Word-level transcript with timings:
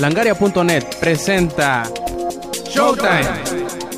Langaria.net 0.00 0.84
presenta 0.98 1.82
Showtime, 2.72 3.28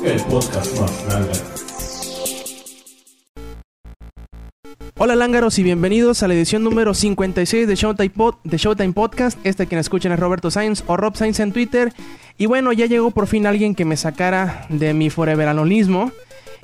el 0.03 0.21
podcast 0.23 0.77
más 0.79 1.05
grande. 1.05 1.31
Hola 4.97 5.15
Lángaros 5.15 5.57
y 5.59 5.63
bienvenidos 5.63 6.21
a 6.21 6.27
la 6.27 6.33
edición 6.33 6.63
número 6.63 6.93
56 6.93 7.67
de 7.67 7.75
Showtime, 7.75 8.13
Pod- 8.13 8.35
de 8.43 8.57
Showtime 8.57 8.91
Podcast. 8.93 9.37
Este 9.45 9.65
quien 9.65 9.79
escuchan 9.79 10.11
es 10.11 10.19
Roberto 10.19 10.51
Sainz 10.51 10.83
o 10.87 10.97
Rob 10.97 11.15
Sainz 11.15 11.39
en 11.39 11.53
Twitter. 11.53 11.93
Y 12.37 12.47
bueno, 12.47 12.73
ya 12.73 12.85
llegó 12.85 13.11
por 13.11 13.27
fin 13.27 13.47
alguien 13.47 13.73
que 13.73 13.85
me 13.85 13.95
sacara 13.95 14.65
de 14.69 14.93
mi 14.93 15.09
foreveranolismo. 15.09 16.11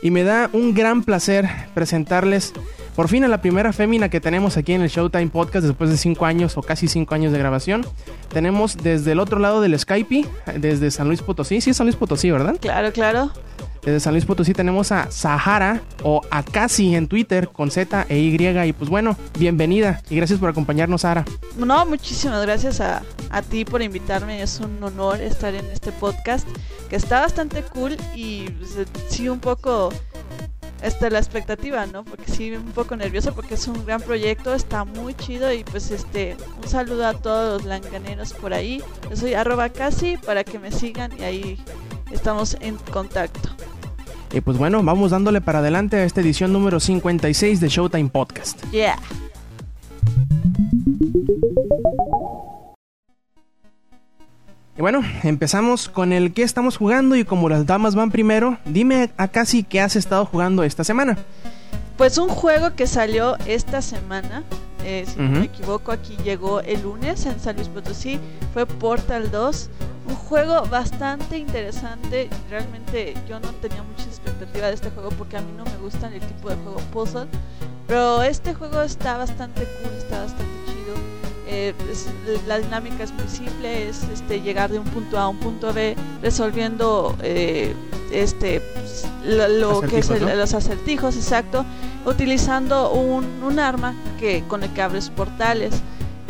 Y 0.02 0.12
me 0.12 0.24
da 0.24 0.50
un 0.54 0.74
gran 0.74 1.04
placer 1.04 1.50
presentarles 1.74 2.54
por 3.00 3.08
fin 3.08 3.24
a 3.24 3.30
la 3.30 3.42
primera 3.42 3.72
fémina 3.72 4.10
que 4.10 4.20
tenemos 4.20 4.58
aquí 4.58 4.74
en 4.74 4.82
el 4.82 4.90
Showtime 4.90 5.28
Podcast 5.28 5.66
después 5.66 5.90
de 5.90 5.96
5 5.96 6.26
años 6.26 6.58
o 6.58 6.62
casi 6.62 6.90
5 6.90 7.16
años 7.16 7.32
de 7.32 7.40
grabación. 7.40 7.86
Tenemos 8.28 8.76
desde 8.76 9.14
el 9.14 9.22
otro 9.22 9.40
lado 9.40 9.62
del 9.62 9.80
Skype, 9.80 10.26
desde 10.58 10.92
San 10.92 11.08
Luis 11.08 11.22
Potosí. 11.22 11.62
Sí, 11.62 11.70
es 11.70 11.78
San 11.78 11.86
Luis 11.86 11.96
Potosí, 11.96 12.30
¿verdad? 12.30 12.58
Claro, 12.60 12.92
claro. 12.92 13.32
Desde 13.86 14.02
San 14.02 14.12
Luis 14.12 14.26
Potosí 14.26 14.52
tenemos 14.52 14.92
a 14.92 15.10
Sahara 15.12 15.82
o 16.04 16.20
Akasi 16.30 16.94
en 16.94 17.08
Twitter 17.08 17.48
con 17.48 17.72
Z 17.72 18.06
e 18.10 18.20
Y. 18.20 18.36
Y 18.68 18.74
pues 18.74 18.90
bueno, 18.90 19.16
bienvenida 19.38 20.02
y 20.10 20.18
gracias 20.18 20.38
por 20.38 20.50
acompañarnos, 20.50 21.00
Sahara. 21.00 21.24
No, 21.58 21.86
muchísimas 21.86 22.42
gracias 22.42 22.82
a, 22.82 23.04
a 23.30 23.42
ti 23.42 23.64
por 23.64 23.82
invitarme. 23.82 24.42
Es 24.42 24.60
un 24.60 24.84
honor 24.84 25.22
estar 25.22 25.56
en 25.56 25.66
este 25.68 25.94
podcast 25.94 26.46
que 26.90 26.98
está 26.98 27.22
bastante 27.22 27.64
cool 27.64 27.96
y 28.14 28.50
pues, 28.50 28.76
sí 29.08 29.30
un 29.30 29.40
poco 29.40 29.94
esta 30.82 31.10
la 31.10 31.20
expectativa, 31.20 31.86
¿no? 31.86 32.04
Porque 32.04 32.32
sí 32.32 32.52
un 32.52 32.72
poco 32.72 32.96
nervioso 32.96 33.34
porque 33.34 33.56
es 33.56 33.68
un 33.68 33.86
gran 33.86 34.02
proyecto, 34.02 34.54
está 34.54 34.86
muy 34.86 35.14
chido 35.14 35.52
y 35.52 35.64
pues 35.64 35.92
este 35.92 36.38
un 36.62 36.68
saludo 36.68 37.08
a 37.08 37.14
todos 37.14 37.62
los 37.62 37.66
langaneros 37.66 38.34
por 38.34 38.54
ahí. 38.54 38.82
Yo 39.10 39.16
soy 39.16 39.34
arroba 39.34 39.70
casi 39.70 40.18
para 40.18 40.44
que 40.44 40.60
me 40.60 40.72
sigan 40.72 41.12
y 41.20 41.24
ahí 41.24 41.60
estamos 42.12 42.58
en 42.62 42.78
contacto. 42.92 43.50
Y 44.32 44.42
pues 44.42 44.58
bueno, 44.58 44.84
vamos 44.84 45.12
dándole 45.12 45.42
para 45.42 45.60
adelante 45.60 45.98
a 45.98 46.04
esta 46.04 46.22
edición 46.22 46.54
número 46.54 46.80
56 46.80 47.60
de 47.60 47.68
Showtime 47.68 48.10
Podcast. 48.10 48.64
Yeah. 48.72 48.98
Y 54.80 54.82
bueno, 54.82 55.02
empezamos 55.24 55.90
con 55.90 56.14
el 56.14 56.34
que 56.34 56.42
estamos 56.42 56.78
jugando 56.78 57.18
y 57.18 57.26
como 57.26 57.50
las 57.50 57.66
damas 57.66 57.96
van 57.96 58.12
primero, 58.12 58.60
dime 58.64 59.12
Akasi 59.18 59.66
qué 59.66 59.82
has 59.82 59.98
estado 59.98 60.24
jugando 60.24 60.64
esta 60.64 60.86
semana. 60.86 61.18
Pues 61.98 62.18
un 62.18 62.30
juego 62.30 62.74
que 62.78 62.88
salió 62.88 63.36
esta 63.46 63.82
semana, 63.82 64.46
eh, 64.86 65.04
si 65.06 65.20
no 65.20 65.32
me 65.32 65.46
equivoco, 65.48 65.92
aquí 65.92 66.16
llegó 66.24 66.62
el 66.62 66.82
lunes 66.84 67.26
en 67.26 67.42
San 67.42 67.58
Luis 67.58 67.68
Potosí, 67.68 68.22
fue 68.54 68.66
Portal 68.66 69.30
2. 69.32 69.70
Un 70.08 70.16
juego 70.16 70.66
bastante 70.68 71.38
interesante. 71.38 72.30
Realmente 72.50 73.16
yo 73.28 73.38
no 73.42 73.50
tenía 73.56 73.84
mucha 73.84 74.06
expectativa 74.06 74.68
de 74.68 74.76
este 74.76 74.92
juego 74.92 75.10
porque 75.10 75.36
a 75.36 75.42
mí 75.42 75.52
no 75.58 75.66
me 75.66 75.76
gustan 75.84 76.14
el 76.14 76.22
tipo 76.22 76.50
de 76.50 76.56
juego 76.56 76.78
puzzle. 76.94 77.28
Pero 77.86 78.24
este 78.24 78.54
juego 78.54 78.82
está 78.82 79.18
bastante 79.18 79.66
cool, 79.84 79.92
está 79.98 80.22
bastante. 80.22 80.49
Eh, 81.52 81.74
es- 81.92 82.08
la 82.48 82.60
dinámica 82.60 83.04
es 83.04 83.12
muy 83.12 83.28
simple, 83.28 83.90
es 83.90 84.04
este, 84.14 84.40
llegar 84.42 84.70
de 84.72 84.78
un 84.78 84.86
punto 84.86 85.18
A 85.18 85.24
a 85.24 85.28
un 85.30 85.40
punto 85.40 85.74
B 85.74 85.96
resolviendo 86.22 87.16
eh, 87.24 87.74
este 88.12 88.62
pues, 88.62 89.08
lo, 89.26 89.48
lo 89.48 89.82
que 89.82 89.98
es 90.00 90.10
el- 90.12 90.26
¿no? 90.26 90.36
los 90.36 90.54
acertijos, 90.54 91.16
exacto, 91.16 91.66
utilizando 92.06 92.92
un, 92.92 93.26
un 93.44 93.58
arma 93.60 93.96
que 94.20 94.44
con 94.48 94.62
el 94.64 94.70
que 94.74 94.82
abres 94.82 95.10
portales. 95.10 95.74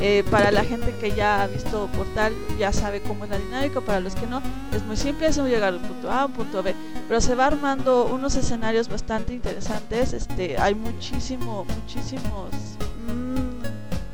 Eh, 0.01 0.23
para 0.31 0.49
la 0.51 0.63
gente 0.63 0.95
que 1.01 1.11
ya 1.11 1.43
ha 1.43 1.47
visto 1.47 1.89
Portal 1.97 2.31
ya 2.57 2.71
sabe 2.71 3.01
cómo 3.01 3.25
es 3.25 3.31
la 3.31 3.37
dinámica, 3.37 3.81
para 3.81 3.99
los 3.99 4.15
que 4.15 4.25
no 4.27 4.41
es 4.73 4.81
muy 4.85 4.95
simple, 4.95 5.27
es 5.27 5.37
llegar 5.39 5.73
de 5.73 5.79
un 5.79 5.83
punto 5.83 6.09
A 6.09 6.21
a 6.21 6.25
un 6.27 6.31
punto 6.31 6.63
B, 6.63 6.73
pero 7.09 7.19
se 7.19 7.35
va 7.35 7.47
armando 7.47 8.05
unos 8.05 8.35
escenarios 8.35 8.87
bastante 8.87 9.33
interesantes, 9.33 10.13
este, 10.13 10.57
hay 10.57 10.73
muchísimo, 10.73 11.65
muchísimos 11.65 12.49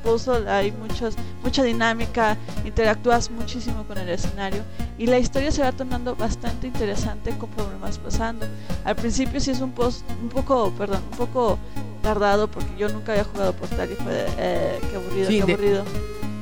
puzzle, 0.05 0.47
hay 0.49 0.71
muchos, 0.71 1.15
mucha 1.43 1.63
dinámica, 1.63 2.37
interactúas 2.63 3.29
muchísimo 3.31 3.83
con 3.85 3.97
el 3.97 4.07
escenario 4.09 4.61
y 4.97 5.07
la 5.07 5.17
historia 5.17 5.51
se 5.51 5.61
va 5.63 5.71
tornando 5.71 6.15
bastante 6.15 6.67
interesante 6.67 7.31
conforme 7.37 7.77
vas 7.81 7.97
pasando. 7.97 8.45
Al 8.85 8.95
principio 8.95 9.39
sí 9.39 9.51
es 9.51 9.59
un, 9.61 9.71
pos- 9.71 10.03
un 10.21 10.29
poco, 10.29 10.71
perdón, 10.77 11.01
un 11.11 11.17
poco 11.17 11.57
tardado 12.01 12.47
porque 12.47 12.69
yo 12.77 12.87
nunca 12.89 13.11
había 13.13 13.23
jugado 13.23 13.53
Portal 13.53 13.89
y 13.91 13.95
fue 13.95 14.13
de, 14.13 14.25
eh, 14.37 14.79
qué 14.89 14.95
aburrido, 14.95 15.27
Sí, 15.27 15.39
qué 15.39 15.45
de- 15.45 15.53
aburrido. 15.53 15.83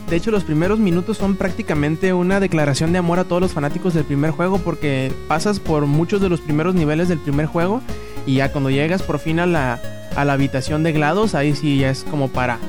De 0.09 0.17
hecho, 0.17 0.29
los 0.31 0.43
primeros 0.43 0.77
minutos 0.77 1.17
son 1.17 1.37
prácticamente 1.37 2.13
una 2.13 2.39
declaración 2.41 2.91
de 2.91 2.99
amor 2.99 3.17
a 3.19 3.23
todos 3.23 3.41
los 3.41 3.53
fanáticos 3.53 3.93
del 3.93 4.03
primer 4.03 4.31
juego 4.31 4.59
porque 4.59 5.11
pasas 5.27 5.59
por 5.59 5.85
muchos 5.87 6.21
de 6.21 6.29
los 6.29 6.41
primeros 6.41 6.75
niveles 6.75 7.07
del 7.07 7.19
primer 7.19 7.45
juego 7.47 7.81
y 8.27 8.35
ya 8.35 8.51
cuando 8.51 8.69
llegas 8.69 9.01
por 9.01 9.17
fin 9.17 9.39
a 9.39 9.45
la, 9.47 9.79
a 10.15 10.25
la 10.25 10.33
habitación 10.33 10.83
de 10.83 10.91
GLaDOS, 10.91 11.33
ahí 11.35 11.55
sí 11.55 11.79
ya 11.79 11.89
es 11.89 12.03
como 12.03 12.27
para 12.27 12.59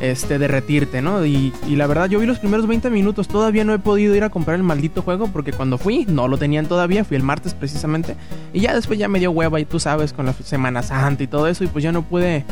este 0.00 0.38
derretirte, 0.38 1.02
¿no? 1.02 1.24
Y, 1.24 1.52
y 1.68 1.76
la 1.76 1.86
verdad, 1.86 2.08
yo 2.08 2.18
vi 2.18 2.26
los 2.26 2.38
primeros 2.38 2.66
20 2.66 2.90
minutos, 2.90 3.28
todavía 3.28 3.64
no 3.64 3.74
he 3.74 3.78
podido 3.78 4.14
ir 4.16 4.24
a 4.24 4.30
comprar 4.30 4.56
el 4.56 4.62
maldito 4.62 5.02
juego 5.02 5.28
porque 5.28 5.52
cuando 5.52 5.78
fui 5.78 6.06
no 6.08 6.28
lo 6.28 6.38
tenían 6.38 6.66
todavía, 6.66 7.04
fui 7.04 7.16
el 7.16 7.22
martes 7.22 7.54
precisamente 7.54 8.16
y 8.52 8.60
ya 8.60 8.74
después 8.74 8.98
ya 8.98 9.08
me 9.08 9.18
dio 9.18 9.30
hueva 9.30 9.60
y 9.60 9.64
tú 9.64 9.78
sabes 9.78 10.12
con 10.12 10.26
la 10.26 10.32
Semana 10.32 10.82
Santa 10.82 11.22
y 11.22 11.26
todo 11.26 11.46
eso 11.46 11.64
y 11.64 11.66
pues 11.66 11.84
ya 11.84 11.92
no 11.92 12.02
pude 12.02 12.44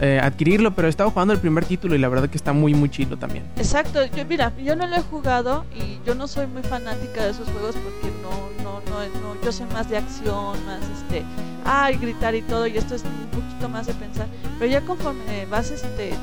eh, 0.00 0.18
adquirirlo, 0.22 0.74
pero 0.74 0.88
estaba 0.88 1.10
jugando 1.10 1.34
el 1.34 1.40
primer 1.40 1.64
título 1.66 1.94
y 1.94 1.98
la 1.98 2.08
verdad 2.08 2.28
que 2.28 2.36
está 2.36 2.52
muy 2.52 2.74
muy 2.74 2.88
chido 2.88 3.18
también. 3.18 3.44
Exacto, 3.56 4.00
yo, 4.16 4.24
mira, 4.24 4.52
yo 4.56 4.74
no 4.74 4.86
lo 4.86 4.96
he 4.96 5.02
jugado 5.02 5.66
y 5.76 6.04
yo 6.06 6.14
no 6.14 6.26
soy 6.26 6.46
muy 6.46 6.62
fanática 6.62 7.24
de 7.24 7.30
esos 7.32 7.48
juegos 7.50 7.76
porque 7.76 8.10
no, 8.90 8.98
no, 9.34 9.40
yo 9.42 9.52
soy 9.52 9.66
más 9.72 9.88
de 9.88 9.96
acción, 9.98 10.56
más 10.66 10.80
este, 10.98 11.22
ay, 11.64 11.96
gritar 11.96 12.34
y 12.34 12.42
todo, 12.42 12.66
y 12.66 12.76
esto 12.76 12.94
es 12.94 13.02
un 13.04 13.28
poquito 13.40 13.68
más 13.68 13.86
de 13.86 13.94
pensar, 13.94 14.26
pero 14.58 14.70
ya 14.70 14.80
conforme 14.82 15.46
vas 15.46 15.70
este, 15.70 16.10
eh, 16.10 16.16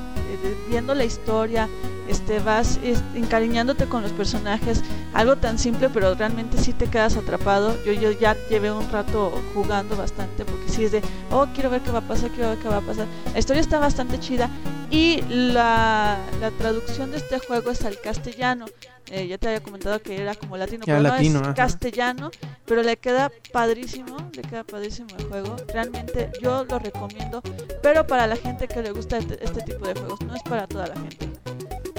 viendo 0.70 0.94
la 0.94 1.06
historia, 1.06 1.68
este, 2.08 2.40
vas 2.40 2.80
es- 2.84 3.02
encariñándote 3.16 3.86
con 3.88 4.02
los 4.04 4.12
personajes, 4.12 4.82
algo 5.14 5.36
tan 5.38 5.58
simple, 5.60 5.90
pero 5.90 6.14
realmente 6.16 6.58
sí 6.58 6.72
te 6.74 6.88
quedas 6.88 7.18
atrapado. 7.18 7.76
Yo, 7.86 7.92
yo 7.92 8.12
ya 8.12 8.36
llevé 8.50 8.72
un 8.72 8.90
rato 8.92 9.32
jugando 9.54 9.98
bastante 9.98 10.46
porque 10.46 10.70
sí 10.70 10.86
es 10.86 10.92
de, 10.94 11.02
oh, 11.32 11.48
quiero 11.54 11.70
ver 11.70 11.82
qué 11.82 11.92
va 11.92 12.00
a 12.00 12.08
pasar, 12.08 12.30
quiero 12.30 12.50
ver 12.52 12.60
qué 12.60 12.70
va 12.70 12.78
a 12.78 12.82
pasar. 12.82 13.08
La 13.34 13.40
historia 13.40 13.62
está 13.62 13.80
bastante 13.80 14.20
chida 14.20 14.50
y 14.90 15.22
la, 15.30 16.18
la 16.40 16.52
traducción 16.52 17.12
de 17.12 17.18
este 17.18 17.40
juego 17.40 17.72
es 17.72 17.84
al 17.86 18.00
castellano. 18.00 18.66
Eh, 19.10 19.26
ya 19.28 19.38
te 19.38 19.48
había 19.48 19.62
comentado 19.62 20.02
que 20.02 20.22
era 20.22 20.36
como 20.36 20.58
latino, 20.58 20.84
era 20.86 20.98
pero 20.98 21.10
latino, 21.16 21.34
no 21.36 21.40
es 21.40 21.46
ajá. 21.46 21.54
castellano, 21.54 22.30
pero 22.66 22.84
le 22.84 22.98
queda 22.98 23.32
padrísimo, 23.54 24.18
le 24.34 24.42
queda 24.42 24.66
padrísimo 24.66 25.08
el 25.18 25.26
juego. 25.28 25.56
Realmente 25.74 26.30
yo 26.42 26.66
lo 26.70 26.78
recomiendo, 26.78 27.42
pero 27.82 28.06
para 28.06 28.28
la 28.28 28.36
gente 28.36 28.68
que 28.68 28.82
le 28.82 28.92
gusta 28.92 29.18
este, 29.18 29.42
este 29.44 29.62
tipo 29.62 29.88
de 29.88 29.94
juegos, 29.94 30.20
no 30.26 30.36
es 30.36 30.44
para 30.44 30.68
toda 30.68 30.88
la 30.88 30.96
gente. 30.96 31.30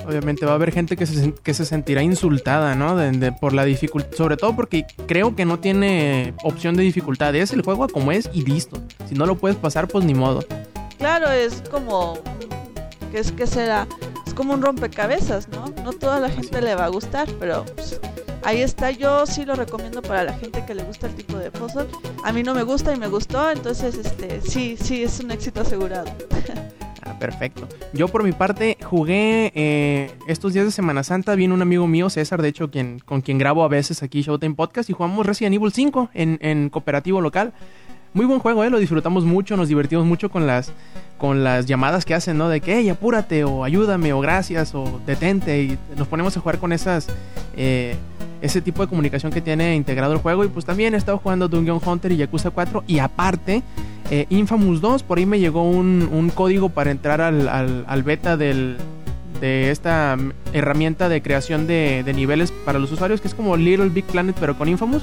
Obviamente 0.07 0.45
va 0.47 0.53
a 0.53 0.55
haber 0.57 0.71
gente 0.73 0.97
que 0.97 1.07
se, 1.07 1.33
que 1.35 1.53
se 1.55 1.65
sentirá 1.67 2.03
insultada, 2.03 2.75
¿no? 2.75 2.95
De- 2.97 3.11
de- 3.13 3.33
por 3.33 3.53
la 3.55 3.65
dificultad. 3.65 4.15
Sobre 4.17 4.37
todo 4.39 4.55
porque 4.57 4.87
creo 5.07 5.35
que 5.37 5.45
no 5.47 5.61
tiene 5.61 6.35
opción 6.43 6.77
de 6.77 6.83
dificultad. 6.83 7.35
Es 7.37 7.53
el 7.53 7.63
juego 7.63 7.87
como 7.89 8.13
es 8.13 8.29
y 8.33 8.43
listo. 8.45 8.83
Si 9.09 9.15
no 9.15 9.25
lo 9.27 9.37
puedes 9.37 9.57
pasar, 9.59 9.87
pues 9.89 10.05
ni 10.07 10.15
modo. 10.15 10.45
Claro, 10.99 11.31
es 11.31 11.63
como 11.71 12.19
que 13.11 13.19
es 13.19 13.33
que 13.33 13.47
será 13.47 13.87
es 14.27 14.35
como 14.35 14.55
un 14.55 14.63
rompecabezas, 14.63 15.49
¿no? 15.49 15.67
No 15.83 15.93
toda 15.93 16.21
la 16.21 16.29
gente 16.29 16.61
le 16.61 16.75
va 16.75 16.85
a 16.85 16.89
gustar, 16.89 17.29
pero 17.41 17.65
pues, 17.75 18.01
ahí 18.45 18.61
está. 18.61 18.91
Yo 18.91 19.27
sí 19.27 19.45
lo 19.45 19.55
recomiendo 19.55 20.03
para 20.03 20.25
la 20.25 20.35
gente 20.35 20.65
que 20.67 20.75
le 20.75 20.83
gusta 20.85 21.07
el 21.07 21.15
tipo 21.15 21.37
de 21.37 21.51
puzzle. 21.51 21.87
A 22.25 22.33
mí 22.33 22.43
no 22.43 22.55
me 22.55 22.63
gusta 22.63 22.95
y 22.95 22.99
me 22.99 23.09
gustó, 23.09 23.51
entonces 23.51 23.97
este 23.97 24.41
sí, 24.41 24.77
sí 24.79 25.03
es 25.03 25.21
un 25.21 25.31
éxito 25.31 25.63
asegurado. 25.63 26.11
Ah, 27.09 27.19
perfecto. 27.19 27.67
Yo 27.95 28.09
por 28.09 28.23
mi 28.23 28.33
parte 28.33 28.77
jugué 28.85 29.51
eh, 29.55 30.11
estos 30.27 30.53
días 30.53 30.67
de 30.67 30.73
Semana 30.73 31.03
Santa. 31.03 31.35
Vino 31.37 31.55
un 31.55 31.63
amigo 31.63 31.87
mío, 31.87 32.11
César, 32.11 32.43
de 32.43 32.49
hecho, 32.49 32.71
quien, 32.71 32.99
con 32.99 33.23
quien 33.23 33.39
grabo 33.39 33.65
a 33.65 33.69
veces 33.69 34.03
aquí 34.03 34.21
Showtime 34.21 34.55
Podcast. 34.55 34.91
Y 34.91 34.93
jugamos 34.93 35.25
Resident 35.25 35.55
Evil 35.55 35.73
5 35.73 36.11
en, 36.13 36.39
en 36.43 36.69
cooperativo 36.69 37.23
local. 37.23 37.55
Muy 38.13 38.27
buen 38.27 38.41
juego, 38.41 38.65
¿eh? 38.65 38.69
Lo 38.69 38.79
disfrutamos 38.79 39.25
mucho, 39.25 39.57
nos 39.57 39.69
divertimos 39.69 40.05
mucho 40.05 40.31
con 40.31 40.47
las, 40.47 40.73
con 41.19 41.45
las 41.45 41.67
llamadas 41.67 42.05
que 42.05 42.15
hacen, 42.15 42.39
¿no? 42.39 42.49
De 42.49 42.61
que, 42.61 42.77
hey, 42.79 42.89
apúrate, 42.89 43.45
o 43.45 43.65
ayúdame, 43.65 44.13
o 44.13 44.21
gracias, 44.21 44.75
o 44.75 45.01
detente. 45.07 45.63
Y 45.63 45.79
nos 45.97 46.09
ponemos 46.09 46.37
a 46.37 46.41
jugar 46.41 46.59
con 46.59 46.73
esas... 46.73 47.09
eh, 47.57 47.97
ese 48.41 48.61
tipo 48.63 48.83
de 48.83 48.89
comunicación 48.89 49.33
que 49.33 49.41
tiene 49.41 49.75
integrado 49.75 50.13
el 50.13 50.21
juego. 50.21 50.45
Y 50.45 50.49
pues 50.49 50.65
también 50.65 50.95
he 50.95 50.97
estado 50.97 51.19
jugando 51.19 51.49
Dungeon 51.49 51.81
Hunter 51.85 52.13
y 52.13 52.19
Yakuza 52.19 52.51
4. 52.51 52.85
Y 52.87 53.01
aparte, 53.01 53.65
eh, 54.13 54.27
Infamous 54.31 54.81
2, 54.81 55.03
por 55.03 55.19
ahí 55.19 55.27
me 55.27 55.41
llegó 55.41 55.69
un, 55.69 56.09
un 56.13 56.31
código 56.31 56.69
para 56.69 56.93
entrar 56.93 57.21
al, 57.21 57.49
al- 57.49 57.85
al 57.89 58.03
beta 58.05 58.37
del, 58.37 58.77
de 59.41 59.73
esta 59.73 60.17
mm, 60.17 60.31
herramienta 60.53 61.09
de 61.09 61.21
creación 61.21 61.67
de, 61.67 62.05
de 62.05 62.13
niveles 62.13 62.53
para 62.65 62.79
los 62.79 62.93
usuarios, 62.93 63.21
que 63.21 63.27
es 63.27 63.35
como 63.35 63.57
Little 63.57 63.89
Big 63.89 64.05
Planet, 64.05 64.37
pero 64.39 64.57
con 64.57 64.69
Infamous. 64.69 65.03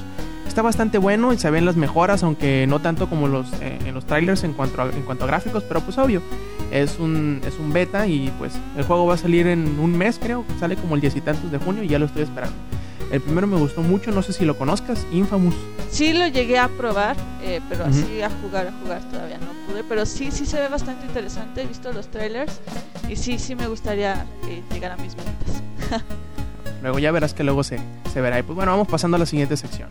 Está 0.56 0.62
bastante 0.62 0.96
bueno 0.96 1.34
y 1.34 1.36
se 1.36 1.50
ven 1.50 1.66
las 1.66 1.76
mejoras, 1.76 2.22
aunque 2.22 2.66
no 2.66 2.80
tanto 2.80 3.10
como 3.10 3.28
los, 3.28 3.46
eh, 3.60 3.78
en 3.84 3.92
los 3.92 4.06
trailers 4.06 4.42
en 4.42 4.54
cuanto, 4.54 4.80
a, 4.80 4.86
en 4.86 5.02
cuanto 5.02 5.24
a 5.24 5.26
gráficos, 5.26 5.62
pero 5.64 5.82
pues 5.82 5.98
obvio, 5.98 6.22
es 6.70 6.98
un, 6.98 7.42
es 7.46 7.58
un 7.58 7.74
beta 7.74 8.06
y 8.06 8.32
pues 8.38 8.54
el 8.74 8.84
juego 8.84 9.04
va 9.04 9.12
a 9.12 9.18
salir 9.18 9.48
en 9.48 9.78
un 9.78 9.94
mes, 9.98 10.18
creo, 10.18 10.46
sale 10.58 10.76
como 10.76 10.94
el 10.94 11.02
diez 11.02 11.14
y 11.14 11.20
tantos 11.20 11.52
de 11.52 11.58
junio 11.58 11.82
y 11.82 11.88
ya 11.88 11.98
lo 11.98 12.06
estoy 12.06 12.22
esperando. 12.22 12.56
El 13.12 13.20
primero 13.20 13.46
me 13.46 13.58
gustó 13.58 13.82
mucho, 13.82 14.12
no 14.12 14.22
sé 14.22 14.32
si 14.32 14.46
lo 14.46 14.56
conozcas, 14.56 15.06
Infamous. 15.12 15.54
Sí 15.90 16.14
lo 16.14 16.26
llegué 16.26 16.58
a 16.58 16.68
probar, 16.68 17.18
eh, 17.42 17.60
pero 17.68 17.84
Ujú. 17.84 17.90
así 17.90 18.22
a 18.22 18.30
jugar, 18.30 18.68
a 18.68 18.72
jugar 18.82 19.02
todavía 19.10 19.36
no 19.36 19.52
pude. 19.68 19.84
Pero 19.84 20.06
sí, 20.06 20.30
sí 20.30 20.46
se 20.46 20.58
ve 20.58 20.68
bastante 20.68 21.04
interesante. 21.04 21.60
He 21.60 21.66
visto 21.66 21.92
los 21.92 22.10
trailers 22.10 22.62
y 23.10 23.16
sí, 23.16 23.38
sí 23.38 23.54
me 23.54 23.66
gustaría 23.66 24.24
que 24.42 24.62
llegara 24.72 24.94
a 24.94 24.96
mis 24.96 25.14
metas. 25.18 26.02
Luego 26.82 26.98
ya 26.98 27.12
verás 27.12 27.34
que 27.34 27.44
luego 27.44 27.62
se, 27.62 27.78
se 28.10 28.22
verá. 28.22 28.38
Y 28.38 28.42
pues 28.42 28.56
bueno, 28.56 28.72
vamos 28.72 28.88
pasando 28.88 29.16
a 29.16 29.18
la 29.18 29.26
siguiente 29.26 29.54
sección. 29.58 29.90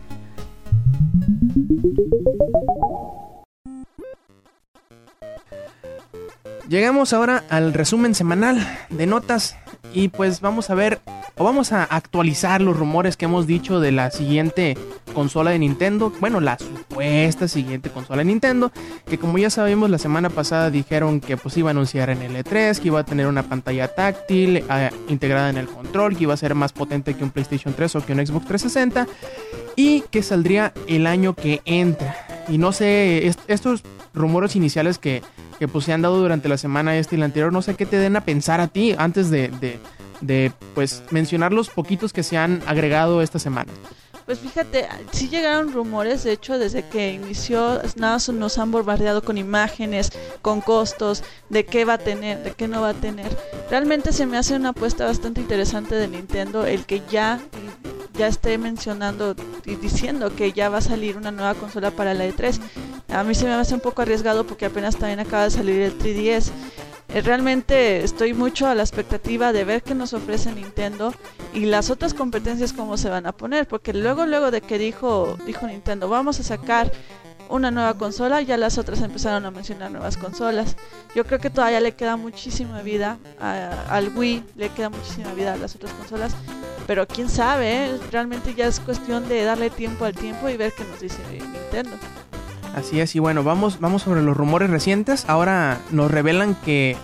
Llegamos 6.68 7.12
ahora 7.12 7.44
al 7.48 7.72
resumen 7.72 8.14
semanal 8.14 8.58
de 8.90 9.06
notas 9.06 9.56
y 9.94 10.08
pues 10.08 10.40
vamos 10.40 10.68
a 10.68 10.74
ver 10.74 11.00
o 11.36 11.44
vamos 11.44 11.72
a 11.72 11.84
actualizar 11.84 12.60
los 12.60 12.76
rumores 12.76 13.16
que 13.16 13.26
hemos 13.26 13.46
dicho 13.46 13.78
de 13.78 13.92
la 13.92 14.10
siguiente 14.10 14.76
consola 15.14 15.52
de 15.52 15.60
Nintendo, 15.60 16.12
bueno, 16.18 16.40
la 16.40 16.58
supuesta 16.58 17.46
siguiente 17.46 17.88
consola 17.90 18.18
de 18.18 18.24
Nintendo, 18.24 18.72
que 19.08 19.16
como 19.16 19.38
ya 19.38 19.48
sabemos 19.48 19.90
la 19.90 19.98
semana 19.98 20.28
pasada 20.28 20.70
dijeron 20.70 21.20
que 21.20 21.36
pues 21.36 21.56
iba 21.56 21.70
a 21.70 21.72
anunciar 21.72 22.10
en 22.10 22.22
el 22.22 22.34
E3, 22.36 22.78
que 22.80 22.88
iba 22.88 23.00
a 23.00 23.04
tener 23.04 23.26
una 23.26 23.44
pantalla 23.44 23.88
táctil 23.94 24.64
eh, 24.68 24.90
integrada 25.08 25.50
en 25.50 25.58
el 25.58 25.68
control, 25.68 26.16
que 26.16 26.24
iba 26.24 26.34
a 26.34 26.38
ser 26.38 26.54
más 26.54 26.72
potente 26.72 27.14
que 27.14 27.22
un 27.22 27.30
PlayStation 27.30 27.74
3 27.74 27.96
o 27.96 28.04
que 28.04 28.12
un 28.12 28.26
Xbox 28.26 28.46
360 28.46 29.06
y 29.76 30.00
que 30.10 30.22
saldría 30.22 30.72
el 30.88 31.06
año 31.06 31.34
que 31.34 31.62
entra. 31.64 32.35
Y 32.48 32.58
no 32.58 32.72
sé, 32.72 33.26
est- 33.26 33.40
estos 33.48 33.82
rumores 34.14 34.56
iniciales 34.56 34.98
que, 34.98 35.22
que 35.58 35.68
pues 35.68 35.84
se 35.84 35.92
han 35.92 36.02
dado 36.02 36.18
durante 36.18 36.48
la 36.48 36.56
semana 36.58 36.96
esta 36.96 37.14
y 37.14 37.18
la 37.18 37.24
anterior, 37.24 37.52
no 37.52 37.62
sé 37.62 37.74
qué 37.74 37.86
te 37.86 37.96
den 37.98 38.16
a 38.16 38.24
pensar 38.24 38.60
a 38.60 38.68
ti 38.68 38.94
antes 38.98 39.30
de, 39.30 39.48
de, 39.48 39.78
de, 40.20 40.52
pues 40.74 41.02
mencionar 41.10 41.52
los 41.52 41.68
poquitos 41.70 42.12
que 42.12 42.22
se 42.22 42.36
han 42.36 42.62
agregado 42.66 43.20
esta 43.22 43.38
semana. 43.38 43.72
Pues 44.26 44.40
fíjate, 44.40 44.88
sí 45.12 45.28
llegaron 45.28 45.72
rumores, 45.72 46.24
de 46.24 46.32
hecho, 46.32 46.58
desde 46.58 46.82
que 46.84 47.12
inició, 47.12 47.80
nada, 47.94 48.18
nos 48.32 48.58
han 48.58 48.72
bombardeado 48.72 49.22
con 49.22 49.38
imágenes, 49.38 50.10
con 50.42 50.60
costos, 50.60 51.22
de 51.48 51.64
qué 51.64 51.84
va 51.84 51.92
a 51.94 51.98
tener, 51.98 52.42
de 52.42 52.50
qué 52.50 52.66
no 52.66 52.80
va 52.80 52.88
a 52.88 52.94
tener. 52.94 53.28
Realmente 53.70 54.12
se 54.12 54.26
me 54.26 54.36
hace 54.36 54.56
una 54.56 54.70
apuesta 54.70 55.04
bastante 55.04 55.40
interesante 55.40 55.94
de 55.94 56.08
Nintendo 56.08 56.66
el 56.66 56.86
que 56.86 57.02
ya, 57.08 57.38
ya 58.16 58.26
esté 58.26 58.58
mencionando 58.58 59.34
y 59.64 59.76
diciendo 59.76 60.34
que 60.34 60.52
ya 60.52 60.68
va 60.68 60.78
a 60.78 60.82
salir 60.82 61.16
una 61.16 61.30
nueva 61.30 61.54
consola 61.54 61.90
para 61.90 62.14
la 62.14 62.26
E3. 62.26 62.58
A 63.08 63.24
mí 63.24 63.34
se 63.34 63.44
me 63.44 63.52
hace 63.52 63.74
un 63.74 63.80
poco 63.80 64.02
arriesgado 64.02 64.46
porque 64.46 64.66
apenas 64.66 64.96
también 64.96 65.20
acaba 65.20 65.44
de 65.44 65.50
salir 65.50 65.80
el 65.82 65.98
3DS. 65.98 66.50
Eh, 67.08 67.20
Realmente 67.20 68.02
estoy 68.02 68.34
mucho 68.34 68.66
a 68.66 68.74
la 68.74 68.82
expectativa 68.82 69.52
de 69.52 69.64
ver 69.64 69.82
qué 69.82 69.94
nos 69.94 70.12
ofrece 70.12 70.52
Nintendo 70.52 71.14
y 71.54 71.66
las 71.66 71.90
otras 71.90 72.14
competencias 72.14 72.72
cómo 72.72 72.96
se 72.96 73.08
van 73.08 73.26
a 73.26 73.32
poner, 73.32 73.68
porque 73.68 73.92
luego 73.92 74.26
luego 74.26 74.50
de 74.50 74.60
que 74.60 74.78
dijo 74.78 75.38
dijo 75.46 75.66
Nintendo, 75.66 76.08
vamos 76.08 76.40
a 76.40 76.42
sacar 76.42 76.92
una 77.48 77.70
nueva 77.70 77.94
consola, 77.94 78.42
ya 78.42 78.56
las 78.56 78.78
otras 78.78 79.00
empezaron 79.00 79.44
a 79.46 79.50
mencionar 79.50 79.90
nuevas 79.90 80.16
consolas. 80.16 80.76
Yo 81.14 81.24
creo 81.24 81.38
que 81.38 81.50
todavía 81.50 81.80
le 81.80 81.92
queda 81.94 82.16
muchísima 82.16 82.82
vida 82.82 83.18
a- 83.40 83.84
al 83.90 84.12
Wii, 84.16 84.44
le 84.56 84.68
queda 84.70 84.90
muchísima 84.90 85.32
vida 85.34 85.54
a 85.54 85.56
las 85.56 85.74
otras 85.74 85.92
consolas, 85.92 86.34
pero 86.86 87.06
quién 87.06 87.28
sabe, 87.28 87.86
¿eh? 87.86 87.98
realmente 88.12 88.54
ya 88.54 88.66
es 88.66 88.80
cuestión 88.80 89.28
de 89.28 89.44
darle 89.44 89.70
tiempo 89.70 90.04
al 90.04 90.14
tiempo 90.14 90.48
y 90.48 90.56
ver 90.56 90.72
qué 90.76 90.84
nos 90.84 91.00
dice 91.00 91.18
Nintendo. 91.30 91.96
Así 92.74 93.00
es, 93.00 93.16
y 93.16 93.20
bueno, 93.20 93.42
vamos, 93.42 93.80
vamos 93.80 94.02
sobre 94.02 94.20
los 94.22 94.36
rumores 94.36 94.68
recientes. 94.68 95.24
Ahora 95.28 95.78
nos 95.92 96.10
revelan 96.10 96.54
que, 96.56 96.96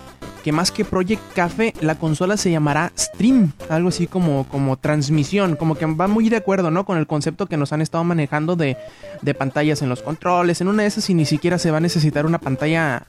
que 0.43 0.51
más 0.51 0.71
que 0.71 0.83
Project 0.83 1.21
Cafe, 1.33 1.73
la 1.81 1.95
consola 1.95 2.35
se 2.37 2.51
llamará 2.51 2.91
Stream, 2.97 3.53
algo 3.69 3.89
así 3.89 4.07
como, 4.07 4.45
como 4.49 4.77
transmisión, 4.77 5.55
como 5.55 5.75
que 5.75 5.85
va 5.85 6.07
muy 6.07 6.29
de 6.29 6.35
acuerdo, 6.35 6.69
¿no? 6.69 6.85
Con 6.85 6.97
el 6.97 7.07
concepto 7.07 7.45
que 7.45 7.57
nos 7.57 7.71
han 7.71 7.81
estado 7.81 8.03
manejando 8.03 8.55
de, 8.55 8.77
de 9.21 9.33
pantallas 9.33 9.81
en 9.81 9.89
los 9.89 10.01
controles. 10.01 10.59
En 10.59 10.67
una 10.67 10.83
de 10.83 10.89
esas, 10.89 11.09
y 11.09 11.13
ni 11.13 11.25
siquiera 11.25 11.57
se 11.57 11.71
va 11.71 11.77
a 11.77 11.81
necesitar 11.81 12.25
una 12.25 12.39
pantalla, 12.39 13.07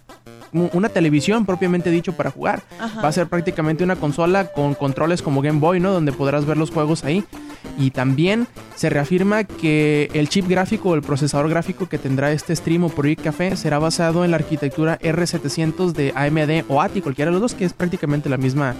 una 0.53 0.89
televisión 0.89 1.45
propiamente 1.45 1.91
dicho 1.91 2.13
para 2.13 2.31
jugar. 2.31 2.63
Ajá. 2.79 3.03
Va 3.03 3.09
a 3.09 3.13
ser 3.13 3.27
prácticamente 3.27 3.83
una 3.83 3.97
consola 3.97 4.53
con 4.53 4.75
controles 4.75 5.21
como 5.21 5.43
Game 5.43 5.59
Boy, 5.59 5.81
¿no? 5.81 5.93
Donde 5.93 6.13
podrás 6.13 6.47
ver 6.47 6.57
los 6.57 6.71
juegos 6.71 7.05
ahí. 7.05 7.25
Y 7.79 7.91
también 7.91 8.47
se 8.75 8.91
reafirma 8.91 9.45
que 9.45 10.09
el 10.15 10.29
chip 10.29 10.49
gráfico 10.49 10.91
o 10.91 10.95
el 10.95 11.03
procesador 11.03 11.49
gráfico 11.49 11.89
que 11.89 11.99
tendrá 11.99 12.33
este 12.33 12.55
stream 12.55 12.85
o 12.85 12.89
Project 12.89 13.23
Café 13.23 13.57
será 13.57 13.79
basado 13.79 14.25
en 14.25 14.31
la 14.31 14.37
arquitectura 14.37 14.99
R700 15.01 15.93
de 15.93 16.13
AMD 16.15 16.71
o 16.71 16.81
ATI, 16.81 17.01
cualquiera 17.01 17.31
de 17.31 17.33
los 17.33 17.41
dos, 17.41 17.55
que 17.55 17.65
es 17.65 17.73
prácticamente 17.73 18.29
la 18.29 18.37
misma 18.37 18.75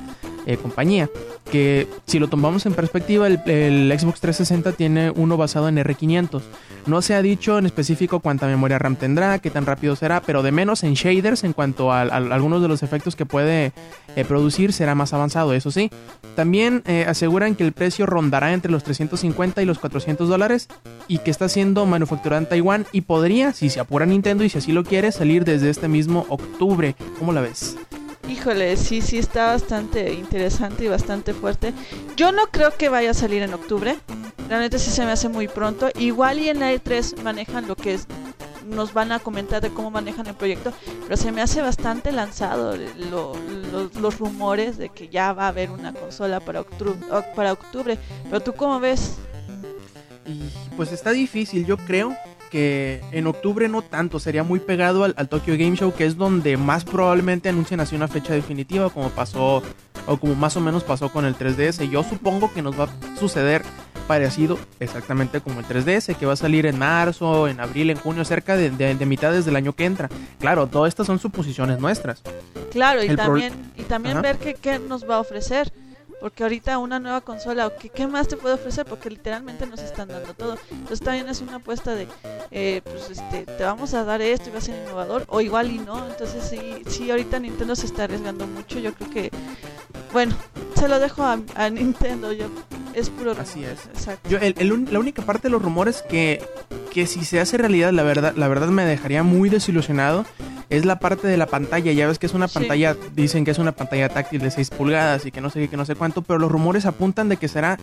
eh, 0.47 0.57
compañía. 0.57 1.09
Que 1.51 1.87
si 2.07 2.19
lo 2.19 2.29
tomamos 2.29 2.67
en 2.67 2.75
perspectiva, 2.75 3.27
el, 3.27 3.93
Xbox 3.99 4.21
360 4.21 4.73
tiene 4.73 5.11
uno 5.11 5.37
basado 5.37 5.69
en 5.69 5.77
R500. 5.77 6.43
No 6.87 7.01
se 7.01 7.15
ha 7.15 7.23
dicho 7.23 7.59
en 7.59 7.67
específico 7.67 8.21
cuánta 8.21 8.47
memoria 8.47 8.79
RAM 8.79 8.97
tendrá, 8.97 9.39
qué 9.39 9.51
tan 9.51 9.65
rápido 9.65 9.97
será, 9.97 10.21
pero 10.21 10.43
de 10.43 10.53
menos 10.53 10.83
en 10.83 10.95
shaders 10.95 11.45
en 11.45 11.55
cuanto 11.55 11.93
a, 11.93 12.03
algunos 12.03 12.61
de 12.61 12.69
los 12.69 12.83
efectos 12.83 13.17
que 13.17 13.25
puede 13.25 13.73
eh, 14.17 14.25
producir 14.25 14.73
será 14.73 14.95
más 14.95 15.15
avanzado, 15.15 15.55
eso 15.55 15.71
sí. 15.71 15.91
También 16.37 16.83
eh, 16.87 17.07
aseguran 17.09 17.55
que 17.55 17.65
el 17.65 17.73
precio 17.73 18.07
rondará 18.07 18.53
entre 18.53 18.71
los 18.71 18.85
350 18.85 19.63
y 19.63 19.65
los 19.65 19.79
400 19.79 20.29
dólares 20.29 20.69
y 21.09 21.19
que 21.19 21.31
está 21.31 21.49
siendo 21.49 21.87
manufacturada 21.87 22.43
en 22.43 22.49
Taiwán 22.49 22.87
y 22.93 23.03
podría, 23.03 23.53
si 23.53 23.71
se 23.71 23.81
apura 23.81 24.05
Nintendo 24.05 24.45
y 24.45 24.49
si 24.49 24.59
así 24.59 24.73
lo 24.73 24.85
quiere, 24.85 25.13
salir 25.13 25.45
desde 25.45 25.71
este 25.71 25.89
mismo 25.89 26.27
octubre. 26.29 26.97
¿Cómo 27.19 27.33
la 27.33 27.41
ves? 27.41 27.77
Híjole, 28.29 28.77
sí, 28.77 29.01
sí 29.03 29.19
está 29.19 29.47
bastante 29.47 30.13
interesante 30.15 30.85
y 30.85 30.89
bastante 30.89 31.35
fuerte. 31.35 31.73
Yo 32.17 32.33
no 32.33 32.47
creo 32.47 32.75
que 32.77 32.89
vaya 32.89 33.11
a 33.11 33.15
salir 33.15 33.43
en 33.43 33.53
octubre. 33.55 33.97
Realmente 34.49 34.79
sí 34.79 34.91
se 34.91 35.05
me 35.05 35.13
hace 35.13 35.29
muy 35.29 35.47
pronto. 35.49 35.89
Igual 35.99 36.39
y 36.39 36.49
en 36.49 36.61
la 36.61 36.73
E3 36.73 37.23
manejan 37.23 37.69
lo 37.69 37.77
que 37.77 37.95
es, 37.95 38.07
nos 38.67 38.95
van 38.95 39.13
a 39.13 39.19
comentar 39.19 39.61
de 39.61 39.71
cómo 39.71 39.91
manejan 39.91 40.27
el 40.27 40.35
proyecto, 40.35 40.73
pero 41.05 41.17
se 41.19 41.33
me 41.33 41.43
hace 41.43 41.61
bastante 41.61 42.13
lanzado 42.13 42.77
lo- 42.77 43.35
lo- 43.73 43.91
los 44.01 44.19
rumores 44.19 44.79
de 44.79 44.89
que 44.89 45.09
ya 45.09 45.33
va 45.35 45.45
a 45.45 45.49
haber 45.49 45.71
una 45.71 45.93
consola 45.93 46.41
para 46.41 46.61
octubre, 46.63 46.97
para 47.37 47.53
octubre. 47.53 47.99
Pero 48.25 48.41
tú 48.41 48.55
cómo 48.55 48.81
ves? 48.81 49.17
Pues 50.77 50.93
está 50.93 51.11
difícil, 51.11 51.67
yo 51.67 51.77
creo 51.77 52.17
que 52.55 53.01
en 53.11 53.27
octubre 53.27 53.69
no 53.69 53.83
tanto, 53.83 54.21
sería 54.21 54.45
muy 54.45 54.61
pegado 54.61 55.03
al, 55.03 55.13
al 55.17 55.29
Tokyo 55.29 55.55
Game 55.59 55.75
Show, 55.75 55.93
que 55.93 56.07
es 56.07 56.17
donde 56.17 56.57
más 56.57 56.85
probablemente 56.85 57.49
anuncien 57.49 57.81
así 57.81 57.97
una 57.97 58.07
fecha 58.07 58.33
definitiva, 58.33 58.91
como 58.91 59.09
pasó, 59.09 59.61
o 60.07 60.17
como 60.19 60.37
más 60.37 60.57
o 60.57 60.61
menos 60.61 60.85
pasó 60.85 61.09
con 61.09 61.25
el 61.25 61.37
3DS. 61.37 61.91
Yo 61.91 62.05
supongo 62.05 62.55
que 62.55 62.63
nos 62.63 62.79
va 62.79 62.85
a 62.85 63.17
suceder 63.19 63.63
parecido 64.07 64.57
exactamente 64.79 65.41
como 65.41 65.59
el 65.59 65.67
3DS, 65.67 66.15
que 66.15 66.27
va 66.27 66.35
a 66.35 66.37
salir 66.37 66.67
en 66.67 66.79
marzo, 66.79 67.49
en 67.49 67.59
abril, 67.59 67.91
en 67.91 67.97
junio, 67.97 68.25
cerca 68.25 68.57
de, 68.57 68.71
de, 68.71 68.95
de 68.95 69.05
mitades 69.07 69.45
del 69.45 69.57
año 69.57 69.73
que 69.73 69.87
entra. 69.87 70.09
Claro, 70.39 70.69
todas 70.69 70.91
estas 70.91 71.09
son 71.09 71.19
suposiciones 71.19 71.81
nuestras. 71.81 72.23
Claro, 72.71 73.03
y 73.03 73.09
El 73.09 73.17
también, 73.17 73.53
y 73.77 73.83
también 73.83 74.19
Ajá. 74.19 74.23
ver 74.23 74.39
qué, 74.39 74.55
qué 74.55 74.79
nos 74.79 75.11
va 75.11 75.17
a 75.17 75.19
ofrecer. 75.19 75.73
Porque 76.25 76.43
ahorita 76.43 76.79
una 76.79 76.99
nueva 76.99 77.21
consola, 77.21 77.67
o 77.67 77.77
qué, 77.77 77.91
¿qué 77.91 78.07
más 78.07 78.29
te 78.29 78.39
puede 78.39 78.55
ofrecer? 78.55 78.87
Porque 78.87 79.11
literalmente 79.11 79.67
nos 79.67 79.81
están 79.81 80.09
dando 80.09 80.33
todo. 80.33 80.57
Entonces 80.71 81.01
también 81.01 81.29
es 81.29 81.43
una 81.43 81.57
apuesta 81.57 81.95
de, 81.95 82.09
eh, 82.51 82.81
pues 82.83 83.11
este, 83.11 83.45
te 83.45 83.63
vamos 83.63 83.93
a 83.93 84.05
dar 84.05 84.23
esto 84.23 84.49
y 84.49 84.53
va 84.53 84.57
a 84.57 84.63
ser 84.63 84.83
innovador, 84.87 85.27
o 85.29 85.43
igual 85.43 85.71
y 85.71 85.77
no. 85.77 86.09
Entonces 86.09 86.43
sí, 86.45 86.83
sí, 86.87 87.11
ahorita 87.11 87.39
Nintendo 87.41 87.77
se 87.77 87.85
está 87.85 88.05
arriesgando 88.05 88.47
mucho. 88.47 88.79
Yo 88.79 88.95
creo 88.95 89.11
que, 89.11 89.31
bueno, 90.15 90.35
se 90.75 90.89
lo 90.89 90.99
dejo 90.99 91.23
a, 91.25 91.39
a 91.57 91.69
Nintendo. 91.69 92.33
Yo, 92.33 92.47
es 92.95 93.11
puro 93.11 93.33
Así 93.39 93.65
es. 93.65 93.87
Exacto. 93.95 94.29
Yo, 94.29 94.39
el- 94.39 94.55
el 94.59 94.89
la 94.93 94.99
única 94.99 95.23
parte 95.23 95.49
de 95.49 95.51
los 95.51 95.63
rumores 95.63 96.03
que, 96.09 96.43
que 96.93 97.07
si 97.07 97.25
se 97.25 97.41
hace 97.41 97.57
realidad, 97.59 97.93
la 97.93 98.03
verdad, 98.03 98.35
la 98.37 98.49
verdad 98.49 98.69
me 98.69 98.85
dejaría 98.85 99.23
muy 99.23 99.49
desilusionado, 99.49 100.25
es 100.71 100.85
la 100.85 100.99
parte 100.99 101.27
de 101.29 101.37
la 101.37 101.47
pantalla. 101.47 101.93
Ya 101.93 102.07
ves 102.07 102.19
que 102.19 102.27
es 102.27 102.35
una 102.35 102.49
Sí. 102.49 102.55
pantalla, 102.59 102.97
dicen 103.15 103.45
que 103.45 103.51
es 103.51 103.59
una 103.59 103.73
pantalla 103.73 104.09
táctil 104.09 104.41
de 104.41 104.51
6 104.51 104.71
pulgadas 104.71 105.27
y 105.27 105.31
que 105.33 105.41
no 105.41 105.51
sé 105.51 105.61
qué, 105.61 105.69
que 105.69 105.77
no 105.77 105.85
sé 105.85 105.95
cuánto, 105.95 106.23
pero 106.23 106.39
los 106.39 106.51
rumores 106.51 106.87
apuntan 106.87 107.29
de 107.29 107.37
que 107.37 107.49
será 107.49 107.79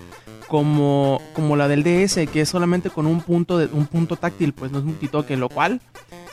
como, 0.48 1.22
como 1.34 1.56
la 1.56 1.68
del 1.68 1.84
DS, 1.84 2.28
que 2.28 2.42
es 2.42 2.50
solamente 2.50 2.90
con 2.90 3.06
un 3.08 3.22
punto, 3.22 3.58
de, 3.58 3.68
un 3.72 3.86
punto 3.86 4.16
táctil, 4.18 4.54
pues 4.54 4.72
no 4.72 4.80
es 4.80 4.84
multitoque, 4.84 5.38
lo 5.38 5.48
cual 5.50 5.80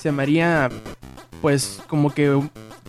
se 0.00 0.11
me 0.12 0.23
haría, 0.25 0.68
pues 1.40 1.80
como 1.88 2.12
que 2.12 2.40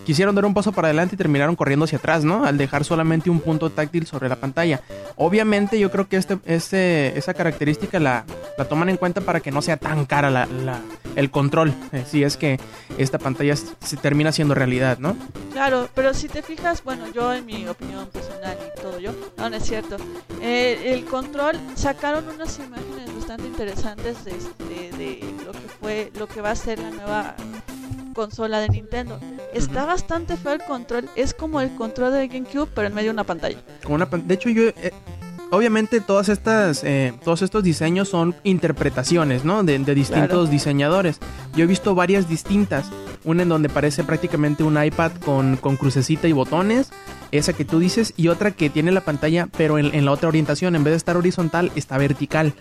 quisieron 0.06 0.34
dar 0.34 0.46
un 0.46 0.53
paso 0.56 0.72
para 0.72 0.88
adelante 0.88 1.13
y 1.15 1.18
terminaron 1.18 1.56
corriendo 1.56 1.86
hacia 1.86 1.98
atrás, 2.00 2.24
¿no? 2.24 2.44
Al 2.46 2.58
dejar 2.58 2.84
solamente 2.84 3.29
un 3.29 3.39
punto 3.41 3.70
táctil 3.70 4.08
sobre 4.08 4.27
la 4.27 4.36
pantalla. 4.38 4.82
Obviamente 5.18 5.79
yo 5.79 5.91
creo 5.91 6.08
que 6.08 6.18
este, 6.18 6.39
este, 6.46 7.18
esa 7.18 7.34
característica 7.34 8.00
la, 8.00 8.25
la 8.58 8.65
toman 8.65 8.89
en 8.89 8.98
cuenta 8.98 9.22
para 9.22 9.39
que 9.39 9.51
no 9.51 9.62
sea 9.62 9.77
tan 9.77 10.06
cara 10.06 10.29
la, 10.32 10.46
la- 10.48 10.82
el 11.15 11.29
control, 11.32 11.74
eh, 11.91 12.06
si 12.08 12.24
es 12.24 12.38
que 12.38 12.60
esta 12.98 13.18
pantalla 13.20 13.56
se 13.56 13.98
termina 13.98 14.32
siendo 14.32 14.53
realidad, 14.56 15.00
¿no? 15.00 15.15
Claro, 15.51 15.89
pero 15.94 16.13
si 16.13 16.27
te 16.29 16.41
fijas, 16.44 16.84
bueno, 16.84 17.06
yo 17.13 17.34
en 17.34 17.46
mi 17.46 17.68
opinión 17.68 18.08
personal 18.08 18.58
y 18.75 18.82
todo 18.82 19.00
yo, 19.00 19.12
no, 19.38 19.50
no 19.50 19.56
es 19.56 19.63
cierto. 19.63 19.98
Eh, 20.41 20.94
el 20.94 21.06
control 21.06 21.58
sacaron 21.75 22.25
unas 22.29 22.58
imágenes 22.60 23.13
bastante 23.15 23.46
interesantes 23.48 24.24
de, 24.24 24.32
de- 24.34 24.98
de 24.98 25.34
lo 25.46 25.51
que 25.51 25.68
fue, 25.79 26.12
lo 26.18 26.27
que 26.27 26.41
va 26.41 26.51
a 26.51 26.56
ser 26.56 26.79
la 26.79 26.91
nueva 26.91 27.36
consola 28.13 28.59
de 28.59 28.69
Nintendo. 28.69 29.19
Está 29.53 29.85
bastante 29.85 30.37
feo 30.37 30.53
el 30.53 30.61
control, 30.63 31.09
es 31.15 31.33
como 31.33 31.61
el 31.61 31.73
control 31.75 32.13
de 32.13 32.27
GameCube, 32.27 32.69
pero 32.73 32.87
en 32.87 32.93
medio 32.93 33.07
de 33.09 33.13
una 33.13 33.23
pantalla. 33.23 33.57
Como 33.83 33.95
una 33.95 34.09
pan- 34.09 34.27
de 34.27 34.33
hecho 34.35 34.49
yo 34.49 34.63
eh, 34.63 34.91
obviamente 35.51 35.99
todas 36.01 36.29
estas, 36.29 36.83
eh, 36.83 37.13
todos 37.23 37.41
estos 37.41 37.63
diseños 37.63 38.09
son 38.09 38.35
interpretaciones, 38.43 39.43
¿no? 39.45 39.63
De, 39.63 39.77
de 39.79 39.95
distintos 39.95 40.29
Claro. 40.29 40.45
diseñadores. 40.45 41.19
Yo 41.55 41.63
he 41.63 41.67
visto 41.67 41.95
varias 41.95 42.27
distintas. 42.29 42.85
Una 43.25 43.43
en 43.43 43.49
donde 43.49 43.67
parece 43.67 44.03
prácticamente 44.05 44.63
un 44.63 44.81
iPad 44.81 45.11
con, 45.25 45.57
con 45.57 45.75
crucecita 45.75 46.27
y 46.27 46.31
botones. 46.31 46.89
Esa 47.31 47.51
que 47.51 47.65
tú 47.65 47.79
dices. 47.79 48.13
Y 48.15 48.29
otra 48.29 48.51
que 48.51 48.69
tiene 48.69 48.91
la 48.91 49.01
pantalla, 49.01 49.47
pero 49.57 49.77
en, 49.77 49.93
en 49.93 50.05
la 50.05 50.11
otra 50.11 50.29
orientación. 50.29 50.73
En 50.75 50.85
vez 50.85 50.93
de 50.93 50.97
estar 50.97 51.17
horizontal, 51.17 51.69
está 51.75 51.97
vertical. 51.97 52.53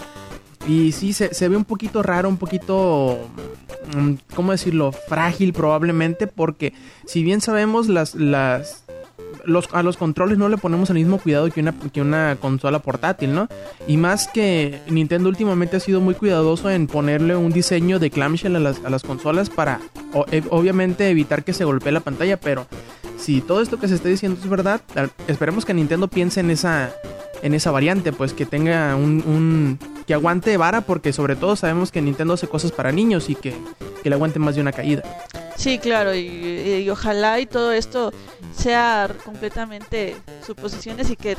Y 0.68 0.92
sí, 0.92 1.14
se, 1.14 1.34
se 1.34 1.48
ve 1.48 1.56
un 1.56 1.64
poquito 1.64 2.02
raro, 2.02 2.28
un 2.28 2.37
poquito... 2.37 3.18
mm, 3.96 4.12
¿Cómo 4.34 4.52
decirlo? 4.52 4.92
Frágil 4.92 5.52
probablemente. 5.54 6.26
Porque 6.26 6.75
si 7.06 7.22
bien 7.25 7.40
sabemos 7.40 7.88
las... 7.88 8.14
las 8.14 8.84
los, 9.48 9.68
a 9.72 9.82
los 9.82 9.96
controles 9.96 10.38
no 10.38 10.48
le 10.48 10.56
ponemos 10.58 10.90
el 10.90 10.96
mismo 10.96 11.18
cuidado 11.18 11.50
que 11.50 11.60
una, 11.60 11.74
que 11.92 12.00
una 12.00 12.36
consola 12.40 12.78
portátil, 12.78 13.34
¿no? 13.34 13.48
Y 13.86 13.96
más 13.96 14.28
que 14.28 14.80
Nintendo 14.88 15.28
últimamente 15.28 15.76
ha 15.76 15.80
sido 15.80 16.00
muy 16.00 16.14
cuidadoso 16.14 16.70
en 16.70 16.86
ponerle 16.86 17.34
un 17.36 17.50
diseño 17.52 17.98
de 17.98 18.10
clamshell 18.10 18.54
a 18.56 18.60
las, 18.60 18.84
a 18.84 18.90
las 18.90 19.02
consolas 19.02 19.50
para 19.50 19.80
o- 20.12 20.26
eh, 20.30 20.42
obviamente 20.50 21.08
evitar 21.08 21.42
que 21.44 21.52
se 21.52 21.64
golpee 21.64 21.90
la 21.92 22.00
pantalla, 22.00 22.38
pero 22.38 22.66
si 23.18 23.40
todo 23.40 23.60
esto 23.62 23.78
que 23.80 23.88
se 23.88 23.94
está 23.96 24.08
diciendo 24.08 24.38
es 24.42 24.48
verdad, 24.48 24.80
esperemos 25.26 25.64
que 25.64 25.74
Nintendo 25.74 26.08
piense 26.08 26.40
en 26.40 26.50
esa 26.50 26.92
en 27.40 27.54
esa 27.54 27.70
variante, 27.70 28.12
pues 28.12 28.32
que 28.32 28.46
tenga 28.46 28.96
un, 28.96 29.22
un- 29.24 29.78
que 30.08 30.14
aguante 30.14 30.56
vara 30.56 30.80
porque 30.80 31.12
sobre 31.12 31.36
todo 31.36 31.54
sabemos 31.54 31.92
que 31.92 32.00
Nintendo 32.02 32.34
hace 32.34 32.48
cosas 32.48 32.72
para 32.72 32.90
niños 32.90 33.30
y 33.30 33.36
que, 33.36 33.54
que 34.02 34.08
le 34.10 34.14
aguante 34.16 34.38
más 34.40 34.56
de 34.56 34.60
una 34.60 34.72
caída. 34.72 35.02
Sí, 35.58 35.80
claro, 35.80 36.14
y, 36.14 36.88
ojalá 36.88 37.40
y 37.40 37.46
todo 37.46 37.72
esto 37.72 38.12
sea 38.56 39.10
completamente 39.24 40.16
suposiciones 40.46 41.10
y 41.10 41.16
que 41.16 41.36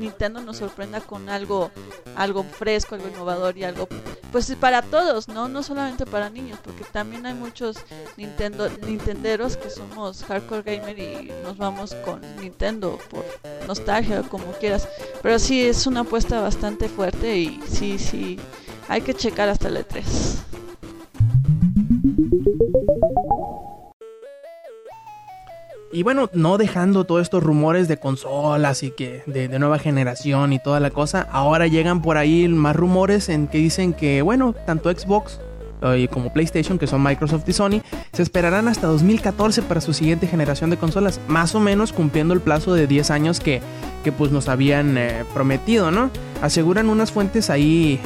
Nintendo 0.00 0.40
nos 0.40 0.56
sorprenda 0.56 1.02
con 1.02 1.28
algo 1.28 1.70
algo 2.16 2.44
fresco, 2.44 2.94
algo 2.94 3.08
innovador 3.08 3.58
y 3.58 3.64
algo 3.64 3.86
pues 4.32 4.50
para 4.58 4.80
todos, 4.80 5.28
¿no? 5.28 5.48
No 5.48 5.62
solamente 5.62 6.06
para 6.06 6.30
niños, 6.30 6.58
porque 6.64 6.82
también 6.82 7.26
hay 7.26 7.34
muchos 7.34 7.76
Nintendo 8.16 8.70
nintenderos 8.86 9.58
que 9.58 9.68
somos 9.68 10.24
hardcore 10.24 10.62
gamer 10.62 10.98
y 10.98 11.30
nos 11.42 11.58
vamos 11.58 11.94
con 12.06 12.22
Nintendo 12.40 12.98
por 13.10 13.26
nostalgia 13.66 14.20
o 14.20 14.28
como 14.30 14.50
quieras, 14.52 14.88
pero 15.22 15.38
sí 15.38 15.66
es 15.66 15.86
una 15.86 16.00
apuesta 16.00 16.40
bastante 16.40 16.88
fuerte 16.88 17.36
y 17.36 17.60
sí, 17.68 17.98
sí 17.98 18.40
hay 18.88 19.02
que 19.02 19.12
checar 19.12 19.50
hasta 19.50 19.68
E 19.68 19.72
E3. 19.72 20.38
Y 25.90 26.02
bueno, 26.02 26.28
no 26.34 26.58
dejando 26.58 27.04
todos 27.04 27.22
estos 27.22 27.42
rumores 27.42 27.88
de 27.88 27.96
consolas 27.96 28.82
y 28.82 28.90
que 28.90 29.22
de, 29.26 29.48
nueva 29.58 29.78
generación 29.78 30.52
y 30.52 30.58
toda 30.58 30.80
la 30.80 30.90
cosa, 30.90 31.26
ahora 31.32 31.66
llegan 31.66 32.02
por 32.02 32.18
ahí 32.18 32.46
más 32.48 32.76
rumores 32.76 33.30
en 33.30 33.46
que 33.46 33.58
dicen 33.58 33.94
que, 33.94 34.20
bueno, 34.20 34.54
tanto 34.66 34.90
Xbox 34.90 35.40
eh, 35.80 36.08
como 36.12 36.30
PlayStation, 36.30 36.78
que 36.78 36.86
son 36.86 37.02
Microsoft 37.02 37.48
y 37.48 37.54
Sony, 37.54 37.82
se 38.12 38.22
esperarán 38.22 38.68
hasta 38.68 38.86
2014 38.86 39.62
para 39.62 39.80
su 39.80 39.94
siguiente 39.94 40.26
generación 40.26 40.68
de 40.68 40.76
consolas, 40.76 41.20
más 41.26 41.54
o 41.54 41.60
menos 41.60 41.94
cumpliendo 41.94 42.34
el 42.34 42.40
plazo 42.40 42.74
de 42.74 42.86
10 42.86 43.10
años 43.10 43.40
que, 43.40 43.62
que 44.04 44.12
pues 44.12 44.30
nos 44.30 44.48
habían 44.48 44.98
eh, 44.98 45.24
prometido, 45.32 45.90
¿no? 45.90 46.10
Aseguran 46.42 46.90
unas 46.90 47.12
fuentes 47.12 47.48
ahí 47.48 47.98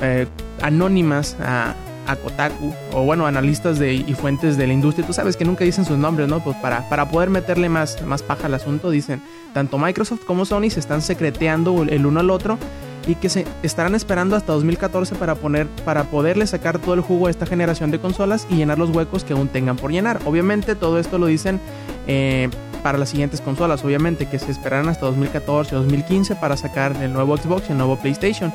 eh, 0.00 0.26
anónimas 0.62 1.36
a, 1.40 1.74
a 2.06 2.16
Kotaku, 2.16 2.72
o 2.92 3.04
bueno, 3.04 3.26
analistas 3.26 3.78
de, 3.78 3.94
y 3.94 4.14
fuentes 4.14 4.56
de 4.56 4.66
la 4.66 4.72
industria, 4.72 5.06
tú 5.06 5.12
sabes 5.12 5.36
que 5.36 5.44
nunca 5.44 5.64
dicen 5.64 5.84
sus 5.84 5.98
nombres, 5.98 6.28
¿no? 6.28 6.42
Pues 6.42 6.56
para, 6.56 6.88
para 6.88 7.08
poder 7.08 7.30
meterle 7.30 7.68
más, 7.68 8.02
más 8.02 8.22
paja 8.22 8.46
al 8.46 8.54
asunto, 8.54 8.90
dicen, 8.90 9.22
tanto 9.52 9.78
Microsoft 9.78 10.24
como 10.24 10.44
Sony 10.44 10.70
se 10.70 10.80
están 10.80 11.02
secreteando 11.02 11.82
el 11.82 12.06
uno 12.06 12.20
al 12.20 12.30
otro 12.30 12.58
y 13.06 13.14
que 13.14 13.28
se 13.28 13.46
estarán 13.62 13.94
esperando 13.94 14.36
hasta 14.36 14.52
2014 14.52 15.14
para 15.14 15.34
poner 15.36 15.68
para 15.84 16.04
poderle 16.04 16.46
sacar 16.46 16.78
todo 16.78 16.94
el 16.94 17.00
jugo 17.00 17.28
a 17.28 17.30
esta 17.30 17.46
generación 17.46 17.90
de 17.90 18.00
consolas 18.00 18.46
y 18.50 18.56
llenar 18.56 18.78
los 18.78 18.90
huecos 18.90 19.24
que 19.24 19.32
aún 19.32 19.48
tengan 19.48 19.76
por 19.76 19.92
llenar. 19.92 20.20
Obviamente 20.24 20.74
todo 20.74 20.98
esto 20.98 21.18
lo 21.18 21.26
dicen 21.26 21.60
eh, 22.06 22.50
para 22.82 22.98
las 22.98 23.08
siguientes 23.08 23.40
consolas, 23.40 23.84
obviamente 23.84 24.26
que 24.26 24.38
se 24.38 24.50
esperarán 24.50 24.88
hasta 24.88 25.06
2014 25.06 25.74
o 25.74 25.78
2015 25.80 26.36
para 26.36 26.56
sacar 26.56 26.96
el 27.02 27.12
nuevo 27.12 27.36
Xbox 27.36 27.68
y 27.68 27.72
el 27.72 27.78
nuevo 27.78 27.96
PlayStation. 27.96 28.52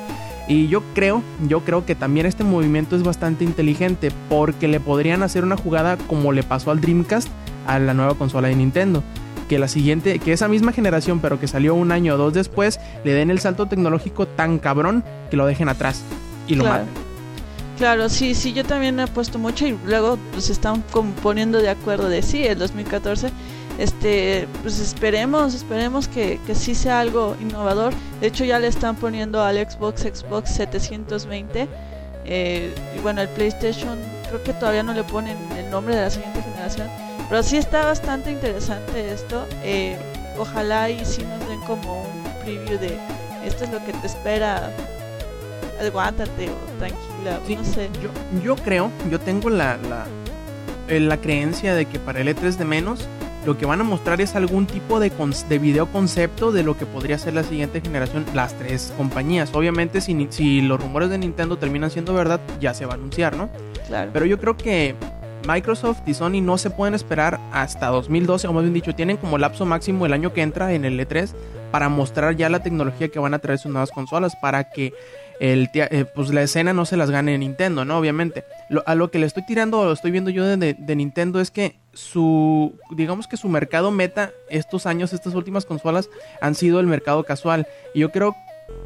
Y 0.48 0.68
yo 0.68 0.82
creo, 0.94 1.22
yo 1.48 1.60
creo 1.60 1.86
que 1.86 1.94
también 1.94 2.26
este 2.26 2.42
movimiento 2.44 2.96
es 2.96 3.02
bastante 3.02 3.44
inteligente 3.44 4.10
porque 4.28 4.68
le 4.68 4.80
podrían 4.80 5.22
hacer 5.22 5.44
una 5.44 5.56
jugada 5.56 5.96
como 5.96 6.32
le 6.32 6.42
pasó 6.42 6.70
al 6.70 6.80
Dreamcast 6.80 7.28
a 7.66 7.78
la 7.78 7.94
nueva 7.94 8.14
consola 8.14 8.48
de 8.48 8.56
Nintendo. 8.56 9.02
Que 9.48 9.58
la 9.58 9.68
siguiente, 9.68 10.18
que 10.18 10.32
esa 10.32 10.48
misma 10.48 10.72
generación, 10.72 11.20
pero 11.20 11.38
que 11.38 11.46
salió 11.46 11.74
un 11.74 11.92
año 11.92 12.14
o 12.14 12.16
dos 12.16 12.32
después, 12.32 12.80
le 13.04 13.12
den 13.12 13.30
el 13.30 13.38
salto 13.38 13.66
tecnológico 13.66 14.26
tan 14.26 14.58
cabrón 14.58 15.04
que 15.30 15.36
lo 15.36 15.46
dejen 15.46 15.68
atrás 15.68 16.02
y 16.48 16.54
lo 16.54 16.64
Claro. 16.64 16.84
maten. 16.86 17.02
Claro, 17.78 18.08
sí, 18.08 18.34
sí, 18.34 18.52
yo 18.52 18.64
también 18.64 18.98
he 19.00 19.06
puesto 19.08 19.38
mucho 19.38 19.66
y 19.66 19.76
luego 19.86 20.18
pues 20.32 20.50
están 20.50 20.82
poniendo 21.22 21.58
de 21.58 21.70
acuerdo 21.70 22.08
de 22.08 22.22
sí, 22.22 22.44
el 22.44 22.58
2014. 22.58 23.30
Este, 23.82 24.46
pues 24.62 24.78
esperemos, 24.78 25.54
esperemos 25.54 26.06
que, 26.06 26.38
que 26.46 26.54
sí 26.54 26.72
sea 26.76 27.00
algo 27.00 27.36
innovador. 27.40 27.92
De 28.20 28.28
hecho 28.28 28.44
ya 28.44 28.60
le 28.60 28.68
están 28.68 28.94
poniendo 28.94 29.42
al 29.42 29.56
Xbox 29.56 30.02
Xbox 30.02 30.50
720 30.54 31.66
eh, 32.24 32.72
y 32.96 33.00
bueno, 33.00 33.22
el 33.22 33.28
PlayStation 33.30 33.98
creo 34.28 34.40
que 34.44 34.52
todavía 34.52 34.84
no 34.84 34.94
le 34.94 35.02
ponen 35.02 35.36
el 35.58 35.68
nombre 35.68 35.96
de 35.96 36.02
la 36.02 36.10
siguiente 36.10 36.40
generación, 36.42 36.86
pero 37.28 37.42
sí 37.42 37.56
está 37.56 37.84
bastante 37.86 38.30
interesante 38.30 39.12
esto. 39.12 39.48
eh, 39.64 39.96
ojalá 40.38 40.88
y 40.88 41.04
sí 41.04 41.24
nos 41.24 41.48
den 41.48 41.60
como 41.62 42.02
un 42.02 42.22
preview 42.44 42.78
de 42.78 42.96
esto 43.44 43.64
es 43.64 43.72
lo 43.72 43.84
que 43.84 43.92
te 43.94 44.06
espera. 44.06 44.70
Aguántate 45.80 46.48
o 46.50 46.78
tranquila, 46.78 47.40
Sí, 47.48 47.56
no 47.56 47.64
sé. 47.64 47.90
Yo, 48.00 48.10
yo 48.44 48.54
creo, 48.54 48.92
yo 49.10 49.18
tengo 49.18 49.50
la, 49.50 49.76
la, 49.76 50.06
eh, 50.86 51.00
la 51.00 51.16
creencia 51.16 51.74
de 51.74 51.86
que 51.86 51.98
para 51.98 52.20
el 52.20 52.28
E3 52.28 52.54
de 52.56 52.64
menos, 52.64 53.08
lo 53.44 53.58
que 53.58 53.66
van 53.66 53.80
a 53.80 53.84
mostrar 53.84 54.20
es 54.20 54.36
algún 54.36 54.66
tipo 54.66 55.00
de, 55.00 55.10
de 55.48 55.58
video 55.58 55.86
concepto 55.86 56.52
de 56.52 56.62
lo 56.62 56.76
que 56.76 56.86
podría 56.86 57.18
ser 57.18 57.34
la 57.34 57.42
siguiente 57.42 57.80
generación, 57.80 58.24
las 58.34 58.54
tres 58.54 58.92
compañías. 58.96 59.50
Obviamente, 59.54 60.00
si, 60.00 60.26
si 60.30 60.60
los 60.60 60.80
rumores 60.80 61.10
de 61.10 61.18
Nintendo 61.18 61.56
terminan 61.56 61.90
siendo 61.90 62.14
verdad, 62.14 62.40
ya 62.60 62.74
se 62.74 62.86
va 62.86 62.92
a 62.92 62.96
anunciar, 62.96 63.36
¿no? 63.36 63.48
Claro. 63.86 64.10
Pero 64.12 64.26
yo 64.26 64.38
creo 64.38 64.56
que 64.56 64.94
Microsoft 65.46 66.00
y 66.06 66.14
Sony 66.14 66.40
no 66.40 66.56
se 66.56 66.70
pueden 66.70 66.94
esperar 66.94 67.40
hasta 67.52 67.88
2012, 67.88 68.46
o 68.46 68.52
más 68.52 68.62
bien 68.62 68.74
dicho, 68.74 68.94
tienen 68.94 69.16
como 69.16 69.38
lapso 69.38 69.66
máximo 69.66 70.06
el 70.06 70.12
año 70.12 70.32
que 70.32 70.42
entra 70.42 70.72
en 70.72 70.84
el 70.84 70.98
E3 71.00 71.30
para 71.70 71.88
mostrar 71.88 72.36
ya 72.36 72.48
la 72.48 72.62
tecnología 72.62 73.08
que 73.08 73.18
van 73.18 73.34
a 73.34 73.38
traer 73.38 73.58
sus 73.58 73.72
nuevas 73.72 73.90
consolas, 73.90 74.36
para 74.36 74.70
que 74.70 74.92
el, 75.40 75.68
eh, 75.74 76.04
pues 76.14 76.30
la 76.30 76.42
escena 76.42 76.72
no 76.72 76.84
se 76.84 76.96
las 76.96 77.10
gane 77.10 77.36
Nintendo, 77.38 77.84
¿no? 77.84 77.98
Obviamente. 77.98 78.44
Lo- 78.68 78.82
a 78.86 78.94
lo 78.94 79.10
que 79.10 79.18
le 79.18 79.26
estoy 79.26 79.44
tirando, 79.44 79.84
lo 79.84 79.92
estoy 79.92 80.10
viendo 80.10 80.30
yo 80.30 80.44
de, 80.44 80.56
de- 80.56 80.74
de 80.74 80.96
Nintendo 80.96 81.40
es 81.40 81.50
que 81.50 81.76
su, 81.92 82.74
digamos 82.90 83.26
que 83.26 83.36
su 83.36 83.48
mercado 83.48 83.90
meta 83.90 84.30
estos 84.48 84.86
años, 84.86 85.12
estas 85.12 85.34
últimas 85.34 85.64
consolas, 85.66 86.08
han 86.40 86.54
sido 86.54 86.80
el 86.80 86.86
mercado 86.86 87.24
casual. 87.24 87.66
Y 87.94 88.00
yo 88.00 88.10
creo 88.10 88.34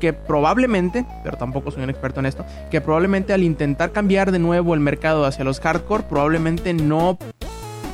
que 0.00 0.12
probablemente, 0.12 1.04
pero 1.22 1.36
tampoco 1.36 1.70
soy 1.70 1.82
un 1.84 1.90
experto 1.90 2.20
en 2.20 2.26
esto, 2.26 2.44
que 2.70 2.80
probablemente 2.80 3.32
al 3.32 3.42
intentar 3.44 3.92
cambiar 3.92 4.32
de 4.32 4.38
nuevo 4.38 4.74
el 4.74 4.80
mercado 4.80 5.24
hacia 5.24 5.44
los 5.44 5.60
hardcore, 5.60 6.04
probablemente 6.08 6.72
no, 6.74 7.18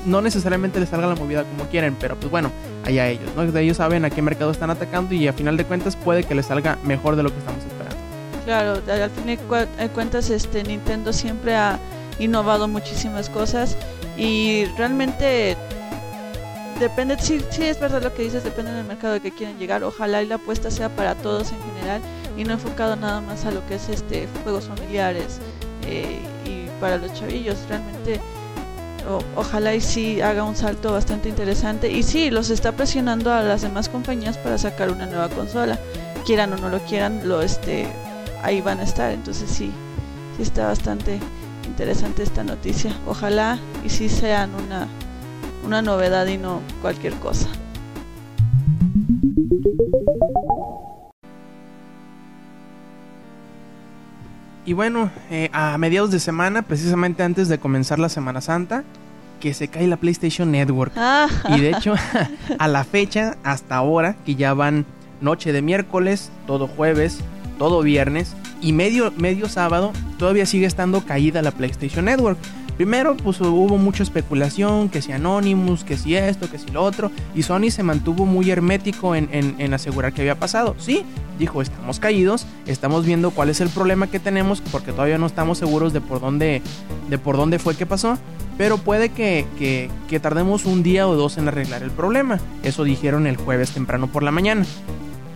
no 0.06 0.22
necesariamente 0.22 0.80
les 0.80 0.88
salga 0.88 1.06
la 1.06 1.14
movida 1.16 1.44
como 1.44 1.68
quieren, 1.68 1.94
pero 2.00 2.16
pues 2.16 2.30
bueno, 2.30 2.50
allá 2.84 3.08
ellos, 3.08 3.28
¿no? 3.36 3.42
Ellos 3.58 3.76
saben 3.76 4.04
a 4.06 4.10
qué 4.10 4.22
mercado 4.22 4.50
están 4.52 4.70
atacando 4.70 5.14
y 5.14 5.28
a 5.28 5.32
final 5.34 5.56
de 5.58 5.64
cuentas 5.64 5.96
puede 5.96 6.24
que 6.24 6.34
les 6.34 6.46
salga 6.46 6.78
mejor 6.84 7.16
de 7.16 7.24
lo 7.24 7.30
que 7.30 7.38
estamos 7.38 7.60
esperando. 7.62 7.81
Claro, 8.44 8.72
al 8.90 9.10
fin 9.10 9.28
y 9.30 9.36
cua- 9.36 9.68
de 9.76 9.88
cuentas 9.90 10.28
este 10.30 10.64
Nintendo 10.64 11.12
siempre 11.12 11.54
ha 11.54 11.78
innovado 12.18 12.66
muchísimas 12.66 13.30
cosas 13.30 13.76
y 14.16 14.64
realmente 14.76 15.56
depende, 16.80 17.16
sí, 17.20 17.40
sí 17.50 17.64
es 17.64 17.78
verdad 17.78 18.02
lo 18.02 18.12
que 18.12 18.22
dices, 18.24 18.42
depende 18.42 18.72
del 18.72 18.84
mercado 18.84 19.20
que 19.22 19.30
quieren 19.30 19.58
llegar. 19.58 19.84
Ojalá 19.84 20.22
y 20.22 20.26
la 20.26 20.34
apuesta 20.36 20.70
sea 20.72 20.88
para 20.88 21.14
todos 21.14 21.52
en 21.52 21.58
general 21.74 22.00
y 22.36 22.42
no 22.42 22.54
enfocado 22.54 22.96
nada 22.96 23.20
más 23.20 23.44
a 23.44 23.52
lo 23.52 23.64
que 23.68 23.76
es 23.76 23.88
este 23.88 24.26
juegos 24.42 24.64
familiares 24.64 25.38
eh, 25.86 26.18
y 26.44 26.66
para 26.80 26.96
los 26.98 27.12
chavillos. 27.14 27.56
Realmente 27.68 28.20
ojalá 29.36 29.74
y 29.74 29.80
sí 29.80 30.20
haga 30.20 30.42
un 30.42 30.56
salto 30.56 30.92
bastante 30.92 31.28
interesante 31.28 31.90
y 31.90 32.02
sí 32.02 32.30
los 32.30 32.50
está 32.50 32.72
presionando 32.72 33.32
a 33.32 33.42
las 33.42 33.62
demás 33.62 33.88
compañías 33.88 34.36
para 34.38 34.58
sacar 34.58 34.90
una 34.90 35.06
nueva 35.06 35.28
consola, 35.28 35.78
quieran 36.26 36.52
o 36.52 36.56
no 36.56 36.68
lo 36.68 36.80
quieran, 36.80 37.28
lo 37.28 37.40
este 37.42 37.88
ahí 38.42 38.60
van 38.60 38.80
a 38.80 38.82
estar. 38.84 39.12
Entonces 39.12 39.50
sí, 39.50 39.70
sí 40.36 40.42
está 40.42 40.66
bastante 40.66 41.18
interesante 41.66 42.22
esta 42.22 42.44
noticia. 42.44 42.94
Ojalá 43.06 43.58
y 43.84 43.88
sí 43.88 44.08
sean 44.08 44.50
una, 44.54 44.88
una 45.64 45.82
novedad 45.82 46.26
y 46.26 46.38
no 46.38 46.60
cualquier 46.80 47.14
cosa. 47.14 47.48
Y 54.64 54.74
bueno, 54.74 55.10
eh, 55.30 55.50
a 55.52 55.76
mediados 55.76 56.10
de 56.12 56.20
semana, 56.20 56.62
precisamente 56.62 57.22
antes 57.24 57.48
de 57.48 57.58
comenzar 57.58 57.98
la 57.98 58.08
Semana 58.08 58.40
Santa, 58.40 58.84
que 59.40 59.54
se 59.54 59.66
cae 59.66 59.88
la 59.88 59.96
PlayStation 59.96 60.52
Network. 60.52 60.92
Ah, 60.96 61.26
Y 61.48 61.60
de 61.60 61.70
hecho, 61.70 61.94
a 62.58 62.68
la 62.68 62.84
fecha, 62.84 63.36
hasta 63.42 63.74
ahora, 63.74 64.14
que 64.24 64.36
ya 64.36 64.54
van 64.54 64.86
noche 65.20 65.52
de 65.52 65.62
miércoles, 65.62 66.30
todo 66.46 66.68
jueves, 66.68 67.18
todo 67.62 67.80
viernes 67.82 68.34
y 68.60 68.72
medio, 68.72 69.12
medio 69.18 69.48
sábado 69.48 69.92
todavía 70.18 70.46
sigue 70.46 70.66
estando 70.66 71.02
caída 71.02 71.42
la 71.42 71.52
PlayStation 71.52 72.06
Network. 72.06 72.36
Primero, 72.76 73.16
pues 73.16 73.40
hubo 73.40 73.78
mucha 73.78 74.02
especulación, 74.02 74.88
que 74.88 75.00
si 75.00 75.12
Anonymous, 75.12 75.84
que 75.84 75.96
si 75.96 76.16
esto, 76.16 76.50
que 76.50 76.58
si 76.58 76.72
lo 76.72 76.82
otro, 76.82 77.12
y 77.36 77.44
Sony 77.44 77.70
se 77.70 77.84
mantuvo 77.84 78.26
muy 78.26 78.50
hermético 78.50 79.14
en, 79.14 79.28
en, 79.30 79.74
asegurar 79.74 80.12
que 80.12 80.22
había 80.22 80.40
pasado. 80.40 80.74
Sí, 80.76 81.04
dijo, 81.38 81.62
estamos 81.62 82.00
caídos, 82.00 82.46
estamos 82.66 83.06
viendo 83.06 83.30
cuál 83.30 83.48
es 83.48 83.60
el 83.60 83.68
problema 83.68 84.08
que 84.08 84.18
tenemos, 84.18 84.60
porque 84.60 84.90
todavía 84.90 85.18
no 85.18 85.26
estamos 85.26 85.58
seguros 85.58 85.92
de 85.92 86.00
por 86.00 86.20
dónde, 86.20 86.62
de 87.08 87.18
por 87.18 87.36
dónde 87.36 87.60
fue 87.60 87.76
que 87.76 87.86
pasó, 87.86 88.18
pero 88.58 88.76
puede 88.78 89.10
que, 89.10 89.46
que, 89.56 89.88
que 90.08 90.18
tardemos 90.18 90.64
un 90.64 90.82
día 90.82 91.06
o 91.06 91.14
dos 91.14 91.38
en 91.38 91.46
arreglar 91.46 91.84
el 91.84 91.92
problema. 91.92 92.40
Eso 92.64 92.82
dijeron 92.82 93.28
el 93.28 93.36
jueves 93.36 93.70
temprano 93.70 94.08
por 94.08 94.24
la 94.24 94.32
mañana. 94.32 94.66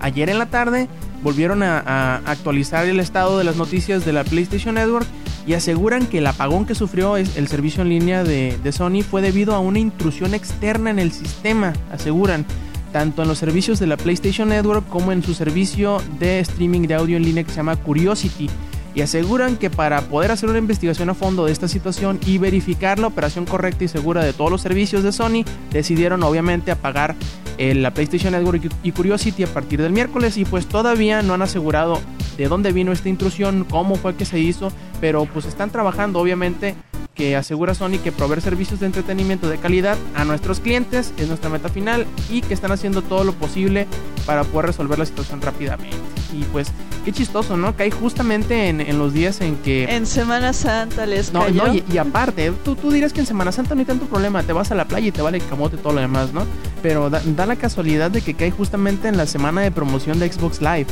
Ayer 0.00 0.28
en 0.30 0.38
la 0.38 0.46
tarde 0.46 0.88
volvieron 1.22 1.62
a, 1.62 2.16
actualizar 2.26 2.86
el 2.86 3.00
estado 3.00 3.38
de 3.38 3.44
las 3.44 3.56
noticias 3.56 4.04
de 4.04 4.12
la 4.12 4.24
PlayStation 4.24 4.74
Network 4.74 5.06
y 5.46 5.54
aseguran 5.54 6.06
que 6.06 6.18
el 6.18 6.26
apagón 6.26 6.66
que 6.66 6.74
sufrió 6.74 7.16
el 7.16 7.48
servicio 7.48 7.82
en 7.82 7.88
línea 7.88 8.24
de, 8.24 8.58
de, 8.62 8.72
Sony 8.72 9.02
fue 9.08 9.22
debido 9.22 9.54
a 9.54 9.60
una 9.60 9.78
intrusión 9.78 10.34
externa 10.34 10.90
en 10.90 10.98
el 10.98 11.12
sistema, 11.12 11.72
aseguran, 11.92 12.44
tanto 12.92 13.22
en 13.22 13.28
los 13.28 13.38
servicios 13.38 13.78
de 13.78 13.86
la 13.86 13.96
PlayStation 13.96 14.48
Network 14.48 14.88
como 14.88 15.12
en 15.12 15.22
su 15.22 15.34
servicio 15.34 16.02
de 16.18 16.40
streaming 16.40 16.82
de 16.82 16.94
audio 16.94 17.16
en 17.16 17.24
línea 17.24 17.44
que 17.44 17.50
se 17.50 17.56
llama 17.56 17.76
Curiosity. 17.76 18.48
Y 18.96 19.02
aseguran 19.02 19.58
que 19.58 19.68
para 19.68 20.00
poder 20.00 20.30
hacer 20.30 20.48
una 20.48 20.58
investigación 20.58 21.10
a 21.10 21.14
fondo 21.14 21.44
de 21.44 21.52
esta 21.52 21.68
situación 21.68 22.18
y 22.24 22.38
verificar 22.38 22.98
la 22.98 23.08
operación 23.08 23.44
correcta 23.44 23.84
y 23.84 23.88
segura 23.88 24.24
de 24.24 24.32
todos 24.32 24.50
los 24.50 24.62
servicios 24.62 25.02
de 25.02 25.12
Sony, 25.12 25.44
decidieron 25.70 26.22
obviamente 26.22 26.70
apagar 26.70 27.14
eh, 27.58 27.74
la 27.74 27.92
PlayStation 27.92 28.32
Network 28.32 28.62
y 28.82 28.92
Curiosity 28.92 29.42
a 29.42 29.48
partir 29.48 29.82
del 29.82 29.92
miércoles 29.92 30.38
y 30.38 30.46
pues 30.46 30.66
todavía 30.66 31.20
no 31.20 31.34
han 31.34 31.42
asegurado 31.42 32.00
de 32.38 32.48
dónde 32.48 32.72
vino 32.72 32.90
esta 32.90 33.10
intrusión, 33.10 33.66
cómo 33.68 33.96
fue 33.96 34.16
que 34.16 34.24
se 34.24 34.38
hizo, 34.38 34.72
pero 34.98 35.26
pues 35.26 35.44
están 35.44 35.68
trabajando 35.68 36.18
obviamente 36.18 36.74
que 37.14 37.36
asegura 37.36 37.74
Sony 37.74 37.98
que 38.02 38.12
proveer 38.12 38.40
servicios 38.40 38.80
de 38.80 38.86
entretenimiento 38.86 39.50
de 39.50 39.58
calidad 39.58 39.98
a 40.14 40.24
nuestros 40.24 40.60
clientes 40.60 41.12
es 41.18 41.28
nuestra 41.28 41.50
meta 41.50 41.68
final 41.68 42.06
y 42.30 42.40
que 42.40 42.54
están 42.54 42.72
haciendo 42.72 43.02
todo 43.02 43.24
lo 43.24 43.34
posible 43.34 43.86
para 44.24 44.42
poder 44.44 44.68
resolver 44.68 44.98
la 44.98 45.04
situación 45.04 45.42
rápidamente. 45.42 46.15
Y 46.32 46.42
pues 46.44 46.68
qué 47.04 47.12
chistoso, 47.12 47.56
¿no? 47.56 47.74
Hay 47.78 47.90
justamente 47.90 48.68
en, 48.68 48.80
en 48.80 48.98
los 48.98 49.12
días 49.12 49.40
en 49.40 49.56
que... 49.56 49.84
En 49.84 50.06
Semana 50.06 50.52
Santa 50.52 51.06
les 51.06 51.32
no, 51.32 51.40
cayó. 51.40 51.66
No, 51.66 51.74
y, 51.74 51.84
y 51.92 51.98
aparte, 51.98 52.52
tú, 52.64 52.74
tú 52.74 52.90
dirás 52.90 53.12
que 53.12 53.20
en 53.20 53.26
Semana 53.26 53.52
Santa 53.52 53.74
no 53.74 53.80
hay 53.80 53.86
tanto 53.86 54.06
problema, 54.06 54.42
te 54.42 54.52
vas 54.52 54.70
a 54.70 54.74
la 54.74 54.86
playa 54.86 55.06
y 55.06 55.12
te 55.12 55.22
vale 55.22 55.40
camote 55.40 55.76
todo 55.76 55.92
lo 55.92 56.00
demás, 56.00 56.32
¿no? 56.32 56.44
Pero 56.82 57.08
da, 57.10 57.22
da 57.24 57.46
la 57.46 57.56
casualidad 57.56 58.10
de 58.10 58.22
que 58.22 58.34
cae 58.34 58.50
justamente 58.50 59.08
en 59.08 59.16
la 59.16 59.26
semana 59.26 59.60
de 59.60 59.70
promoción 59.70 60.18
de 60.18 60.30
Xbox 60.30 60.60
Live. 60.60 60.86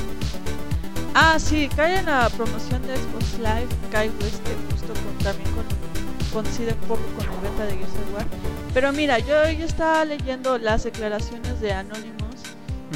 Ah, 1.15 1.39
sí, 1.39 1.69
cae 1.77 1.99
en 1.99 2.07
la 2.07 2.29
promoción 2.31 2.83
de 2.83 2.97
Xbox 2.97 3.39
Live, 3.39 3.69
cae 3.91 4.07
este, 4.07 4.53
justo 4.71 4.93
con, 4.95 5.25
también 5.25 5.49
con, 5.53 5.65
coincide 6.33 6.73
un 6.73 6.89
poco 6.89 7.03
con 7.17 7.27
la 7.27 7.41
venta 7.41 7.65
de 7.67 7.73
Gears 7.73 7.93
of 7.93 8.15
War. 8.17 8.27
Pero 8.73 8.93
mira, 8.93 9.19
yo, 9.21 9.49
yo 9.57 9.65
estaba 9.65 10.05
leyendo 10.05 10.59
las 10.59 10.83
declaraciones 10.83 11.61
de 11.61 11.73
Anonymous. 11.73 12.24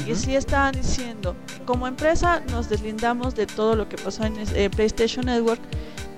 Y 0.07 0.15
sí 0.15 0.35
estaban 0.35 0.73
diciendo, 0.73 1.35
como 1.65 1.87
empresa 1.87 2.41
nos 2.51 2.69
deslindamos 2.69 3.35
de 3.35 3.47
todo 3.47 3.75
lo 3.75 3.87
que 3.89 3.97
pasó 3.97 4.23
en 4.23 4.35
eh, 4.37 4.69
PlayStation 4.69 5.25
Network, 5.25 5.61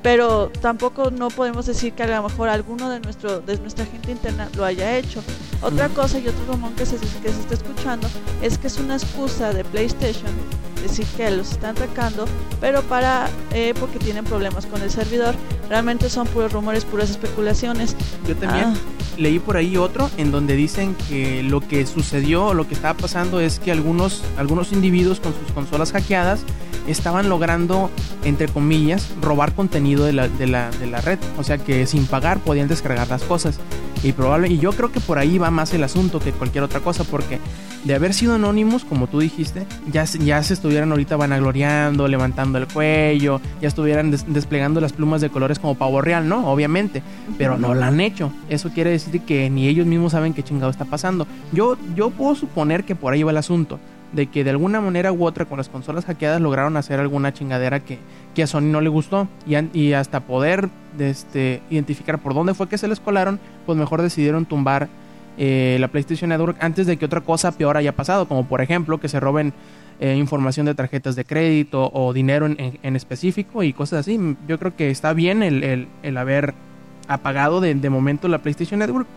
pero 0.02 0.52
tampoco 0.62 1.12
no 1.12 1.30
podemos 1.30 1.66
decir 1.66 1.94
que 1.94 2.04
a 2.04 2.08
lo 2.08 2.24
mejor 2.24 2.50
alguno 2.50 2.90
de 2.90 3.00
nuestro 3.00 3.40
de 3.42 3.58
nuestra 3.60 3.86
gente 3.86 4.12
interna 4.12 4.50
lo 4.56 4.66
haya 4.66 4.98
hecho. 4.98 5.24
Otra 5.62 5.90
cosa 5.90 6.18
y 6.18 6.28
otro 6.28 6.44
rumor 6.48 6.72
que 6.74 6.86
se, 6.86 6.98
que 6.98 7.30
se 7.30 7.40
está 7.40 7.54
escuchando 7.54 8.08
es 8.42 8.58
que 8.58 8.68
es 8.68 8.80
una 8.80 8.96
excusa 8.96 9.54
de 9.54 9.64
PlayStation 9.64 10.32
decir 10.82 11.06
que 11.16 11.30
los 11.32 11.52
están 11.52 11.78
atacando, 11.78 12.26
pero 12.60 12.82
para 12.84 13.30
eh, 13.54 13.74
porque 13.80 14.00
tienen 14.00 14.26
problemas 14.26 14.66
con 14.66 14.82
el 14.82 14.90
servidor. 14.90 15.36
Realmente 15.70 16.10
son 16.10 16.28
puros 16.28 16.52
rumores, 16.52 16.84
puras 16.86 17.10
especulaciones. 17.10 17.96
Yo 18.28 18.36
también 18.36 18.66
ah. 18.66 19.01
Leí 19.18 19.40
por 19.40 19.58
ahí 19.58 19.78
otro 19.78 20.10
en 20.18 20.32
donde 20.32 20.56
dicen 20.56 20.96
que 21.10 21.44
lo 21.44 21.62
que 21.62 21.86
sucedió, 21.86 22.54
lo 22.54 22.68
que 22.68 22.74
estaba 22.74 22.98
pasando 22.98 23.40
es 23.40 23.60
que 23.60 23.72
algunos 23.72 24.24
algunos 24.38 24.72
individuos 24.72 25.20
con 25.20 25.34
sus 25.34 25.52
consolas 25.54 25.92
hackeadas 25.92 26.44
estaban 26.88 27.30
logrando, 27.30 27.90
entre 28.24 28.48
comillas, 28.48 29.10
robar 29.22 29.54
contenido 29.54 30.06
de 30.06 30.14
la, 30.14 30.28
de 30.28 30.48
la, 30.48 30.72
de 30.72 30.88
la 30.88 31.02
red. 31.02 31.20
O 31.38 31.44
sea 31.44 31.58
que 31.58 31.86
sin 31.86 32.06
pagar 32.06 32.40
podían 32.40 32.68
descargar 32.68 33.08
las 33.10 33.24
cosas. 33.24 33.60
Y 34.04 34.14
probable, 34.14 34.48
y 34.48 34.58
yo 34.58 34.72
creo 34.72 34.92
que 34.92 35.00
por 35.00 35.20
ahí 35.20 35.38
va 35.38 35.52
más 35.52 35.74
el 35.76 35.84
asunto 35.84 36.20
que 36.20 36.32
cualquier 36.32 36.64
otra 36.64 36.80
cosa, 36.80 37.04
porque 37.04 37.40
de 37.84 37.94
haber 37.94 38.16
sido 38.16 38.34
anónimos, 38.34 38.84
como 38.84 39.06
tú 39.06 39.20
dijiste, 39.20 39.68
ya, 39.92 40.06
ya 40.06 40.42
se 40.42 40.56
estuvieran 40.56 40.92
ahorita 40.92 41.16
vanagloriando, 41.18 42.08
levantando 42.08 42.58
el 42.58 42.68
cuello, 42.68 43.42
ya 43.62 43.68
estuvieran 43.68 44.10
des 44.10 44.26
desplegando 44.28 44.82
las 44.82 44.94
plumas 44.94 45.22
de 45.22 45.30
colores 45.30 45.60
como 45.60 45.76
pavo 45.76 46.02
real, 46.02 46.28
¿no? 46.28 46.48
Obviamente, 46.52 47.04
pero 47.38 47.60
no 47.60 47.76
lo 47.76 47.84
han 47.84 48.00
hecho. 48.00 48.32
Eso 48.50 48.70
quiere 48.70 48.90
decir 48.90 49.22
que 49.22 49.50
ni 49.52 49.68
ellos 49.68 49.86
mismos 49.86 50.14
saben 50.14 50.34
qué 50.34 50.44
chingado 50.44 50.72
está 50.72 50.86
pasando. 50.86 51.28
Yo, 51.52 51.78
yo 51.96 52.10
puedo 52.10 52.34
suponer 52.34 52.84
que 52.84 52.96
por 52.96 53.14
ahí 53.14 53.22
va 53.22 53.32
el 53.32 53.38
asunto 53.38 53.80
de 54.12 54.28
que 54.28 54.44
de 54.44 54.50
alguna 54.50 54.82
manera 54.82 55.12
u 55.12 55.26
otra 55.26 55.46
con 55.46 55.58
las 55.58 55.70
consolas 55.70 56.06
hackeadas 56.06 56.42
lograron 56.42 56.76
hacer 56.78 57.00
alguna 57.00 57.34
chingadera 57.34 57.80
que, 57.80 57.98
que 58.36 58.44
a 58.44 58.48
Sony 58.48 58.64
no 58.64 58.82
le 58.82 58.90
gustó 58.90 59.28
y, 59.46 59.94
hasta 59.94 60.22
poder 60.22 60.70
este, 61.00 61.62
identificar 61.70 62.20
por 62.20 62.34
dónde 62.34 62.54
fue 62.54 62.68
que 62.68 62.78
se 62.78 62.88
les 62.88 63.00
colaron, 63.00 63.40
pues 63.66 63.78
mejor 63.78 64.02
decidieron 64.02 64.46
tumbar 64.46 64.90
eh, 65.38 65.78
la 65.80 65.88
PlayStation 65.88 66.30
Network 66.30 66.58
antes 66.60 66.88
de 66.88 66.98
que 66.98 67.06
otra 67.06 67.22
cosa 67.22 67.52
peor 67.54 67.78
haya 67.78 67.96
pasado, 67.96 68.28
como 68.28 68.46
por 68.46 68.62
ejemplo 68.62 69.00
que 69.00 69.08
se 69.08 69.20
roben 69.20 69.54
eh, 70.00 70.16
información 70.16 70.66
de 70.66 70.76
tarjetas 70.76 71.16
de 71.16 71.26
crédito 71.26 71.90
o 71.94 72.12
dinero 72.12 72.48
en, 72.48 72.80
en, 72.82 72.96
específico 72.96 73.64
y 73.64 73.72
cosas 73.72 74.02
así. 74.02 74.20
Yo 74.48 74.60
creo 74.60 74.76
que 74.76 74.90
está 74.90 75.14
bien 75.14 75.42
el, 75.44 76.18
haber 76.18 76.54
apagado 77.08 77.62
de 77.62 77.90
momento 77.90 78.28
la 78.28 78.40
PlayStation 78.40 78.80
Network 78.80 79.08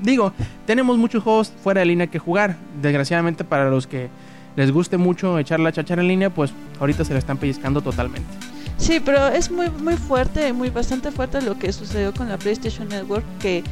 digo, 0.00 0.32
tenemos 0.66 0.98
muchos 0.98 1.22
juegos 1.22 1.52
fuera 1.62 1.80
de 1.80 1.86
línea 1.86 2.06
que 2.06 2.18
jugar. 2.18 2.56
Desgraciadamente 2.80 3.44
para 3.44 3.70
los 3.70 3.86
que 3.86 4.08
les 4.56 4.70
guste 4.70 4.96
mucho 4.96 5.38
echar 5.38 5.60
la 5.60 5.72
chachara 5.72 6.02
en 6.02 6.08
línea, 6.08 6.30
pues 6.30 6.52
ahorita 6.80 7.04
se 7.04 7.12
la 7.12 7.18
están 7.18 7.38
pellizcando 7.38 7.80
totalmente. 7.80 8.28
Sí, 8.76 9.00
pero 9.04 9.28
es 9.28 9.50
muy 9.50 9.70
muy 9.70 9.96
fuerte, 9.96 10.52
muy 10.52 10.70
bastante 10.70 11.10
fuerte 11.10 11.40
lo 11.40 11.58
que 11.58 11.72
sucedió 11.72 12.12
con 12.12 12.28
la 12.28 12.36
PlayStation 12.36 12.88
Network 12.88 13.24
que 13.40 13.62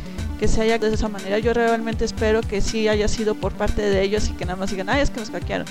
que 0.41 0.49
se 0.49 0.63
haya 0.63 0.79
de 0.79 0.95
esa 0.95 1.09
manera. 1.09 1.39
Yo 1.39 1.53
realmente 1.53 2.07
espero 2.07 2.41
que 2.41 2.63
sí 2.63 2.89
haya 2.89 3.09
sido 3.09 3.35
por 3.35 3.53
parte 3.53 3.83
de 3.83 4.03
ellos 4.03 4.31
y 4.31 4.33
que 4.33 4.47
nada 4.47 4.57
más 4.57 4.71
digan, 4.71 4.89
ay, 4.89 5.03
es 5.03 5.11
que 5.11 5.21
nos 5.21 5.31
hackearon. 5.31 5.67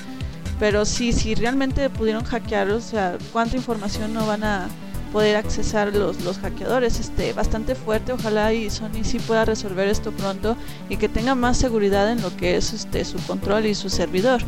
Pero 0.59 0.85
sí, 0.85 1.11
si 1.11 1.33
realmente 1.33 1.89
pudieron 1.89 2.23
hackear, 2.23 2.69
o 2.69 2.79
sea, 2.79 3.17
¿cuánta 3.33 3.57
información 3.57 4.13
no 4.13 4.27
van 4.27 4.43
a 4.43 4.67
poder 5.11 5.35
accesar 5.35 5.95
los, 5.95 6.21
los 6.21 6.37
hackeadores 6.39 6.99
este 6.99 7.33
bastante 7.33 7.75
fuerte. 7.75 8.13
Ojalá 8.13 8.53
y 8.53 8.69
Sony 8.69 9.03
sí 9.03 9.19
pueda 9.19 9.45
resolver 9.45 9.87
esto 9.87 10.11
pronto 10.11 10.55
y 10.89 10.97
que 10.97 11.09
tenga 11.09 11.35
más 11.35 11.57
seguridad 11.57 12.11
en 12.11 12.21
lo 12.21 12.35
que 12.35 12.57
es 12.57 12.73
este 12.73 13.05
su 13.05 13.17
control 13.25 13.65
y 13.65 13.75
su 13.75 13.89
servidor. 13.89 14.41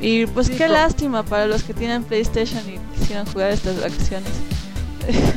Y 0.00 0.26
pues 0.26 0.48
sí, 0.48 0.54
qué 0.54 0.68
lástima 0.68 1.22
para 1.22 1.46
los 1.46 1.62
que 1.62 1.72
tienen 1.72 2.04
PlayStation 2.04 2.62
y 2.68 2.78
quisieran 2.98 3.26
jugar 3.26 3.50
estas 3.50 3.80
vacaciones 3.80 4.32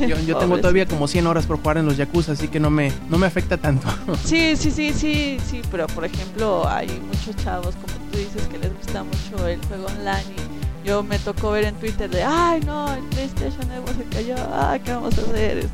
yo, 0.06 0.18
yo 0.26 0.36
tengo 0.38 0.58
todavía 0.58 0.86
como 0.86 1.06
100 1.08 1.26
horas 1.26 1.46
por 1.46 1.58
jugar 1.58 1.78
en 1.78 1.86
los 1.86 1.96
Yakuza, 1.96 2.32
así 2.32 2.48
que 2.48 2.60
no 2.60 2.70
me, 2.70 2.92
no 3.08 3.18
me 3.18 3.26
afecta 3.26 3.56
tanto. 3.56 3.86
Sí, 4.24 4.56
sí, 4.56 4.70
sí, 4.70 4.92
sí, 4.92 5.38
sí, 5.48 5.62
pero 5.70 5.86
por 5.88 6.04
ejemplo 6.04 6.66
hay 6.68 6.88
muchos 7.06 7.36
chavos, 7.42 7.74
como 7.76 8.10
tú 8.10 8.18
dices, 8.18 8.46
que 8.48 8.58
les 8.58 8.74
gusta 8.74 9.04
mucho 9.04 9.46
el 9.46 9.60
juego 9.66 9.86
online 9.86 10.24
y 10.36 10.57
yo 10.84 11.02
me 11.02 11.18
tocó 11.18 11.50
ver 11.52 11.64
en 11.64 11.74
Twitter 11.76 12.08
de, 12.08 12.22
ay 12.22 12.60
no, 12.60 12.92
el 12.92 13.02
PlayStation 13.04 13.68
Network 13.68 13.96
se 13.96 14.04
cayó, 14.04 14.36
ay, 14.52 14.80
¿qué 14.80 14.92
vamos 14.92 15.18
a 15.18 15.22
hacer? 15.22 15.66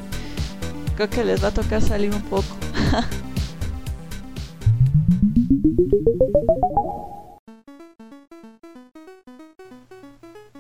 Creo 0.97 1.11
que 1.11 1.25
les 1.25 1.43
va 1.43 1.49
a 1.49 1.55
tocar 1.55 1.83
salir 1.83 2.15
un 2.15 2.23
poco. 2.23 2.57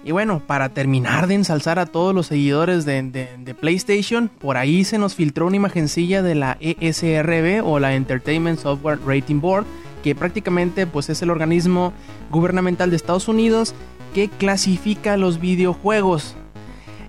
Y 0.07 0.13
bueno, 0.13 0.43
para 0.47 0.69
terminar 0.69 1.29
de 1.29 1.35
ensalzar 1.35 1.79
a 1.79 1.87
todos 1.87 2.15
los 2.15 2.27
seguidores 2.27 2.85
de, 2.85 3.03
de, 3.05 3.29
de, 3.39 3.55
PlayStation, 3.55 4.29
por 4.29 4.59
ahí 4.59 4.85
se 4.85 4.99
nos 4.99 5.15
filtró 5.15 5.47
una 5.47 5.57
imagencilla 5.57 6.23
de 6.23 6.35
la 6.35 6.59
ESRB 6.61 7.67
o 7.67 7.79
la 7.79 7.95
Entertainment 7.95 8.59
Software 8.59 8.99
Rating 9.07 9.41
Board, 9.41 9.65
que 10.03 10.15
prácticamente 10.15 10.87
pues 10.87 11.09
es 11.09 11.23
el 11.23 11.31
organismo 11.31 11.95
gubernamental 12.31 12.91
de 12.91 12.97
Estados 12.97 13.29
Unidos 13.29 13.75
que 14.15 14.31
clasifica 14.31 15.19
los 15.19 15.41
videojuegos. 15.41 16.35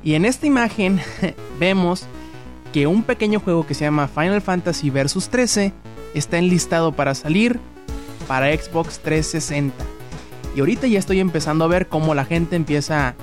Y 0.04 0.15
en 0.15 0.26
esta 0.26 0.48
imagen 0.48 1.00
vemos 1.60 2.06
que 2.74 2.88
un 2.88 3.04
pequeño 3.04 3.39
juego 3.39 3.65
que 3.65 3.74
se 3.74 3.86
llama 3.86 4.10
Final 4.10 4.41
Fantasy 4.41 4.89
Versus 4.89 5.30
13 5.30 5.72
está 6.13 6.38
enlistado 6.38 6.91
para 6.91 7.15
salir 7.15 7.60
para 8.28 8.54
Xbox 8.54 9.00
360. 9.00 9.74
Y 10.56 10.60
ahorita 10.60 10.88
ya 10.88 11.00
estoy 11.00 11.20
empezando 11.20 11.63
a 11.65 11.68
ver 11.68 11.88
cómo 11.88 12.15
la 12.15 12.26
gente 12.26 12.56
empieza 12.56 13.15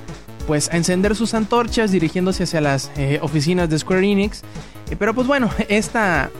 pues 0.46 0.70
a 0.70 0.76
encender 0.76 1.14
sus 1.14 1.34
antorchas 1.34 1.92
dirigiéndose 1.92 2.44
hacia 2.44 2.60
las 2.60 2.90
eh, 2.96 3.18
oficinas 3.22 3.68
de 3.68 3.78
Square 3.78 4.10
Enix. 4.10 4.42
Eh, 4.90 4.96
pero 4.98 5.14
pues 5.14 5.26
bueno, 5.26 5.50
esta, 5.68 6.30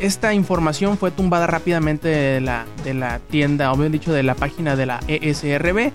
esta 0.00 0.34
información 0.34 0.98
fue 0.98 1.10
tumbada 1.10 1.46
rápidamente 1.46 2.08
de 2.08 2.40
la, 2.40 2.66
de 2.84 2.94
la 2.94 3.18
tienda, 3.18 3.72
o 3.72 3.76
bien 3.76 3.92
dicho, 3.92 4.12
de 4.12 4.22
la 4.22 4.34
página 4.34 4.76
de 4.76 4.86
la 4.86 5.00
ESRB. 5.08 5.92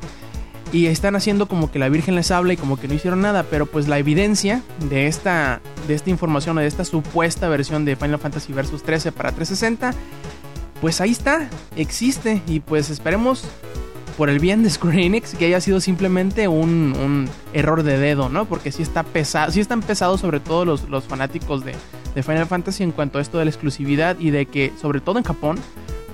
Y 0.72 0.86
están 0.86 1.16
haciendo 1.16 1.48
como 1.48 1.72
que 1.72 1.80
la 1.80 1.90
Virgen 1.90 2.16
les 2.16 2.30
habla 2.32 2.54
y 2.54 2.58
como 2.58 2.78
que 2.78 2.88
no 2.88 2.94
hicieron 2.94 3.22
nada. 3.22 3.44
Pero 3.50 3.66
pues 3.66 3.88
la 3.88 3.98
evidencia 3.98 4.62
de 4.90 5.08
esta, 5.08 5.62
de 5.88 5.96
esta 5.96 6.10
información 6.10 6.58
o 6.58 6.62
de 6.62 6.68
esta 6.68 6.86
supuesta 6.86 7.50
versión 7.50 7.86
de 7.86 7.96
Final 7.96 8.20
Fantasy 8.20 8.54
Versus 8.54 8.84
13 8.84 9.12
para 9.12 9.32
360, 9.32 9.94
pues 10.82 11.02
ahí 11.02 11.12
está, 11.12 11.50
existe. 11.76 12.42
Y 12.48 12.60
pues 12.60 12.90
esperemos 12.90 13.46
por 14.20 14.30
el 14.30 14.40
bien 14.40 14.64
de 14.64 14.70
Square 14.70 15.06
Enix 15.06 15.34
que 15.34 15.46
haya 15.46 15.62
sido 15.62 15.80
simplemente 15.80 16.50
un, 16.50 17.30
error 17.54 17.84
de 17.84 17.98
dedo, 17.98 18.28
¿no? 18.28 18.44
Porque 18.44 18.74
sí 18.74 18.84
está 18.84 19.04
pesado, 19.04 19.50
sí 19.50 19.62
están 19.62 19.82
pesados 19.82 20.20
sobre 20.20 20.42
todo 20.42 20.66
los, 20.66 20.90
los 20.90 21.06
fanáticos 21.06 21.64
de, 21.64 21.74
de 22.14 22.22
Final 22.22 22.46
Fantasy 22.46 22.84
en 22.84 22.92
cuanto 22.92 23.18
a 23.18 23.22
esto 23.22 23.38
de 23.38 23.46
la 23.46 23.52
exclusividad 23.52 24.20
y 24.20 24.32
de 24.32 24.46
que, 24.46 24.74
sobre 24.80 25.00
todo 25.00 25.20
en 25.20 25.24
Japón, 25.24 25.58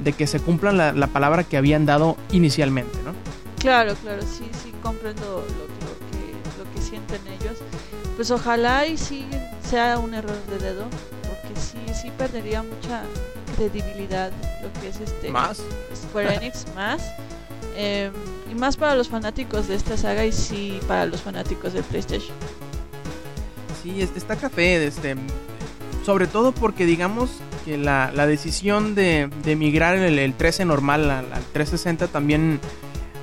de 0.03 0.13
que 0.13 0.27
se 0.27 0.39
cumpla 0.39 0.71
la, 0.71 0.93
la 0.93 1.07
palabra 1.07 1.43
que 1.43 1.57
habían 1.57 1.87
dado 1.87 2.15
inicialmente, 2.31 2.95
¿no? 3.03 3.24
Claro, 3.65 3.95
claro, 3.95 4.21
sí, 4.21 4.45
sí 4.63 4.71
comprendo 4.83 5.21
lo, 5.25 5.37
lo 5.41 5.95
que, 6.11 6.63
lo 6.63 6.73
que 6.73 6.81
sienten 6.81 7.21
ellos. 7.27 7.57
Pues 8.15 8.29
ojalá 8.31 8.85
y 8.87 8.97
sí 8.97 9.25
sea 9.67 9.97
un 9.99 10.13
error 10.13 10.37
de 10.49 10.57
dedo, 10.59 10.83
porque 11.23 11.59
sí, 11.59 11.77
sí 12.01 12.11
perdería 12.17 12.61
mucha 12.63 13.03
credibilidad 13.55 14.31
lo 14.61 14.81
que 14.81 14.89
es 14.89 14.99
este 14.99 15.29
Más. 15.31 15.61
Square 15.95 16.35
Enix 16.35 16.65
más. 16.75 17.01
eh, 17.75 18.11
y 18.51 18.55
más 18.55 18.77
para 18.77 18.95
los 18.95 19.09
fanáticos 19.09 19.67
de 19.67 19.75
esta 19.75 19.97
saga 19.97 20.25
y 20.25 20.31
sí 20.31 20.79
para 20.87 21.05
los 21.07 21.21
fanáticos 21.21 21.73
del 21.73 21.83
PlayStation. 21.83 22.35
Sí, 23.81 24.01
es- 24.01 24.15
está 24.15 24.35
café, 24.35 24.85
este, 24.85 25.15
sobre 26.05 26.27
todo 26.27 26.51
porque 26.51 26.85
digamos 26.85 27.31
que 27.65 27.77
la, 27.77 28.11
la 28.13 28.27
decisión 28.27 28.93
de, 28.95 29.29
de 29.43 29.55
migrar 29.55 29.97
el, 29.97 30.19
el 30.19 30.33
13 30.35 30.65
normal 30.65 31.09
al, 31.09 31.33
al 31.33 31.43
360 31.53 32.07
también, 32.07 32.59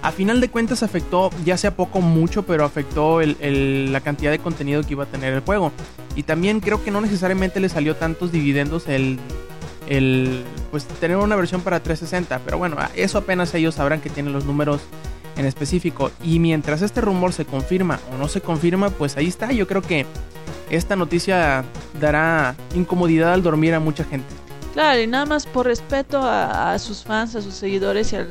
a 0.02 0.10
final 0.12 0.40
de 0.40 0.48
cuentas 0.50 0.82
afectó, 0.82 1.30
ya 1.44 1.56
sea 1.56 1.74
poco 1.76 1.98
o 2.00 2.02
mucho, 2.02 2.42
pero 2.42 2.64
afectó 2.64 3.20
el- 3.20 3.92
la 3.92 4.00
cantidad 4.00 4.30
de 4.32 4.38
contenido 4.40 4.82
que 4.82 4.92
iba 4.92 5.04
a 5.04 5.06
tener 5.06 5.32
el 5.32 5.40
juego. 5.40 5.72
Y 6.16 6.24
también 6.24 6.60
creo 6.60 6.82
que 6.84 6.90
no 6.90 7.00
necesariamente 7.00 7.60
le 7.60 7.68
salió 7.68 7.96
tantos 7.96 8.32
dividendos 8.32 8.88
el, 8.88 9.18
el 9.88 10.42
pues 10.70 10.84
tener 10.86 11.16
una 11.16 11.36
versión 11.36 11.60
para 11.60 11.80
360, 11.82 12.40
pero 12.44 12.58
bueno, 12.58 12.76
eso 12.94 13.18
apenas 13.18 13.54
ellos 13.54 13.74
sabrán 13.76 14.00
que 14.00 14.10
tienen 14.10 14.32
los 14.32 14.44
números 14.44 14.80
en 15.36 15.46
específico. 15.46 16.10
Y 16.22 16.38
mientras 16.38 16.82
este 16.82 17.00
rumor 17.00 17.32
se 17.32 17.44
confirma 17.44 17.98
o 18.12 18.18
no 18.18 18.28
se 18.28 18.40
confirma, 18.40 18.90
pues 18.90 19.16
ahí 19.16 19.28
está. 19.28 19.52
Yo 19.52 19.66
creo 19.66 19.82
que 19.82 20.04
esta 20.70 20.96
noticia 20.96 21.64
dará 22.00 22.54
incomodidad 22.74 23.32
al 23.32 23.42
dormir 23.42 23.74
a 23.74 23.80
mucha 23.80 24.04
gente. 24.04 24.26
Claro, 24.72 25.00
y 25.00 25.06
nada 25.06 25.26
más 25.26 25.46
por 25.46 25.66
respeto 25.66 26.20
a, 26.22 26.78
sus 26.78 27.02
fans, 27.02 27.34
a 27.36 27.42
sus 27.42 27.54
seguidores 27.54 28.12
y 28.12 28.16
a 28.16 28.26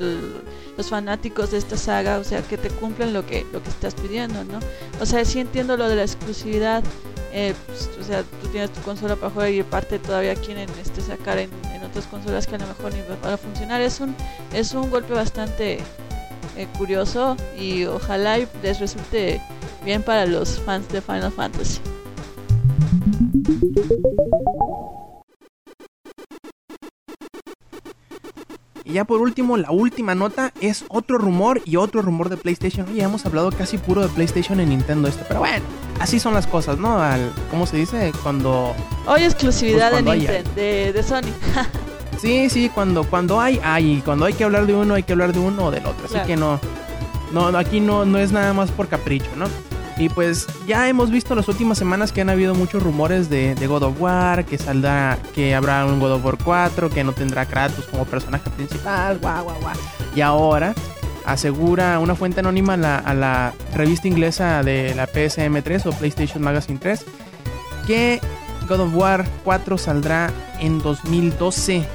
los 0.75 0.89
fanáticos 0.89 1.51
de 1.51 1.59
esta 1.59 1.77
saga, 1.77 2.17
o 2.17 2.23
sea, 2.23 2.41
que 2.41 2.57
te 2.57 2.69
cumplen 2.69 3.13
lo 3.13 3.25
que, 3.25 3.45
lo 3.53 3.61
que 3.61 3.69
estás 3.69 3.93
pidiendo, 3.93 4.43
¿no? 4.45 4.59
O 4.99 5.05
sea, 5.05 5.23
sí 5.23 5.39
entiendo 5.39 5.77
lo 5.77 5.87
de 5.87 5.97
la 5.97 6.01
exclusividad, 6.01 6.83
eh, 7.31 7.53
pues, 7.67 7.89
o 7.99 8.03
sea, 8.03 8.23
tú 8.23 8.47
tienes 8.47 8.71
tu 8.71 8.81
consola 8.81 9.15
para 9.15 9.31
jugar 9.31 9.51
y 9.51 9.59
aparte 9.59 9.99
todavía 9.99 10.35
quieren 10.35 10.67
este, 10.81 11.01
sacar 11.01 11.37
en, 11.37 11.49
en 11.73 11.83
otras 11.83 12.07
consolas 12.07 12.47
que 12.47 12.55
a 12.55 12.59
lo 12.59 12.67
mejor 12.67 12.93
ni 12.93 13.01
van 13.21 13.33
a 13.33 13.37
funcionar. 13.37 13.79
Es 13.81 13.99
un, 13.99 14.15
es 14.53 14.73
un 14.73 14.89
golpe 14.89 15.13
bastante 15.13 15.79
eh, 16.57 16.67
curioso 16.77 17.37
y 17.57 17.85
ojalá 17.85 18.37
les 18.61 18.79
resulte 18.79 19.41
bien 19.85 20.03
para 20.03 20.25
los 20.25 20.59
fans 20.59 20.87
de 20.89 21.01
Final 21.01 21.31
Fantasy. 21.31 21.79
Y 28.91 28.95
ya 28.95 29.05
por 29.05 29.21
último, 29.21 29.55
la 29.55 29.71
última 29.71 30.15
nota 30.15 30.51
es 30.59 30.83
otro 30.89 31.17
rumor 31.17 31.61
y 31.63 31.77
otro 31.77 32.01
rumor 32.01 32.27
de 32.27 32.35
PlayStation. 32.35 32.85
Oye, 32.89 33.01
hemos 33.01 33.25
hablado 33.25 33.49
casi 33.51 33.77
puro 33.77 34.01
de 34.01 34.09
PlayStation 34.09 34.59
y 34.59 34.65
Nintendo 34.65 35.07
esto, 35.07 35.23
pero 35.29 35.39
bueno, 35.39 35.63
así 35.99 36.19
son 36.19 36.33
las 36.33 36.45
cosas, 36.45 36.77
¿no? 36.77 36.99
Al, 36.99 37.31
¿Cómo 37.49 37.65
se 37.65 37.77
dice? 37.77 38.11
Cuando... 38.21 38.75
Hoy 39.07 39.23
exclusividad 39.23 39.91
Pues 39.91 39.99
de, 39.99 40.05
cuando. 40.05 40.23
Nintendo, 40.23 40.51
de, 40.55 40.93
de 40.93 41.03
Sony. 41.03 41.21
Sí, 42.19 42.49
sí, 42.51 42.69
cuando, 42.69 43.03
cuando 43.03 43.39
hay, 43.39 43.59
hay. 43.63 43.99
Cuando 44.05 44.25
hay 44.25 44.33
que 44.33 44.43
hablar 44.43 44.67
de 44.67 44.75
uno, 44.75 44.93
hay 44.93 45.01
que 45.01 45.13
hablar 45.13 45.33
de 45.33 45.39
uno 45.39 45.65
o 45.65 45.71
del 45.71 45.83
otro. 45.87 46.03
Así 46.05 46.13
Claro. 46.13 46.27
que 46.27 46.35
no, 46.35 46.59
no, 47.31 47.51
no, 47.51 47.57
aquí 47.57 47.79
no, 47.79 48.05
no 48.05 48.19
es 48.19 48.31
nada 48.31 48.53
más 48.53 48.69
por 48.69 48.87
capricho, 48.89 49.29
¿no? 49.37 49.45
Y 50.01 50.09
pues 50.09 50.47
ya 50.65 50.89
hemos 50.89 51.11
visto 51.11 51.35
las 51.35 51.47
últimas 51.47 51.77
semanas 51.77 52.11
que 52.11 52.21
han 52.21 52.31
habido 52.31 52.55
muchos 52.55 52.81
rumores 52.81 53.29
de, 53.29 53.53
God 53.67 53.83
of 53.83 54.01
War, 54.01 54.45
que 54.45 54.57
saldrá, 54.57 55.19
que 55.35 55.53
habrá 55.53 55.85
un 55.85 55.99
God 55.99 56.13
of 56.13 56.25
War 56.25 56.39
4, 56.43 56.89
que 56.89 57.03
no 57.03 57.13
tendrá 57.13 57.45
Kratos 57.45 57.85
como 57.85 58.05
personaje 58.05 58.49
principal, 58.49 59.19
guau, 59.19 59.43
guau, 59.43 59.59
guau. 59.61 59.75
Y 60.15 60.21
ahora 60.21 60.73
asegura 61.23 61.99
una 61.99 62.15
fuente 62.15 62.39
anónima 62.39 62.73
a 62.73 62.77
la, 62.77 62.97
a 62.97 63.13
la 63.13 63.53
revista 63.75 64.07
inglesa 64.07 64.63
de 64.63 64.95
la 64.95 65.07
PSM3 65.07 65.85
o 65.85 65.91
PlayStation 65.91 66.41
Magazine 66.41 66.79
3 66.79 67.05
que 67.85 68.19
God 68.67 68.79
of 68.79 68.95
War 68.95 69.23
4 69.43 69.77
saldrá 69.77 70.31
en 70.59 70.79
2012 70.79 71.85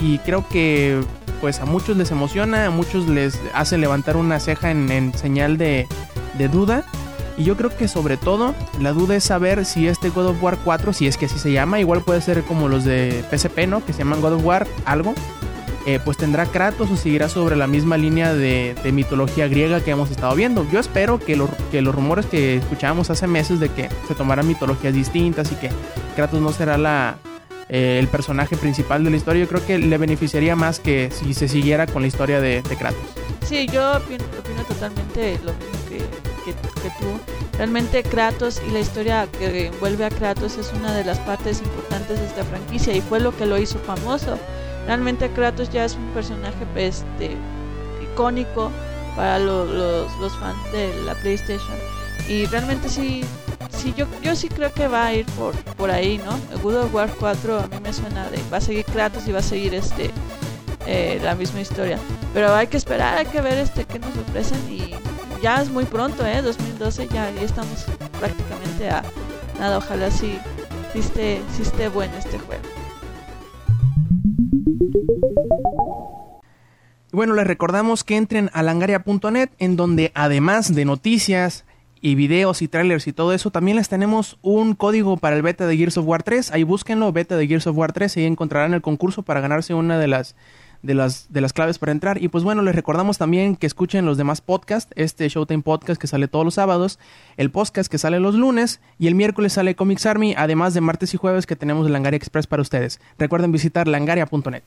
y 0.00 0.18
creo 0.18 0.48
que 0.48 1.00
pues 1.40 1.58
a 1.58 1.64
muchos 1.64 1.96
les 1.96 2.12
emociona, 2.12 2.66
a 2.66 2.70
muchos 2.70 3.08
les 3.08 3.40
hace 3.54 3.76
levantar 3.76 4.16
una 4.16 4.38
ceja 4.38 4.70
en, 4.70 5.12
señal 5.18 5.58
de 5.58 5.88
duda 6.52 6.84
y 7.36 7.44
yo 7.44 7.56
creo 7.56 7.74
que 7.76 7.88
sobre 7.88 8.16
todo 8.16 8.54
la 8.80 8.92
duda 8.92 9.16
es 9.16 9.24
saber 9.24 9.64
si 9.64 9.88
este 9.88 10.10
God 10.10 10.26
of 10.26 10.42
War 10.42 10.58
4, 10.64 10.92
si 10.92 11.06
es 11.06 11.16
que 11.16 11.26
así 11.26 11.38
se 11.38 11.52
llama, 11.52 11.80
igual 11.80 12.02
puede 12.02 12.20
ser 12.20 12.42
como 12.44 12.68
los 12.68 12.84
de 12.84 13.24
PSP, 13.30 13.66
¿no? 13.66 13.84
Que 13.84 13.92
se 13.92 14.00
llaman 14.00 14.20
God 14.20 14.34
of 14.34 14.44
War 14.44 14.66
algo, 14.84 15.14
eh, 15.86 16.00
pues 16.04 16.16
tendrá 16.16 16.46
Kratos 16.46 16.90
o 16.90 16.96
seguirá 16.96 17.28
sobre 17.28 17.54
la 17.54 17.66
misma 17.66 17.96
línea 17.96 18.34
de, 18.34 18.74
de 18.82 18.92
mitología 18.92 19.48
griega 19.48 19.80
que 19.80 19.90
hemos 19.90 20.10
estado 20.10 20.34
viendo. 20.34 20.66
Yo 20.70 20.80
espero 20.80 21.18
que, 21.18 21.40
que 21.70 21.82
los 21.82 21.94
rumores 21.94 22.26
que 22.26 22.56
escuchábamos 22.56 23.10
hace 23.10 23.26
meses 23.26 23.60
de 23.60 23.68
que 23.68 23.88
se 24.08 24.14
tomarán 24.14 24.48
mitologías 24.48 24.94
distintas 24.94 25.52
y 25.52 25.56
que 25.56 25.70
Kratos 26.16 26.40
no 26.40 26.52
será 26.52 26.78
la, 26.78 27.18
eh, 27.68 27.98
el 28.00 28.08
personaje 28.08 28.56
principal 28.56 29.04
de 29.04 29.10
la 29.10 29.16
historia, 29.16 29.42
yo 29.42 29.48
creo 29.48 29.64
que 29.64 29.78
le 29.78 29.98
beneficiaría 29.98 30.56
más 30.56 30.80
que 30.80 31.10
si 31.12 31.34
se 31.34 31.48
siguiera 31.48 31.86
con 31.86 32.02
la 32.02 32.08
historia 32.08 32.40
de, 32.40 32.62
de 32.62 32.76
Kratos. 32.76 33.00
Sí, 33.44 33.68
yo 33.68 33.98
opino, 33.98 34.24
opino 34.40 34.62
totalmente 34.66 35.38
lo 35.44 35.52
mismo 35.52 35.75
que, 36.52 36.80
que, 36.82 36.90
tú. 36.98 37.06
Realmente 37.58 38.02
Kratos 38.02 38.60
y 38.66 38.70
la 38.70 38.80
historia 38.80 39.26
que 39.38 39.66
envuelve 39.66 40.04
a 40.04 40.10
Kratos 40.10 40.56
es 40.56 40.72
una 40.72 40.94
de 40.94 41.04
las 41.04 41.18
partes 41.20 41.60
importantes 41.60 42.18
de 42.20 42.26
esta 42.26 42.44
franquicia 42.44 42.94
y 42.94 43.00
fue 43.00 43.20
lo 43.20 43.36
que 43.36 43.46
lo 43.46 43.58
hizo 43.58 43.78
famoso. 43.80 44.38
Realmente 44.86 45.30
Kratos 45.30 45.70
ya 45.70 45.84
es 45.84 45.94
un 45.94 46.06
personaje 46.10 46.64
este, 46.76 47.36
icónico 48.02 48.70
para 49.16 49.38
lo- 49.38 49.64
los, 49.64 50.14
los 50.18 50.32
fans 50.36 50.56
de 50.72 50.92
la 51.04 51.14
PlayStation 51.14 51.74
y 52.28 52.44
realmente 52.46 52.88
sí, 52.88 53.24
sí 53.70 53.94
yo, 53.96 54.06
yo 54.22 54.34
sí 54.36 54.48
creo 54.48 54.72
que 54.72 54.88
va 54.88 55.06
a 55.06 55.14
ir 55.14 55.24
por, 55.38 55.54
por 55.76 55.90
ahí, 55.90 56.18
¿no? 56.24 56.38
El 56.54 56.60
God 56.62 56.76
of 56.84 56.94
War 56.94 57.10
4 57.18 57.58
a 57.60 57.66
mí 57.68 57.76
me 57.82 57.92
suena 57.92 58.28
de 58.30 58.38
va 58.52 58.58
a 58.58 58.60
seguir 58.60 58.84
Kratos 58.84 59.26
y 59.26 59.32
va 59.32 59.38
a 59.38 59.42
seguir 59.42 59.74
este 59.74 60.10
eh, 60.86 61.18
la 61.22 61.34
misma 61.34 61.60
historia. 61.60 61.98
Pero 62.34 62.54
hay 62.54 62.66
que 62.66 62.76
esperar, 62.76 63.16
hay 63.18 63.26
que 63.26 63.40
ver 63.40 63.58
este 63.58 63.84
qué 63.86 63.98
nos 63.98 64.10
ofrecen 64.28 64.58
y 64.70 64.94
ya 65.42 65.60
es 65.62 65.70
muy 65.70 65.84
pronto, 65.84 66.26
¿eh? 66.26 66.42
2012 66.42 67.08
ya, 67.08 67.30
estamos 67.30 67.84
prácticamente 68.18 68.88
a 68.90 69.02
nada. 69.58 69.78
Ojalá 69.78 70.10
sí, 70.10 70.38
esté, 70.94 71.40
esté 71.60 71.88
bueno 71.88 72.14
este 72.18 72.38
juego. 72.38 72.62
Bueno, 77.12 77.34
les 77.34 77.46
recordamos 77.46 78.04
que 78.04 78.16
entren 78.16 78.50
a 78.52 78.62
langaria.net, 78.62 79.50
en 79.58 79.76
donde 79.76 80.12
además 80.14 80.74
de 80.74 80.84
noticias 80.84 81.64
y 82.00 82.14
videos 82.14 82.60
y 82.60 82.68
trailers 82.68 83.06
y 83.06 83.12
todo 83.12 83.32
eso, 83.32 83.50
también 83.50 83.78
les 83.78 83.88
tenemos 83.88 84.38
un 84.42 84.74
código 84.74 85.16
para 85.16 85.34
el 85.34 85.42
beta 85.42 85.66
de 85.66 85.76
Gears 85.76 85.96
of 85.96 86.06
War 86.06 86.22
3. 86.22 86.52
Ahí 86.52 86.62
búsquenlo, 86.62 87.12
beta 87.12 87.36
de 87.36 87.46
Gears 87.46 87.66
of 87.66 87.76
War 87.76 87.92
3, 87.92 88.18
y 88.18 88.24
encontrarán 88.24 88.74
el 88.74 88.82
concurso 88.82 89.22
para 89.22 89.40
ganarse 89.40 89.72
una 89.72 89.98
de 89.98 90.08
las 90.08 90.36
de 90.82 90.94
las 90.94 91.32
de 91.32 91.40
las 91.40 91.52
claves 91.52 91.78
para 91.78 91.92
entrar. 91.92 92.22
Y 92.22 92.28
pues 92.28 92.44
bueno, 92.44 92.62
les 92.62 92.74
recordamos 92.74 93.18
también 93.18 93.56
que 93.56 93.66
escuchen 93.66 94.06
los 94.06 94.16
demás 94.16 94.40
podcasts, 94.40 94.92
este 94.96 95.28
Showtime 95.28 95.62
Podcast 95.62 96.00
que 96.00 96.06
sale 96.06 96.28
todos 96.28 96.44
los 96.44 96.54
sábados, 96.54 96.98
el 97.36 97.50
podcast 97.50 97.90
que 97.90 97.98
sale 97.98 98.20
los 98.20 98.34
lunes 98.34 98.80
y 98.98 99.06
el 99.06 99.14
miércoles 99.14 99.54
sale 99.54 99.74
Comics 99.74 100.06
Army, 100.06 100.34
además 100.36 100.74
de 100.74 100.80
martes 100.80 101.14
y 101.14 101.16
jueves 101.16 101.46
que 101.46 101.56
tenemos 101.56 101.86
el 101.86 101.92
Langaria 101.92 102.16
Express 102.16 102.46
para 102.46 102.62
ustedes. 102.62 103.00
Recuerden 103.18 103.52
visitar 103.52 103.88
langaria.net. 103.88 104.62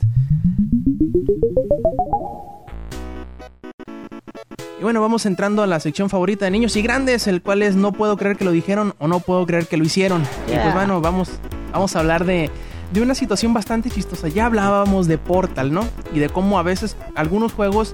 Y 4.79 4.83
bueno, 4.83 5.01
vamos 5.01 5.25
entrando 5.25 5.61
a 5.61 5.67
la 5.67 5.81
sección 5.81 6.09
favorita 6.09 6.45
de 6.45 6.51
niños 6.51 6.77
y 6.77 6.81
grandes, 6.81 7.27
el 7.27 7.41
cual 7.41 7.63
es 7.63 7.75
no 7.75 7.91
puedo 7.91 8.15
creer 8.15 8.37
que 8.37 8.45
lo 8.45 8.51
dijeron 8.51 8.93
o 8.97 9.09
no 9.09 9.19
puedo 9.19 9.45
creer 9.45 9.67
que 9.67 9.75
lo 9.75 9.83
hicieron. 9.83 10.23
Y 10.47 10.55
pues 10.55 10.73
bueno, 10.73 11.01
vamos, 11.01 11.31
vamos 11.73 11.97
a 11.97 11.99
hablar 11.99 12.23
de, 12.23 12.49
de 12.93 13.01
una 13.01 13.15
situación 13.15 13.53
bastante 13.53 13.89
chistosa. 13.89 14.27
Ya 14.27 14.45
hablábamos 14.45 15.07
de 15.07 15.17
Portal, 15.17 15.71
¿no? 15.73 15.85
Y 16.13 16.19
de 16.19 16.29
cómo 16.29 16.57
a 16.59 16.63
veces 16.63 16.95
algunos 17.15 17.53
juegos, 17.53 17.93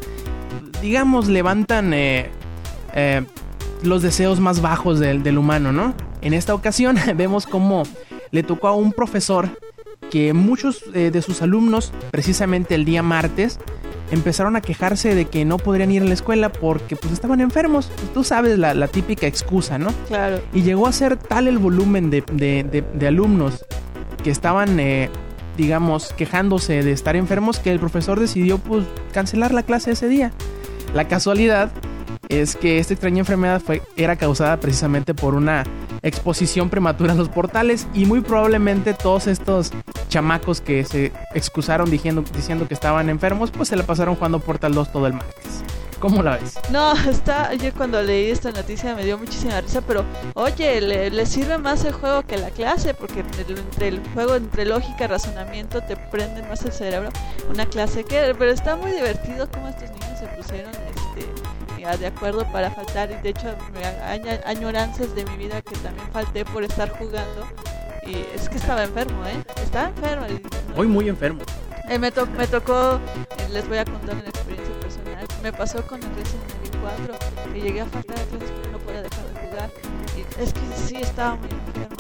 digamos, 0.82 1.28
levantan 1.28 1.94
eh, 1.94 2.30
eh, 2.94 3.24
los 3.84 4.02
deseos 4.02 4.40
más 4.40 4.62
bajos 4.62 5.00
del, 5.00 5.24
del 5.24 5.38
humano, 5.38 5.72
¿no? 5.72 5.94
En 6.22 6.34
esta 6.34 6.54
ocasión 6.54 6.98
vemos 7.16 7.46
cómo 7.46 7.84
le 8.32 8.44
tocó 8.44 8.68
a 8.68 8.74
un 8.76 8.92
profesor 8.94 9.50
que 10.12 10.34
muchos 10.34 10.84
eh, 10.94 11.10
de 11.12 11.22
sus 11.22 11.42
alumnos, 11.42 11.92
precisamente 12.12 12.76
el 12.76 12.86
día 12.86 13.02
martes, 13.04 13.60
empezaron 14.12 14.56
a 14.56 14.62
quejarse 14.62 15.16
de 15.16 15.26
que 15.26 15.46
no 15.46 15.58
podrían 15.58 15.92
ir 15.92 16.04
a 16.04 16.06
la 16.06 16.14
escuela 16.14 16.52
porque 16.52 16.96
pues 16.96 17.12
estaban 17.12 17.42
enfermos. 17.42 17.92
Tú 18.14 18.24
sabes 18.24 18.58
la, 18.60 18.74
la 18.76 18.88
típica 18.88 19.26
excusa, 19.26 19.78
¿no? 19.80 19.92
Claro. 20.08 20.40
Y 20.54 20.62
llegó 20.62 20.86
a 20.88 20.92
ser 20.94 21.18
tal 21.18 21.48
el 21.48 21.58
volumen 21.58 22.12
de, 22.12 22.24
de- 22.32 22.64
de- 22.64 22.82
de 22.94 23.08
alumnos 23.08 23.66
que 24.26 24.32
estaban, 24.32 24.80
eh, 24.80 25.12
digamos, 25.56 26.12
quejándose 26.14 26.82
de 26.82 26.92
estar 26.92 27.16
enfermos 27.16 27.60
que 27.60 27.70
el 27.70 27.80
profesor 27.80 28.20
decidió 28.20 28.58
pues 28.58 28.84
cancelar 29.14 29.54
la 29.54 29.62
clase 29.62 29.92
ese 29.92 30.08
día. 30.08 30.32
La 30.96 31.08
casualidad 31.08 31.72
es 32.28 32.56
que 32.56 32.80
esta 32.80 32.96
extraña 32.96 33.20
enfermedad 33.20 33.62
fue, 33.62 33.84
era 33.96 34.16
causada 34.16 34.60
precisamente 34.60 35.14
por 35.14 35.36
una 35.36 35.64
exposición 36.02 36.72
prematura 36.72 37.12
a 37.14 37.16
los 37.16 37.30
portales 37.30 37.88
y 37.94 38.08
muy 38.08 38.22
probablemente 38.22 38.96
todos 38.96 39.28
estos 39.28 39.72
chamacos 40.10 40.60
que 40.60 40.84
se 40.86 41.12
excusaron 41.36 41.92
diciendo, 41.92 42.24
diciendo 42.36 42.68
que 42.68 42.74
estaban 42.74 43.10
enfermos 43.12 43.52
pues 43.52 43.70
se 43.70 43.76
la 43.76 43.86
pasaron 43.86 44.16
jugando 44.16 44.40
Portal 44.40 44.74
2 44.74 44.92
todo 44.92 45.06
el 45.06 45.14
martes. 45.14 45.65
¿Cómo 46.00 46.22
la 46.22 46.38
ves? 46.38 46.60
No, 46.70 46.94
está, 47.10 47.54
yo 47.54 47.74
cuando 47.74 48.02
leí 48.02 48.30
esta 48.30 48.52
noticia 48.52 48.94
me 48.96 49.04
dio 49.06 49.18
muchísima 49.18 49.60
risa, 49.62 49.82
pero 49.82 50.04
oye, 50.34 50.82
le, 50.82 51.10
le 51.10 51.26
sirve 51.26 51.58
más 51.58 51.84
el 51.86 51.94
juego 51.94 52.24
que 52.24 52.38
la 52.38 52.50
clase, 52.52 52.94
porque 52.94 53.22
el- 53.22 53.58
entre 53.58 53.88
el 53.88 54.02
juego, 54.14 54.36
entre 54.36 54.66
lógica 54.66 55.06
y 55.06 55.08
razonamiento, 55.08 55.82
te 55.82 55.96
prenden 55.96 56.48
más 56.50 56.64
el 56.66 56.72
cerebro. 56.74 57.10
Una 57.50 57.66
clase 57.66 58.04
que, 58.04 58.36
pero 58.38 58.52
está 58.52 58.76
muy 58.76 58.92
divertido 58.92 59.50
cómo 59.52 59.68
estos 59.70 59.90
niños 59.92 60.20
se 60.20 60.28
pusieron 60.28 60.72
este, 60.72 61.82
ya 61.82 61.96
de 61.98 62.08
acuerdo 62.08 62.46
para 62.52 62.70
faltar, 62.72 63.10
y 63.12 63.16
de 63.24 63.30
hecho, 63.30 63.56
me 63.74 63.86
aña- 64.06 64.42
añoranzas 64.46 65.16
de 65.16 65.24
mi 65.26 65.38
vida 65.38 65.62
que 65.62 65.76
también 65.78 66.08
falté 66.12 66.44
por 66.46 66.64
estar 66.64 66.90
jugando. 66.90 67.48
Y 68.06 68.18
es 68.36 68.48
que 68.50 68.58
estaba 68.58 68.84
enfermo, 68.84 69.26
¿eh? 69.26 69.44
Estaba 69.64 69.88
enfermo. 69.88 70.26
y 70.30 70.80
Hoy 70.80 70.86
muy 70.88 71.10
enfermo. 71.10 71.42
eh, 71.90 71.98
me, 71.98 72.12
to- 72.12 72.28
me 72.28 72.46
tocó, 72.46 73.00
eh, 73.38 73.48
les 73.52 73.68
voy 73.68 73.78
a 73.80 73.86
contar 73.86 74.14
una 74.16 74.26
experiencia 74.30 74.75
Me 75.42 75.54
pasó 75.54 75.86
con 75.86 76.02
el 76.02 76.10
Resident 76.16 76.52
Evil 76.66 76.80
4, 76.82 77.54
que 77.54 77.62
llegué 77.62 77.82
a 77.82 77.86
faltar 77.86 78.20
a 78.20 78.24
clases 78.24 78.52
porque 78.52 78.70
no 78.70 78.80
podía 78.80 79.02
dejar 79.04 79.26
de 79.26 79.48
jugar. 79.48 79.72
Y 80.18 80.42
es 80.42 80.54
que 80.54 80.60
sí 80.88 80.96
estaba 80.98 81.36
muy 81.36 81.50
enfermo. 81.50 81.96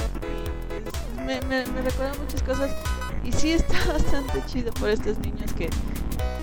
Me, 1.25 1.41
me, 1.41 1.65
me 1.71 1.81
recuerda 1.81 2.13
muchas 2.19 2.41
cosas. 2.43 2.71
Y 3.23 3.31
sí 3.31 3.51
está 3.51 3.77
bastante 3.93 4.43
chido 4.45 4.71
por 4.73 4.89
estos 4.89 5.17
niños 5.19 5.51
que, 5.53 5.69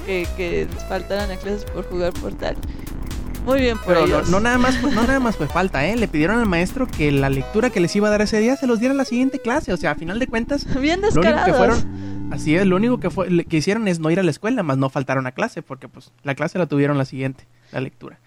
que, 0.06 0.26
que 0.36 0.68
faltaran 0.88 1.30
a 1.30 1.36
clases 1.36 1.64
por 1.66 1.88
jugar 1.88 2.12
portal. 2.14 2.56
Muy 3.44 3.60
bien 3.60 3.76
por 3.76 3.86
Pero 3.88 4.00
no, 4.00 4.06
ellos. 4.06 4.28
no 4.30 4.40
nada 4.40 4.56
más, 4.58 4.80
no 4.82 4.90
nada 5.02 5.18
más 5.18 5.36
fue 5.36 5.48
falta, 5.48 5.84
¿eh? 5.86 5.96
Le 5.96 6.06
pidieron 6.06 6.38
al 6.38 6.46
maestro 6.46 6.86
que 6.86 7.10
la 7.10 7.28
lectura 7.28 7.70
que 7.70 7.80
les 7.80 7.94
iba 7.96 8.06
a 8.08 8.10
dar 8.10 8.22
ese 8.22 8.38
día 8.38 8.56
se 8.56 8.66
los 8.68 8.78
diera 8.78 8.92
en 8.92 8.98
la 8.98 9.04
siguiente 9.04 9.40
clase. 9.40 9.72
O 9.72 9.76
sea, 9.76 9.90
a 9.92 9.94
final 9.96 10.18
de 10.20 10.26
cuentas, 10.28 10.64
Bien 10.80 11.00
lo 11.00 11.08
único 11.08 11.20
descarados. 11.22 11.46
que 11.46 11.52
fueron, 11.54 12.32
así 12.32 12.54
es, 12.54 12.66
lo 12.66 12.76
único 12.76 13.00
que 13.00 13.10
fue, 13.10 13.44
que 13.44 13.56
hicieron 13.56 13.88
es 13.88 13.98
no 13.98 14.10
ir 14.10 14.20
a 14.20 14.22
la 14.22 14.30
escuela, 14.30 14.62
más 14.62 14.78
no 14.78 14.88
faltaron 14.90 15.26
a 15.26 15.32
clase, 15.32 15.60
porque 15.62 15.88
pues 15.88 16.12
la 16.22 16.34
clase 16.36 16.58
la 16.58 16.66
tuvieron 16.66 16.98
la 16.98 17.04
siguiente, 17.04 17.44
la 17.72 17.80
lectura. 17.80 18.20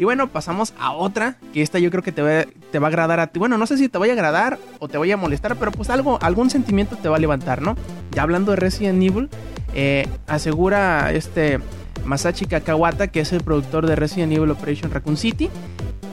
Y 0.00 0.04
bueno, 0.04 0.28
pasamos 0.28 0.72
a 0.80 0.92
otra, 0.92 1.36
que 1.52 1.60
esta 1.60 1.78
yo 1.78 1.90
creo 1.90 2.02
que 2.02 2.10
te 2.10 2.22
va, 2.22 2.46
te 2.72 2.78
va 2.78 2.86
a 2.86 2.88
agradar 2.88 3.20
a 3.20 3.26
ti. 3.26 3.38
Bueno, 3.38 3.58
no 3.58 3.66
sé 3.66 3.76
si 3.76 3.90
te 3.90 3.98
vaya 3.98 4.14
a 4.14 4.16
agradar 4.16 4.58
o 4.78 4.88
te 4.88 4.96
vaya 4.96 5.12
a 5.12 5.16
molestar, 5.18 5.56
pero 5.56 5.72
pues 5.72 5.90
algo, 5.90 6.18
algún 6.22 6.48
sentimiento 6.48 6.96
te 6.96 7.10
va 7.10 7.16
a 7.16 7.18
levantar, 7.18 7.60
¿no? 7.60 7.76
Ya 8.12 8.22
hablando 8.22 8.52
de 8.52 8.56
Resident 8.56 9.02
Evil, 9.02 9.28
eh, 9.74 10.08
asegura 10.26 11.12
este 11.12 11.58
Masashi 12.06 12.46
Kakawata, 12.46 13.08
que 13.08 13.20
es 13.20 13.30
el 13.34 13.42
productor 13.42 13.86
de 13.86 13.94
Resident 13.94 14.32
Evil 14.32 14.48
Operation 14.48 14.90
Raccoon 14.90 15.18
City, 15.18 15.50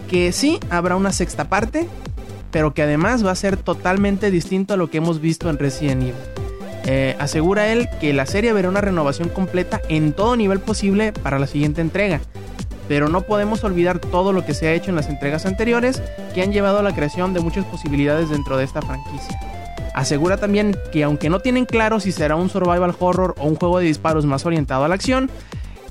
que 0.10 0.34
sí 0.34 0.60
habrá 0.70 0.98
una 0.98 1.14
sexta 1.14 1.48
parte, 1.48 1.88
pero 2.52 2.74
que 2.74 2.82
además 2.82 3.26
va 3.26 3.32
a 3.32 3.36
ser 3.36 3.56
totalmente 3.56 4.32
distinto 4.32 4.74
a 4.74 4.78
lo 4.78 4.90
que 4.90 4.98
hemos 4.98 5.22
visto 5.22 5.50
en 5.50 5.60
Resident 5.60 6.02
Evil. 6.02 6.16
Eh, 6.88 7.16
asegura 7.20 7.72
él 7.72 7.88
que 8.02 8.12
la 8.12 8.26
serie 8.26 8.52
verá 8.52 8.68
una 8.68 8.82
renovación 8.82 9.30
completa 9.30 9.82
en 9.88 10.12
todo 10.12 10.36
nivel 10.36 10.60
posible 10.60 11.14
para 11.14 11.40
la 11.40 11.48
siguiente 11.48 11.80
entrega. 11.80 12.20
Pero 12.88 13.10
no 13.10 13.22
podemos 13.22 13.64
olvidar 13.64 14.00
todo 14.00 14.34
lo 14.34 14.46
que 14.46 14.54
se 14.54 14.68
ha 14.68 14.74
hecho 14.74 14.90
en 14.90 14.96
las 14.96 15.10
entregas 15.10 15.46
anteriores 15.46 16.02
que 16.34 16.42
han 16.42 16.52
llevado 16.52 16.80
a 16.80 16.84
la 16.84 16.96
creación 16.96 17.34
de 17.34 17.40
muchas 17.40 17.66
posibilidades 17.66 18.30
dentro 18.30 18.58
de 18.58 18.64
esta 18.64 18.82
franquicia. 18.82 19.40
Asegura 19.94 20.38
también 20.38 20.78
que 20.92 21.04
aunque 21.04 21.30
no 21.30 21.40
tienen 21.40 21.66
claro 21.66 22.00
si 22.00 22.12
será 22.12 22.36
un 22.36 22.50
survival 22.50 22.96
horror 23.00 23.34
o 23.40 23.48
un 23.48 23.56
juego 23.56 23.80
de 23.80 23.86
disparos 23.86 24.26
más 24.26 24.46
orientado 24.46 24.86
a 24.86 24.88
la 24.88 24.96
acción, 24.96 25.30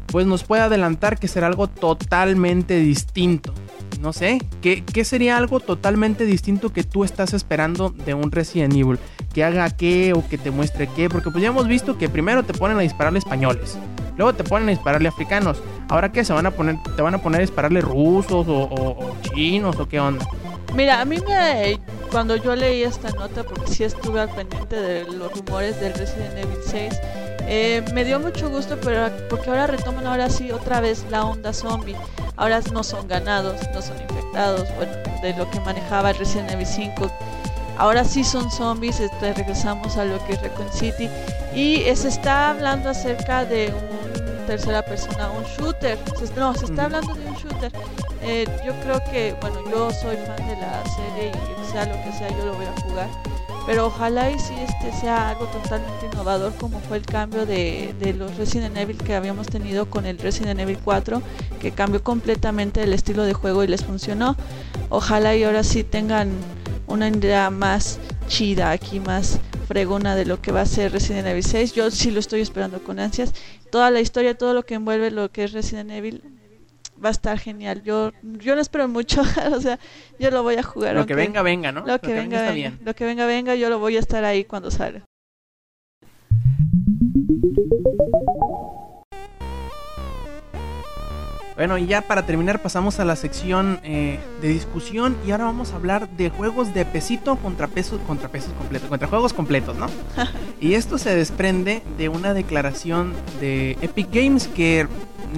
pues 0.07 0.27
nos 0.27 0.45
puede 0.45 0.63
adelantar 0.63 1.19
que 1.19 1.29
será 1.29 1.49
algo 1.49 1.67
totalmente 1.67 2.77
distinto. 2.79 3.53
No 4.01 4.13
sé, 4.13 4.39
¿qué, 4.61 4.85
sería 5.05 5.37
algo 5.37 5.59
totalmente 5.61 6.27
distinto 6.27 6.73
que 6.73 6.85
tú 6.85 7.03
estás 7.05 7.33
esperando 7.35 7.91
de 7.91 8.15
un 8.15 8.31
Resident 8.31 8.75
Evil? 8.75 8.99
Que 9.33 9.43
haga 9.45 9.69
qué 9.71 10.13
o 10.15 10.27
que 10.29 10.39
te 10.39 10.51
muestre 10.51 10.89
qué, 10.95 11.09
porque 11.09 11.31
pues 11.31 11.43
ya 11.43 11.49
hemos 11.49 11.67
visto 11.67 11.97
que 11.99 12.09
primero 12.09 12.43
te 12.45 12.53
ponen 12.53 12.77
a 12.77 12.81
dispararle 12.81 13.19
españoles, 13.19 13.77
luego 14.17 14.35
te 14.35 14.45
ponen 14.45 14.69
a 14.69 14.73
dispararle 14.73 15.09
africanos, 15.09 15.63
ahora 15.89 16.13
qué 16.13 16.25
se 16.25 16.33
van 16.33 16.47
a 16.47 16.51
poner, 16.51 16.77
te 16.95 17.03
van 17.03 17.15
a 17.15 17.19
poner 17.19 17.41
a 17.41 17.43
dispararle 17.43 17.81
rusos 17.81 18.47
o, 18.49 18.63
o- 18.65 19.07
o 19.11 19.17
chinos 19.35 19.77
o 19.79 19.89
qué 19.89 19.99
onda. 20.01 20.27
Mira, 20.75 21.01
a 21.01 21.05
mí 21.05 21.17
me 21.27 21.79
cuando 22.11 22.37
yo 22.37 22.55
leí 22.55 22.83
esta 22.83 23.11
nota, 23.11 23.43
porque 23.45 23.73
sí 23.73 23.85
estuve 23.85 24.21
al 24.21 24.29
pendiente 24.31 24.77
de 24.77 25.05
los 25.05 25.33
rumores 25.33 25.81
del 25.81 25.95
Resident 25.95 26.33
Evil 26.37 26.59
6, 26.67 26.95
eh, 27.49 27.83
me 27.95 28.05
dio 28.05 28.21
mucho 28.21 28.49
gusto, 28.51 28.77
pero 28.83 29.11
porque 29.31 29.49
ahora 29.51 29.67
retoman 29.67 30.07
ahora 30.07 30.29
sí 30.31 30.51
otra 30.51 30.81
vez 30.81 31.05
la 31.11 31.25
onda 31.25 31.53
zombie. 31.53 31.97
Ahora 32.37 32.61
no 32.73 32.83
son 32.83 33.09
ganados, 33.09 33.57
no 33.73 33.81
son 33.83 34.01
infectados, 34.01 34.69
bueno, 34.77 34.93
de 35.23 35.35
lo 35.35 35.51
que 35.51 35.61
manejaba 35.61 36.11
el 36.11 36.19
Resident 36.19 36.51
Evil 36.51 36.67
5. 36.67 37.11
Ahora 37.79 38.05
sí 38.05 38.25
son 38.25 38.51
zombies, 38.51 39.01
este, 39.01 39.33
regresamos 39.35 39.97
a 39.97 40.05
lo 40.05 40.25
que 40.27 40.35
es 40.35 40.43
Raccoon 40.43 40.73
City 40.73 41.09
y 41.55 41.83
se 41.95 42.09
está 42.09 42.51
hablando 42.51 42.91
acerca 42.91 43.45
de 43.45 43.73
un 43.75 44.47
tercera 44.47 44.83
persona, 44.83 45.31
un 45.31 45.43
shooter. 45.45 45.99
Se- 46.19 46.33
no, 46.39 46.55
se 46.55 46.67
está 46.67 46.85
hablando 46.85 47.13
de 47.15 47.27
un 47.27 47.35
shooter. 47.35 47.73
Eh, 48.23 48.47
yo 48.65 48.73
creo 48.81 49.03
que, 49.11 49.35
bueno, 49.41 49.59
yo 49.71 49.91
soy 49.91 50.17
fan 50.17 50.37
de 50.49 50.57
la 50.57 50.83
serie 50.85 51.33
y 51.33 51.73
sea 51.73 51.85
lo 51.87 51.95
que 52.05 52.13
sea, 52.17 52.29
yo 52.31 52.47
lo 52.47 52.55
voy 52.55 52.67
a 52.67 52.81
jugar. 52.83 53.09
Pero 53.67 53.87
ojalá 53.87 54.31
y 54.31 54.39
si 54.39 54.55
este 54.55 54.93
sea 54.93 55.31
algo 55.31 55.47
totalmente 55.47 56.07
innovador 56.07 56.55
como 56.55 56.79
fue 56.81 56.99
el 56.99 57.05
cambio 57.05 57.47
de, 57.47 57.95
de 57.99 58.13
los 58.15 58.37
Resident 58.37 58.77
Evil 58.77 58.97
que 58.97 59.15
habíamos 59.15 59.49
tenido 59.49 59.91
con 59.91 60.07
el 60.07 60.19
Resident 60.19 60.61
Evil 60.61 60.79
4, 60.83 61.21
que 61.61 61.73
cambió 61.73 62.03
completamente 62.03 62.83
el 62.83 62.93
estilo 62.93 63.25
de 63.25 63.33
juego 63.35 63.65
y 63.65 63.67
les 63.67 63.85
funcionó. 63.85 64.37
Ojalá 64.89 65.35
y 65.35 65.43
ahora 65.43 65.65
sí 65.65 65.83
tengan 65.83 66.31
una 66.87 67.09
idea 67.09 67.51
más 67.51 67.99
chida 68.29 68.71
aquí, 68.71 69.01
más 69.01 69.41
fregona 69.67 70.15
de 70.15 70.27
lo 70.27 70.41
que 70.41 70.53
va 70.53 70.61
a 70.61 70.67
ser 70.67 70.93
Resident 70.93 71.27
Evil 71.27 71.43
6. 71.45 71.73
Yo 71.73 71.91
sí 71.91 72.13
lo 72.13 72.21
estoy 72.21 72.41
esperando 72.41 72.83
con 72.83 73.01
ansias. 73.01 73.33
Toda 73.71 73.91
la 73.91 74.01
historia, 74.01 74.39
todo 74.39 74.55
lo 74.55 74.65
que 74.65 74.75
envuelve 74.75 75.11
lo 75.11 75.31
que 75.33 75.45
es 75.45 75.53
Resident 75.53 75.91
Evil 75.91 76.23
va 77.03 77.09
a 77.09 77.13
estar 77.13 77.39
genial. 77.39 77.83
Yo 77.83 78.13
yo 78.23 78.55
no 78.55 78.61
espero 78.61 78.89
mucho, 78.89 79.23
o 79.53 79.61
sea, 79.61 79.79
yo 80.19 80.31
lo 80.31 80.43
voy 80.43 80.57
a 80.57 80.63
jugar. 80.63 80.95
Lo 80.95 81.07
que 81.07 81.15
venga, 81.15 81.43
venga, 81.43 81.73
¿no? 81.73 81.87
Lo 81.87 82.01
que, 82.01 82.13
venga, 82.13 82.37
está 82.39 82.53
venga. 82.53 82.53
bien. 82.53 82.79
Lo 82.85 82.95
que 82.95 83.05
venga, 83.05 83.27
venga, 83.27 83.55
yo 83.55 83.69
lo 83.69 83.79
voy 83.79 83.97
a 83.97 84.01
estar 84.01 84.25
ahí 84.25 84.45
cuando 84.45 84.71
salga. 84.71 85.03
Bueno, 91.57 91.79
y 91.79 91.87
ya 91.87 92.03
para 92.03 92.27
terminar 92.27 92.61
pasamos 92.61 93.01
a 93.01 93.07
la 93.07 93.17
sección 93.17 93.81
eh, 93.83 94.21
de 94.43 94.49
discusión 94.49 95.17
y 95.27 95.31
ahora 95.31 95.45
vamos 95.45 95.73
a 95.73 95.77
hablar 95.77 96.07
de 96.11 96.29
juegos 96.29 96.75
de 96.75 96.85
pesito 96.85 97.37
contra 97.37 97.67
pesos, 97.67 97.99
contra 98.07 98.29
pesos 98.29 98.53
completos, 98.53 98.91
contra 98.91 99.09
juegos 99.09 99.33
completos, 99.33 99.75
¿no? 99.75 99.87
y 100.61 100.75
esto 100.75 100.99
se 100.99 101.15
desprende 101.15 101.83
de 101.97 102.11
una 102.11 102.35
declaración 102.35 103.15
de 103.41 103.79
Epic 103.81 104.09
Games 104.13 104.49
que 104.49 104.87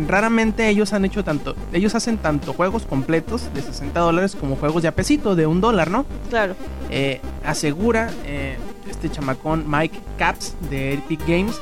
raramente 0.06 0.68
ellos 0.68 0.92
han 0.92 1.04
hecho 1.04 1.24
tanto, 1.24 1.56
ellos 1.72 1.94
hacen 1.94 2.18
tanto 2.18 2.52
juegos 2.52 2.84
completos 2.84 3.48
de 3.54 3.62
60 3.62 3.98
dólares 4.00 4.36
como 4.38 4.56
juegos 4.56 4.82
de 4.82 4.88
a 4.88 4.94
pesito 4.94 5.34
de 5.34 5.46
un 5.46 5.60
dólar, 5.60 5.90
¿no? 5.90 6.04
Claro. 6.28 6.54
eh, 6.90 7.20
asegura 7.44 8.10
eh, 8.24 8.56
este 8.88 9.10
chamacón 9.10 9.64
Mike 9.66 9.98
Caps 10.18 10.54
de 10.70 10.94
Epic 10.94 11.20
Games 11.26 11.60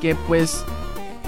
que 0.00 0.14
pues 0.14 0.64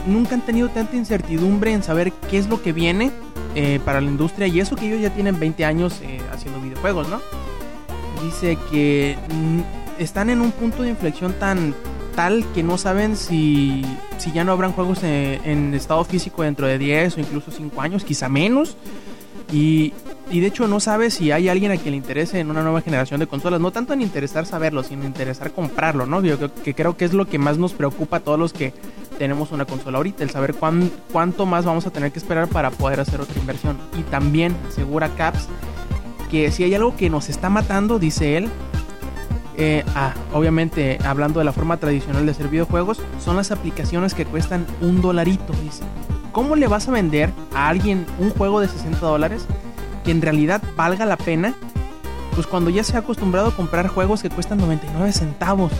nunca 0.06 0.34
han 0.34 0.44
tenido 0.44 0.68
tanta 0.68 0.96
incertidumbre 0.96 1.72
en 1.72 1.82
saber 1.82 2.12
qué 2.30 2.38
es 2.38 2.48
lo 2.48 2.62
que 2.62 2.72
viene 2.72 3.10
eh, 3.54 3.80
para 3.84 4.00
la 4.00 4.08
industria 4.08 4.46
y 4.46 4.60
eso 4.60 4.76
que 4.76 4.86
ellos 4.86 5.00
ya 5.00 5.10
tienen 5.10 5.38
20 5.38 5.64
años 5.64 6.00
haciendo 6.32 6.60
videojuegos, 6.60 7.08
¿no? 7.08 7.20
Dice 8.22 8.58
que 8.70 9.16
mm, 9.32 10.02
están 10.02 10.30
en 10.30 10.40
un 10.40 10.52
punto 10.52 10.82
de 10.82 10.90
inflexión 10.90 11.32
tan 11.34 11.74
tal 12.18 12.44
que 12.52 12.64
no 12.64 12.78
saben 12.78 13.16
si, 13.16 13.84
si 14.18 14.32
ya 14.32 14.42
no 14.42 14.50
habrán 14.50 14.72
juegos 14.72 15.04
en, 15.04 15.40
en 15.44 15.72
estado 15.72 16.02
físico 16.02 16.42
dentro 16.42 16.66
de 16.66 16.76
10 16.76 17.16
o 17.16 17.20
incluso 17.20 17.52
5 17.52 17.80
años, 17.80 18.02
quizá 18.02 18.28
menos. 18.28 18.76
Y, 19.52 19.92
y 20.30 20.40
de 20.40 20.48
hecho 20.48 20.66
no 20.66 20.80
sabe 20.80 21.10
si 21.12 21.30
hay 21.30 21.48
alguien 21.48 21.70
a 21.70 21.76
quien 21.76 21.92
le 21.92 21.96
interese 21.98 22.40
en 22.40 22.50
una 22.50 22.62
nueva 22.62 22.80
generación 22.80 23.20
de 23.20 23.28
consolas. 23.28 23.60
No 23.60 23.70
tanto 23.70 23.92
en 23.92 24.02
interesar 24.02 24.46
saberlo, 24.46 24.82
sino 24.82 25.02
en 25.02 25.06
interesar 25.08 25.52
comprarlo, 25.52 26.06
¿no? 26.06 26.20
Yo 26.22 26.36
creo 26.38 26.52
que 26.52 26.74
creo 26.74 26.96
que 26.96 27.04
es 27.04 27.12
lo 27.12 27.26
que 27.28 27.38
más 27.38 27.56
nos 27.56 27.72
preocupa 27.72 28.16
a 28.16 28.20
todos 28.20 28.38
los 28.38 28.52
que 28.52 28.74
tenemos 29.16 29.52
una 29.52 29.64
consola 29.64 29.98
ahorita, 29.98 30.24
el 30.24 30.30
saber 30.30 30.54
cuán- 30.54 30.90
cuánto 31.12 31.46
más 31.46 31.64
vamos 31.64 31.86
a 31.86 31.90
tener 31.90 32.10
que 32.10 32.18
esperar 32.18 32.48
para 32.48 32.70
poder 32.72 32.98
hacer 32.98 33.20
otra 33.20 33.38
inversión. 33.38 33.78
Y 33.96 34.02
también 34.02 34.56
asegura 34.68 35.08
Caps 35.10 35.48
que 36.32 36.50
si 36.50 36.64
hay 36.64 36.74
algo 36.74 36.96
que 36.96 37.10
nos 37.10 37.28
está 37.28 37.48
matando, 37.48 38.00
dice 38.00 38.36
él, 38.36 38.48
eh, 39.58 39.84
ah, 39.94 40.14
obviamente 40.32 40.98
hablando 41.04 41.40
de 41.40 41.44
la 41.44 41.52
forma 41.52 41.76
tradicional 41.76 42.24
de 42.24 42.32
hacer 42.32 42.48
videojuegos, 42.48 42.98
son 43.22 43.36
las 43.36 43.50
aplicaciones 43.50 44.14
que 44.14 44.24
cuestan 44.24 44.64
un 44.80 45.02
dolarito, 45.02 45.52
dice. 45.62 45.82
¿Cómo 46.32 46.56
le 46.56 46.68
vas 46.68 46.88
a 46.88 46.92
vender 46.92 47.30
a 47.54 47.68
alguien 47.68 48.06
un 48.18 48.30
juego 48.30 48.60
de 48.60 48.68
60 48.68 48.98
dólares 49.04 49.44
que 50.04 50.12
en 50.12 50.22
realidad 50.22 50.62
valga 50.76 51.04
la 51.04 51.16
pena? 51.16 51.54
Pues 52.34 52.46
cuando 52.46 52.70
ya 52.70 52.84
se 52.84 52.94
ha 52.96 53.00
acostumbrado 53.00 53.48
a 53.48 53.50
comprar 53.56 53.88
juegos 53.88 54.22
que 54.22 54.30
cuestan 54.30 54.58
99 54.58 55.12
centavos. 55.12 55.72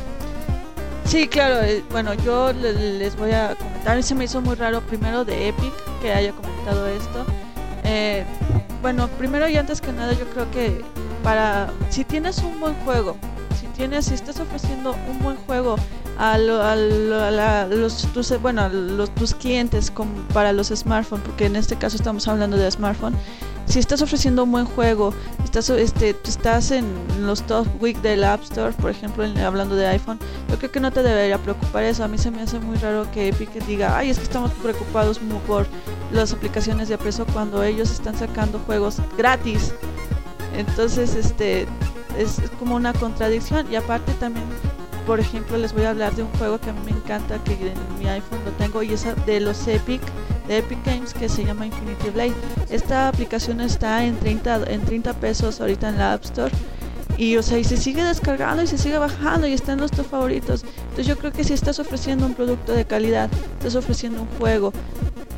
Sí, 1.04 1.28
claro, 1.28 1.62
eh, 1.62 1.82
bueno, 1.90 2.12
yo 2.14 2.52
le- 2.52 2.98
les 2.98 3.16
voy 3.16 3.30
a 3.30 3.54
comentar, 3.54 4.02
se 4.02 4.14
me 4.14 4.24
hizo 4.24 4.40
muy 4.40 4.56
raro 4.56 4.80
primero 4.82 5.24
de 5.24 5.48
Epic 5.48 5.72
que 6.02 6.12
haya 6.12 6.32
comentado 6.32 6.86
esto. 6.88 7.24
Eh, 7.84 8.24
bueno, 8.82 9.08
primero 9.18 9.48
y 9.48 9.56
antes 9.56 9.80
que 9.80 9.92
nada 9.92 10.12
yo 10.12 10.26
creo 10.30 10.50
que 10.50 10.82
para, 11.22 11.70
si 11.90 12.04
tienes 12.04 12.38
un 12.38 12.58
buen 12.60 12.74
juego, 12.84 13.16
si 13.60 13.66
tienes, 13.68 14.06
si 14.06 14.14
estás 14.14 14.38
ofreciendo 14.40 14.94
un 15.10 15.18
buen 15.22 15.36
juego 15.36 15.76
a, 16.18 16.38
lo- 16.38 16.62
a 16.62 16.74
lo- 16.76 17.22
a 17.22 17.30
la- 17.30 17.66
los, 17.66 18.02
tus, 18.12 18.40
bueno, 18.40 18.68
los, 18.68 19.10
tus 19.14 19.34
clientes 19.34 19.92
para 20.32 20.52
los 20.52 20.68
smartphones, 20.68 21.24
porque 21.26 21.46
en 21.46 21.56
este 21.56 21.76
caso 21.76 21.96
estamos 21.96 22.26
hablando 22.28 22.56
de 22.56 22.70
smartphone, 22.70 23.14
si 23.66 23.78
estás 23.78 24.00
ofreciendo 24.00 24.44
un 24.44 24.50
buen 24.52 24.64
juego, 24.64 25.12
estás, 25.44 25.68
este, 25.68 26.16
estás 26.24 26.70
en 26.70 26.86
los 27.20 27.42
top 27.42 27.66
week 27.82 28.00
del 28.00 28.24
App 28.24 28.42
Store, 28.42 28.72
por 28.72 28.90
ejemplo, 28.90 29.24
hablando 29.44 29.74
de 29.76 29.86
iPhone, 29.88 30.18
yo 30.48 30.56
creo 30.56 30.72
que 30.72 30.80
no 30.80 30.90
te 30.90 31.02
debería 31.02 31.36
preocupar 31.36 31.84
eso. 31.84 32.02
A 32.02 32.08
mí 32.08 32.16
se 32.16 32.30
me 32.30 32.40
hace 32.40 32.58
muy 32.60 32.78
raro 32.78 33.06
que 33.12 33.28
Epic 33.28 33.52
diga, 33.66 33.94
ay, 33.98 34.08
es 34.08 34.16
que 34.16 34.24
estamos 34.24 34.52
preocupados 34.62 35.20
por 35.46 35.66
las 36.12 36.32
aplicaciones 36.32 36.88
de 36.88 36.96
precio 36.96 37.26
cuando 37.34 37.62
ellos 37.62 37.90
están 37.90 38.16
sacando 38.18 38.58
juegos 38.60 38.96
gratis. 39.18 39.74
Entonces, 40.56 41.14
este, 41.14 41.66
es 42.18 42.40
como 42.58 42.76
una 42.76 42.92
contradicción. 42.92 43.70
Y 43.72 43.76
aparte 43.76 44.12
también, 44.14 44.44
por 45.06 45.20
ejemplo, 45.20 45.56
les 45.56 45.72
voy 45.72 45.84
a 45.84 45.90
hablar 45.90 46.14
de 46.14 46.24
un 46.24 46.30
juego 46.32 46.58
que 46.58 46.70
a 46.70 46.72
mí 46.72 46.80
me 46.84 46.90
encanta, 46.90 47.42
que 47.44 47.52
en 47.52 47.98
mi 47.98 48.08
iPhone 48.08 48.40
lo 48.44 48.50
tengo, 48.52 48.82
y 48.82 48.92
es 48.92 49.06
de 49.24 49.40
los 49.40 49.66
Epic, 49.66 50.02
de 50.48 50.58
Epic 50.58 50.84
Games, 50.84 51.14
que 51.14 51.28
se 51.28 51.44
llama 51.44 51.66
Infinity 51.66 52.10
Blade. 52.10 52.34
Esta 52.70 53.08
aplicación 53.08 53.60
está 53.60 54.04
en 54.04 54.16
30, 54.16 54.64
en 54.66 54.84
30 54.84 55.14
pesos 55.14 55.60
ahorita 55.60 55.88
en 55.88 55.98
la 55.98 56.12
App 56.14 56.24
Store. 56.24 56.52
Y 57.16 57.36
o 57.36 57.42
sea, 57.42 57.58
y 57.58 57.64
se 57.64 57.76
sigue 57.76 58.04
descargando 58.04 58.62
y 58.62 58.68
se 58.68 58.78
sigue 58.78 58.96
bajando 58.96 59.48
y 59.48 59.52
está 59.52 59.72
en 59.72 59.80
los 59.80 59.90
tus 59.90 60.06
favoritos. 60.06 60.64
Entonces 60.82 61.06
yo 61.06 61.18
creo 61.18 61.32
que 61.32 61.42
si 61.42 61.52
estás 61.52 61.80
ofreciendo 61.80 62.26
un 62.26 62.34
producto 62.34 62.72
de 62.72 62.84
calidad, 62.84 63.28
estás 63.58 63.74
ofreciendo 63.74 64.22
un 64.22 64.28
juego 64.38 64.72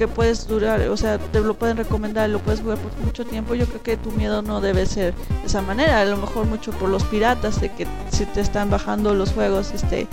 que 0.00 0.08
puedes 0.08 0.48
durar, 0.48 0.80
o 0.88 0.96
sea, 0.96 1.18
te 1.18 1.40
lo 1.40 1.52
pueden 1.52 1.76
recomendar, 1.76 2.30
lo 2.30 2.38
puedes 2.38 2.62
jugar 2.62 2.78
por 2.78 2.90
mucho 3.04 3.26
tiempo, 3.26 3.54
yo 3.54 3.66
creo 3.66 3.82
que 3.82 3.96
tu 3.98 4.10
miedo 4.12 4.40
no 4.40 4.62
debe 4.62 4.86
ser 4.86 5.14
de 5.14 5.46
esa 5.46 5.60
manera, 5.60 6.00
a 6.00 6.06
lo 6.06 6.16
mejor 6.16 6.46
mucho 6.46 6.72
por 6.72 6.88
los 6.88 7.04
piratas, 7.04 7.60
de 7.60 7.70
que 7.70 7.86
si 8.10 8.24
te 8.24 8.40
están 8.40 8.70
bajando 8.70 9.12
los 9.12 9.32
juegos 9.32 9.72
este, 9.72 10.06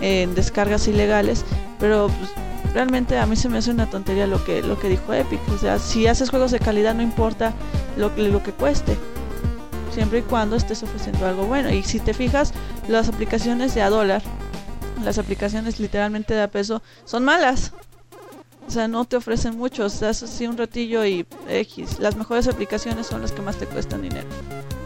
en 0.00 0.36
descargas 0.36 0.86
ilegales, 0.86 1.44
pero 1.80 2.06
pues, 2.06 2.30
realmente 2.72 3.18
a 3.18 3.26
mí 3.26 3.34
se 3.34 3.48
me 3.48 3.58
hace 3.58 3.72
una 3.72 3.90
tontería 3.90 4.28
lo 4.28 4.44
que, 4.44 4.62
lo 4.62 4.78
que 4.78 4.88
dijo 4.88 5.12
Epic, 5.12 5.40
o 5.52 5.58
sea, 5.58 5.80
si 5.80 6.06
haces 6.06 6.30
juegos 6.30 6.52
de 6.52 6.60
calidad 6.60 6.94
no 6.94 7.02
importa 7.02 7.52
lo 7.96 8.12
lo 8.16 8.44
que 8.44 8.52
cueste 8.52 8.96
siempre 9.92 10.20
y 10.20 10.22
cuando 10.22 10.54
estés 10.54 10.84
ofreciendo 10.84 11.26
algo 11.26 11.46
bueno. 11.46 11.68
Y 11.70 11.82
si 11.82 11.98
te 11.98 12.14
fijas, 12.14 12.52
las 12.86 13.08
aplicaciones 13.08 13.74
de 13.74 13.82
a 13.82 13.90
dólar, 13.90 14.22
las 15.02 15.18
aplicaciones 15.18 15.80
literalmente 15.80 16.32
de 16.32 16.42
a 16.42 16.48
peso, 16.48 16.80
son 17.04 17.24
malas. 17.24 17.72
O 18.66 18.70
sea, 18.70 18.88
no 18.88 19.04
te 19.04 19.16
ofrecen 19.16 19.56
mucho, 19.58 19.82
o 19.84 19.86
así 19.86 20.46
un 20.46 20.56
ratillo 20.56 21.04
y 21.04 21.26
X. 21.48 21.98
Las 21.98 22.16
mejores 22.16 22.48
aplicaciones 22.48 23.06
son 23.06 23.20
las 23.20 23.32
que 23.32 23.42
más 23.42 23.56
te 23.56 23.66
cuestan 23.66 24.02
dinero. 24.02 24.26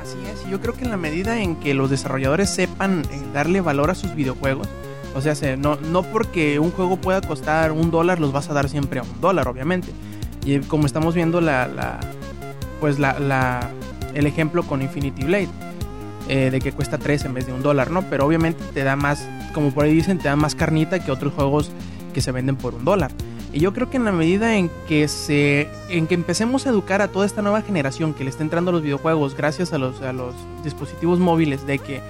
Así 0.02 0.16
es, 0.32 0.50
yo 0.50 0.60
creo 0.60 0.74
que 0.74 0.84
en 0.84 0.90
la 0.90 0.96
medida 0.96 1.38
en 1.40 1.56
que 1.56 1.74
los 1.74 1.90
desarrolladores 1.90 2.50
sepan 2.50 3.02
eh, 3.10 3.20
darle 3.32 3.60
valor 3.60 3.90
a 3.90 3.94
sus 3.94 4.14
videojuegos, 4.14 4.66
o 5.14 5.20
sea, 5.20 5.34
se- 5.34 5.56
no, 5.56 5.76
no 5.76 6.02
porque 6.02 6.58
un 6.58 6.70
juego 6.72 6.96
pueda 6.96 7.20
costar 7.20 7.72
un 7.72 7.90
dólar, 7.90 8.18
los 8.20 8.32
vas 8.32 8.48
a 8.50 8.54
dar 8.54 8.68
siempre 8.68 9.00
a 9.00 9.02
un 9.02 9.20
dólar, 9.20 9.46
obviamente. 9.48 9.88
Y 10.44 10.58
como 10.60 10.86
estamos 10.86 11.14
viendo 11.14 11.40
la, 11.40 11.66
la 11.68 12.00
pues 12.80 12.98
la, 12.98 13.18
la- 13.18 13.70
el 14.14 14.26
ejemplo 14.26 14.62
con 14.62 14.82
Infinity 14.82 15.24
Blade, 15.24 15.48
eh, 16.28 16.50
de 16.50 16.60
que 16.60 16.72
cuesta 16.72 16.98
3 16.98 17.24
en 17.24 17.34
vez 17.34 17.46
de 17.46 17.52
un 17.52 17.62
dólar, 17.62 17.90
¿no? 17.90 18.02
Pero 18.02 18.26
obviamente 18.26 18.62
te 18.74 18.82
da 18.84 18.96
más, 18.96 19.24
como 19.54 19.70
por 19.70 19.84
ahí 19.84 19.94
dicen, 19.94 20.18
te 20.18 20.24
da 20.28 20.34
más 20.36 20.54
carnita 20.54 20.98
que 21.04 21.12
otros 21.12 21.32
juegos 21.34 21.70
que 22.14 22.20
se 22.20 22.32
venden 22.32 22.56
por 22.56 22.74
un 22.74 22.84
dólar. 22.84 23.10
Y 23.56 23.60
yo 23.60 23.72
creo 23.72 23.88
que 23.88 23.96
en 23.96 24.04
la 24.04 24.12
medida 24.12 24.54
en 24.54 24.70
que 24.86 25.08
se 25.08 25.70
en 25.88 26.06
que 26.06 26.14
empecemos 26.14 26.66
a 26.66 26.68
educar 26.68 27.00
a 27.00 27.08
toda 27.08 27.24
esta 27.24 27.40
nueva 27.40 27.62
generación 27.62 28.12
que 28.12 28.22
le 28.22 28.28
está 28.28 28.42
entrando 28.42 28.68
a 28.68 28.72
los 28.72 28.82
videojuegos 28.82 29.34
gracias 29.34 29.72
a 29.72 29.78
los, 29.78 30.02
a 30.02 30.12
los 30.12 30.34
dispositivos 30.62 31.20
móviles 31.20 31.66
de 31.66 31.78
que 31.78 32.02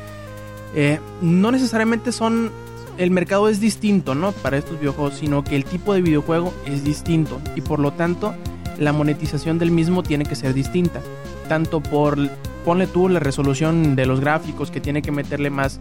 eh, 0.74 0.98
no 1.22 1.52
necesariamente 1.52 2.10
son 2.10 2.50
el 2.98 3.12
mercado 3.12 3.48
es 3.48 3.60
distinto, 3.60 4.16
¿no? 4.16 4.32
Para 4.32 4.56
estos 4.56 4.80
videojuegos, 4.80 5.18
sino 5.18 5.44
que 5.44 5.54
el 5.54 5.64
tipo 5.64 5.94
de 5.94 6.02
videojuego 6.02 6.52
es 6.66 6.82
distinto 6.82 7.40
y 7.54 7.60
por 7.60 7.78
lo 7.78 7.92
tanto 7.92 8.34
la 8.76 8.92
monetización 8.92 9.60
del 9.60 9.70
mismo 9.70 10.02
tiene 10.02 10.24
que 10.24 10.34
ser 10.34 10.52
distinta, 10.52 11.00
tanto 11.48 11.80
por 11.80 12.18
ponle 12.64 12.88
tú 12.88 13.08
la 13.08 13.20
resolución 13.20 13.94
de 13.94 14.06
los 14.06 14.18
gráficos 14.18 14.72
que 14.72 14.80
tiene 14.80 15.00
que 15.00 15.12
meterle 15.12 15.50
más 15.50 15.78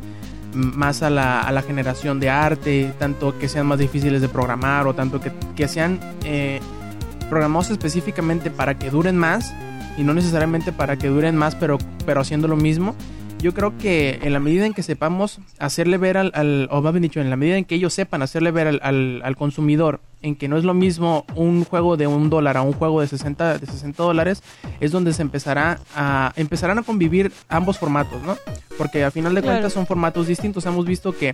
más 0.56 1.04
a 1.04 1.10
la, 1.10 1.42
a 1.42 1.52
la 1.52 1.62
generación 1.62 2.20
de 2.20 2.30
arte, 2.30 2.94
tanto 2.98 3.38
que 3.38 3.48
sean 3.48 3.68
más 3.68 3.80
difíciles 3.80 4.22
de 4.22 4.30
programar 4.30 4.88
o 4.88 4.96
tanto 4.96 5.20
que, 5.20 5.32
que 5.56 5.68
sean 5.68 6.00
eh, 6.24 6.60
programados 7.30 7.70
específicamente 7.70 8.50
para 8.50 8.78
que 8.78 8.90
duren 8.90 9.18
más 9.18 9.54
y 9.98 10.04
no 10.04 10.14
necesariamente 10.14 10.72
para 10.72 10.98
que 10.98 11.08
duren 11.08 11.36
más 11.36 11.56
pero, 11.56 11.78
pero 12.06 12.22
haciendo 12.22 12.48
lo 12.48 12.56
mismo. 12.56 12.96
Yo 13.40 13.54
creo 13.54 13.78
que 13.78 14.20
en 14.24 14.34
la 14.34 14.40
medida 14.40 14.66
en 14.66 14.74
que 14.74 14.82
sepamos 14.82 15.40
hacerle 15.60 15.98
ver 15.98 16.18
al, 16.18 16.32
al 16.34 16.68
o 16.72 16.82
más 16.82 16.94
bien 16.94 17.04
dicho, 17.04 17.22
en 17.22 17.30
la 17.30 17.36
medida 17.36 17.58
en 17.58 17.66
que 17.66 17.76
ellos 17.76 17.94
sepan 17.94 18.22
hacerle 18.22 18.52
ver 18.52 18.68
al, 18.68 18.80
al, 18.82 19.22
al 19.24 19.36
consumidor 19.36 20.00
en 20.22 20.36
que 20.36 20.48
no 20.48 20.58
es 20.58 20.64
lo 20.64 20.74
mismo 20.74 21.26
un 21.36 21.64
juego 21.66 21.98
de 21.98 22.08
un 22.08 22.30
dólar 22.30 22.58
a 22.58 22.62
un 22.62 22.74
juego 22.74 23.02
de 23.02 23.08
60, 23.08 23.60
de 23.60 23.66
60 23.66 24.02
dólares, 24.04 24.42
es 24.80 24.92
donde 24.92 25.14
se 25.14 25.22
empezará 25.22 25.80
a, 25.96 26.34
empezarán 26.36 26.80
a 26.80 26.84
convivir 26.84 27.32
ambos 27.50 27.78
formatos, 27.78 28.22
¿no? 28.24 28.36
Porque 28.78 29.04
a 29.06 29.12
final 29.12 29.34
de 29.36 29.42
Claro. 29.42 29.56
cuentas 29.58 29.74
son 29.74 29.86
formatos 29.88 30.28
distintos. 30.28 30.66
Hemos 30.66 30.86
visto 30.86 31.16
que 31.16 31.34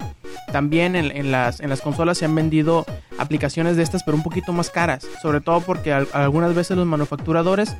también 0.51 0.95
en, 0.95 1.15
en 1.15 1.31
las, 1.31 1.59
en 1.59 1.69
las 1.69 1.81
consolas 1.81 2.17
se 2.19 2.25
han 2.25 2.35
vendido 2.35 2.85
aplicaciones 3.17 3.77
de 3.77 3.83
estas, 3.83 4.03
pero 4.03 4.15
un 4.15 4.21
poquito 4.23 4.53
más 4.53 4.69
caras. 4.69 5.07
Sobre 5.21 5.41
todo 5.41 5.61
porque 5.61 5.91
al- 5.91 6.07
algunas 6.13 6.53
veces 6.53 6.77
los 6.77 6.85
manufacturadores 6.85 7.75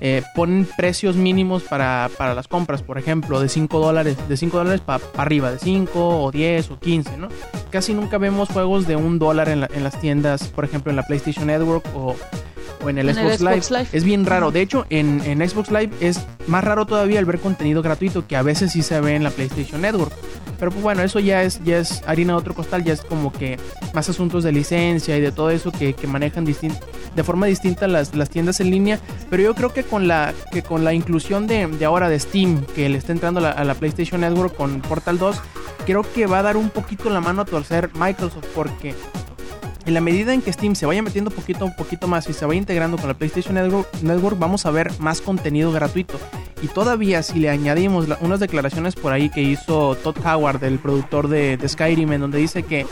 eh, 0.00 0.22
ponen 0.34 0.66
precios 0.76 1.14
mínimos 1.14 1.62
para, 1.62 2.10
para 2.18 2.34
las 2.34 2.48
compras. 2.48 2.82
Por 2.82 2.98
ejemplo, 2.98 3.38
de 3.38 3.48
5 3.48 3.78
dólares, 3.78 4.16
de 4.28 4.36
5 4.36 4.58
dólares 4.58 4.80
para 4.80 5.04
arriba, 5.16 5.52
de 5.52 5.58
5 5.60 6.22
o 6.24 6.30
10 6.32 6.70
o 6.72 6.78
15, 6.80 7.16
¿no? 7.16 7.28
Casi 7.70 7.94
nunca 7.94 8.18
vemos 8.18 8.48
juegos 8.48 8.86
de 8.88 8.96
un 8.96 9.20
dólar 9.20 9.48
en, 9.48 9.60
la- 9.60 9.70
en 9.72 9.84
las 9.84 10.00
tiendas, 10.00 10.43
por 10.48 10.64
ejemplo, 10.64 10.90
en 10.90 10.96
la 10.96 11.06
PlayStation 11.06 11.46
Network 11.46 11.84
o, 11.94 12.16
o 12.82 12.90
en 12.90 12.98
el, 12.98 13.10
En 13.10 13.18
el 13.18 13.38
Xbox, 13.38 13.40
Live. 13.40 13.78
Live. 13.78 13.88
Es 13.92 14.04
bien 14.04 14.26
raro. 14.26 14.50
De 14.50 14.60
hecho, 14.60 14.86
en, 14.90 15.20
en 15.24 15.48
Xbox 15.48 15.70
Live 15.70 15.90
es 16.00 16.20
más 16.46 16.64
raro 16.64 16.86
todavía 16.86 17.18
el 17.18 17.24
ver 17.24 17.40
contenido 17.40 17.82
gratuito 17.82 18.26
que 18.26 18.36
a 18.36 18.42
veces 18.42 18.72
sí 18.72 18.82
se 18.82 19.00
ve 19.00 19.14
en 19.14 19.22
la 19.22 19.30
PlayStation 19.30 19.80
Network. 19.80 20.12
Pero 20.58 20.70
pues 20.70 20.82
bueno, 20.82 21.02
eso 21.02 21.20
ya 21.20 21.42
es, 21.42 21.62
ya 21.64 21.78
es 21.78 22.02
harina 22.06 22.32
de 22.34 22.38
otro 22.38 22.54
costal, 22.54 22.84
ya 22.84 22.92
es 22.92 23.00
como 23.02 23.32
que 23.32 23.58
más 23.92 24.08
asuntos 24.08 24.44
de 24.44 24.52
licencia 24.52 25.16
y 25.16 25.20
de 25.20 25.32
todo 25.32 25.50
eso 25.50 25.72
que, 25.72 25.94
que 25.94 26.06
manejan 26.06 26.44
de 26.44 27.24
forma 27.24 27.46
distinta 27.46 27.88
las, 27.88 28.14
las 28.14 28.30
tiendas 28.30 28.60
en 28.60 28.70
línea. 28.70 28.98
Pero 29.30 29.42
yo 29.42 29.54
creo 29.54 29.72
que 29.72 29.82
con 29.82 30.08
la, 30.08 30.32
que 30.52 30.62
con 30.62 30.84
la 30.84 30.94
inclusión 30.94 31.46
de, 31.46 31.66
de 31.66 31.84
ahora 31.84 32.08
de 32.08 32.18
Steam, 32.18 32.64
que 32.74 32.88
le 32.88 32.98
está 32.98 33.12
entrando 33.12 33.40
a 33.40 33.42
la, 33.42 33.50
a 33.50 33.64
la 33.64 33.74
PlayStation 33.74 34.20
Network 34.20 34.56
con 34.56 34.80
Portal 34.80 35.18
2, 35.18 35.36
creo 35.84 36.02
que 36.14 36.26
va 36.26 36.38
a 36.38 36.42
dar 36.42 36.56
un 36.56 36.70
poquito 36.70 37.10
la 37.10 37.20
mano 37.20 37.42
a 37.42 37.44
torcer 37.44 37.90
Microsoft 37.94 38.46
porque 38.54 38.94
en 39.86 39.94
la 39.94 40.00
medida 40.00 40.32
en 40.32 40.42
que 40.42 40.52
Steam 40.52 40.74
se 40.74 40.86
vaya 40.86 41.02
metiendo 41.02 41.30
poquito 41.30 41.66
a 41.66 41.70
poquito 41.76 42.08
más 42.08 42.28
y 42.28 42.32
se 42.32 42.46
vaya 42.46 42.58
integrando 42.58 42.96
con 42.96 43.08
la 43.08 43.14
PlayStation 43.14 43.54
Network, 43.54 44.38
vamos 44.38 44.66
a 44.66 44.70
ver 44.70 44.90
más 44.98 45.20
contenido 45.20 45.72
gratuito. 45.72 46.18
Y 46.62 46.68
todavía 46.68 47.22
si 47.22 47.38
le 47.38 47.50
añadimos 47.50 48.06
unas 48.20 48.40
declaraciones 48.40 48.94
por 48.94 49.12
ahí 49.12 49.28
que 49.28 49.42
hizo 49.42 49.96
Todd 49.96 50.16
Howard, 50.24 50.64
el 50.64 50.78
productor 50.78 51.28
de, 51.28 51.56
de 51.56 51.68
Skyrim, 51.68 52.12
en 52.12 52.22
donde 52.22 52.38
dice 52.38 52.62
que 52.62 52.86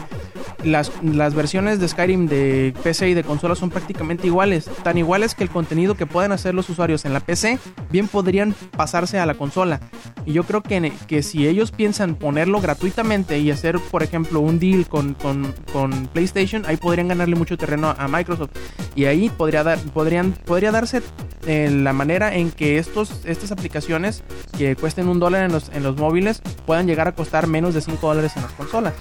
las, 0.65 0.93
las 1.03 1.35
versiones 1.35 1.81
de 1.81 1.89
Skyrim 1.89 2.27
de 2.27 2.75
PC 2.83 3.11
y 3.11 3.15
de 3.15 3.25
consola 3.25 3.55
son 3.55 3.71
prácticamente 3.71 4.27
iguales, 4.27 4.71
tan 4.83 4.99
iguales 4.99 5.35
que 5.35 5.45
el 5.45 5.51
contenido 5.51 5.97
que 5.97 6.07
pueden 6.07 6.33
hacer 6.33 6.55
los 6.55 6.69
usuarios 6.69 7.05
en 7.05 7.13
la 7.13 7.21
PC, 7.21 7.59
bien 7.91 8.09
podrían 8.09 8.55
pasarse 8.77 9.19
a 9.19 9.27
la 9.27 9.35
consola. 9.35 9.81
Y 10.25 10.33
yo 10.33 10.45
creo 10.45 10.63
que, 10.63 10.93
que 11.07 11.23
si 11.23 11.47
ellos 11.49 11.71
piensan 11.71 12.15
ponerlo 12.15 12.61
gratuitamente 12.61 13.39
y 13.39 13.51
hacer, 13.51 13.79
por 13.91 14.03
ejemplo, 14.03 14.41
un 14.41 14.59
deal 14.59 14.87
con, 14.89 15.15
con, 15.15 15.53
con 15.73 16.07
PlayStation, 16.09 16.65
ahí 16.67 16.77
podrían 16.77 17.09
ganarle 17.09 17.37
mucho 17.37 17.57
terreno 17.57 17.95
a 17.97 18.09
Microsoft. 18.09 18.51
Y 18.95 19.07
ahí 19.07 19.31
podría, 19.31 19.63
dar, 19.63 19.79
podrían, 19.79 20.33
podría 20.33 20.71
darse 20.71 21.03
eh, 21.47 21.71
la 21.71 21.93
manera 21.93 22.35
en 22.35 22.51
que 22.51 22.79
estos, 22.79 23.25
estas 23.25 23.51
aplicaciones 23.51 24.23
que 24.57 24.77
cuesten 24.77 25.09
un 25.09 25.19
dólar 25.19 25.45
en 25.45 25.53
los, 25.53 25.71
en 25.71 25.83
los 25.83 25.97
móviles 25.97 26.41
puedan 26.67 26.87
llegar 26.87 27.09
a 27.09 27.13
costar 27.13 27.47
menos 27.47 27.75
de 27.75 27.81
5 27.81 28.07
dólares 28.07 28.33
en 28.37 28.43
las 28.43 28.53
consolas. 28.53 28.95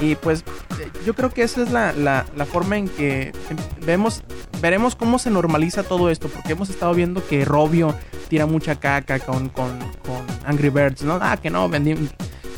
Y 0.00 0.16
pues 0.16 0.44
eh, 0.80 0.90
yo 1.06 1.14
creo 1.14 1.30
que 1.30 1.42
esa 1.42 1.62
es 1.62 1.70
la, 1.70 1.92
la, 1.92 2.26
la 2.36 2.44
forma 2.44 2.76
en 2.76 2.88
que 2.88 3.28
em, 3.28 3.56
vemos, 3.86 4.22
veremos 4.60 4.96
cómo 4.96 5.18
se 5.18 5.30
normaliza 5.30 5.82
todo 5.82 6.10
esto, 6.10 6.28
porque 6.28 6.52
hemos 6.52 6.70
estado 6.70 6.94
viendo 6.94 7.26
que 7.26 7.44
Robio 7.44 7.94
tira 8.28 8.46
mucha 8.46 8.76
caca 8.76 9.20
con, 9.20 9.48
con, 9.48 9.78
con 10.04 10.24
Angry 10.44 10.70
Birds, 10.70 11.02
¿no? 11.02 11.18
Ah, 11.20 11.36
que 11.36 11.50
no, 11.50 11.68
vendí, 11.68 11.94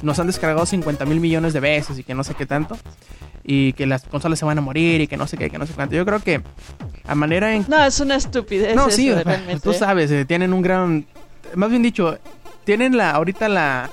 nos 0.03 0.18
han 0.18 0.26
descargado 0.26 0.64
50 0.66 1.05
mil 1.05 1.20
millones 1.20 1.53
de 1.53 1.61
veces 1.61 1.99
y 1.99 2.05
que 2.05 2.14
no 2.14 2.24
sé 2.24 2.34
qué 2.34 2.47
tanto. 2.47 2.76
Y 3.49 3.74
que 3.74 3.87
las 3.87 4.03
consolas 4.03 4.39
se 4.39 4.45
van 4.45 4.59
a 4.59 4.61
morir 4.61 5.01
y 5.01 5.07
que 5.07 5.16
no 5.16 5.26
sé 5.26 5.37
qué, 5.37 5.51
que 5.51 5.59
no 5.59 5.66
sé 5.66 5.72
cuánto. 5.74 5.95
Yo 5.95 6.05
creo 6.05 6.20
que 6.20 6.43
a 7.07 7.14
manera 7.14 7.55
en... 7.55 7.64
No, 7.68 7.84
es 7.84 8.01
una 8.01 8.16
estupidez. 8.16 8.74
No, 8.74 8.89
eso, 8.89 8.97
sí, 8.97 9.12
realmente. 9.12 9.61
tú 9.61 9.72
sabes, 9.72 10.11
eh, 10.11 10.24
tienen 10.24 10.53
un 10.53 10.62
gran... 10.62 11.07
Más 11.55 11.70
bien 11.70 11.82
dicho, 11.82 12.18
tienen 12.64 12.97
la 12.97 13.12
ahorita 13.12 13.49
la... 13.49 13.91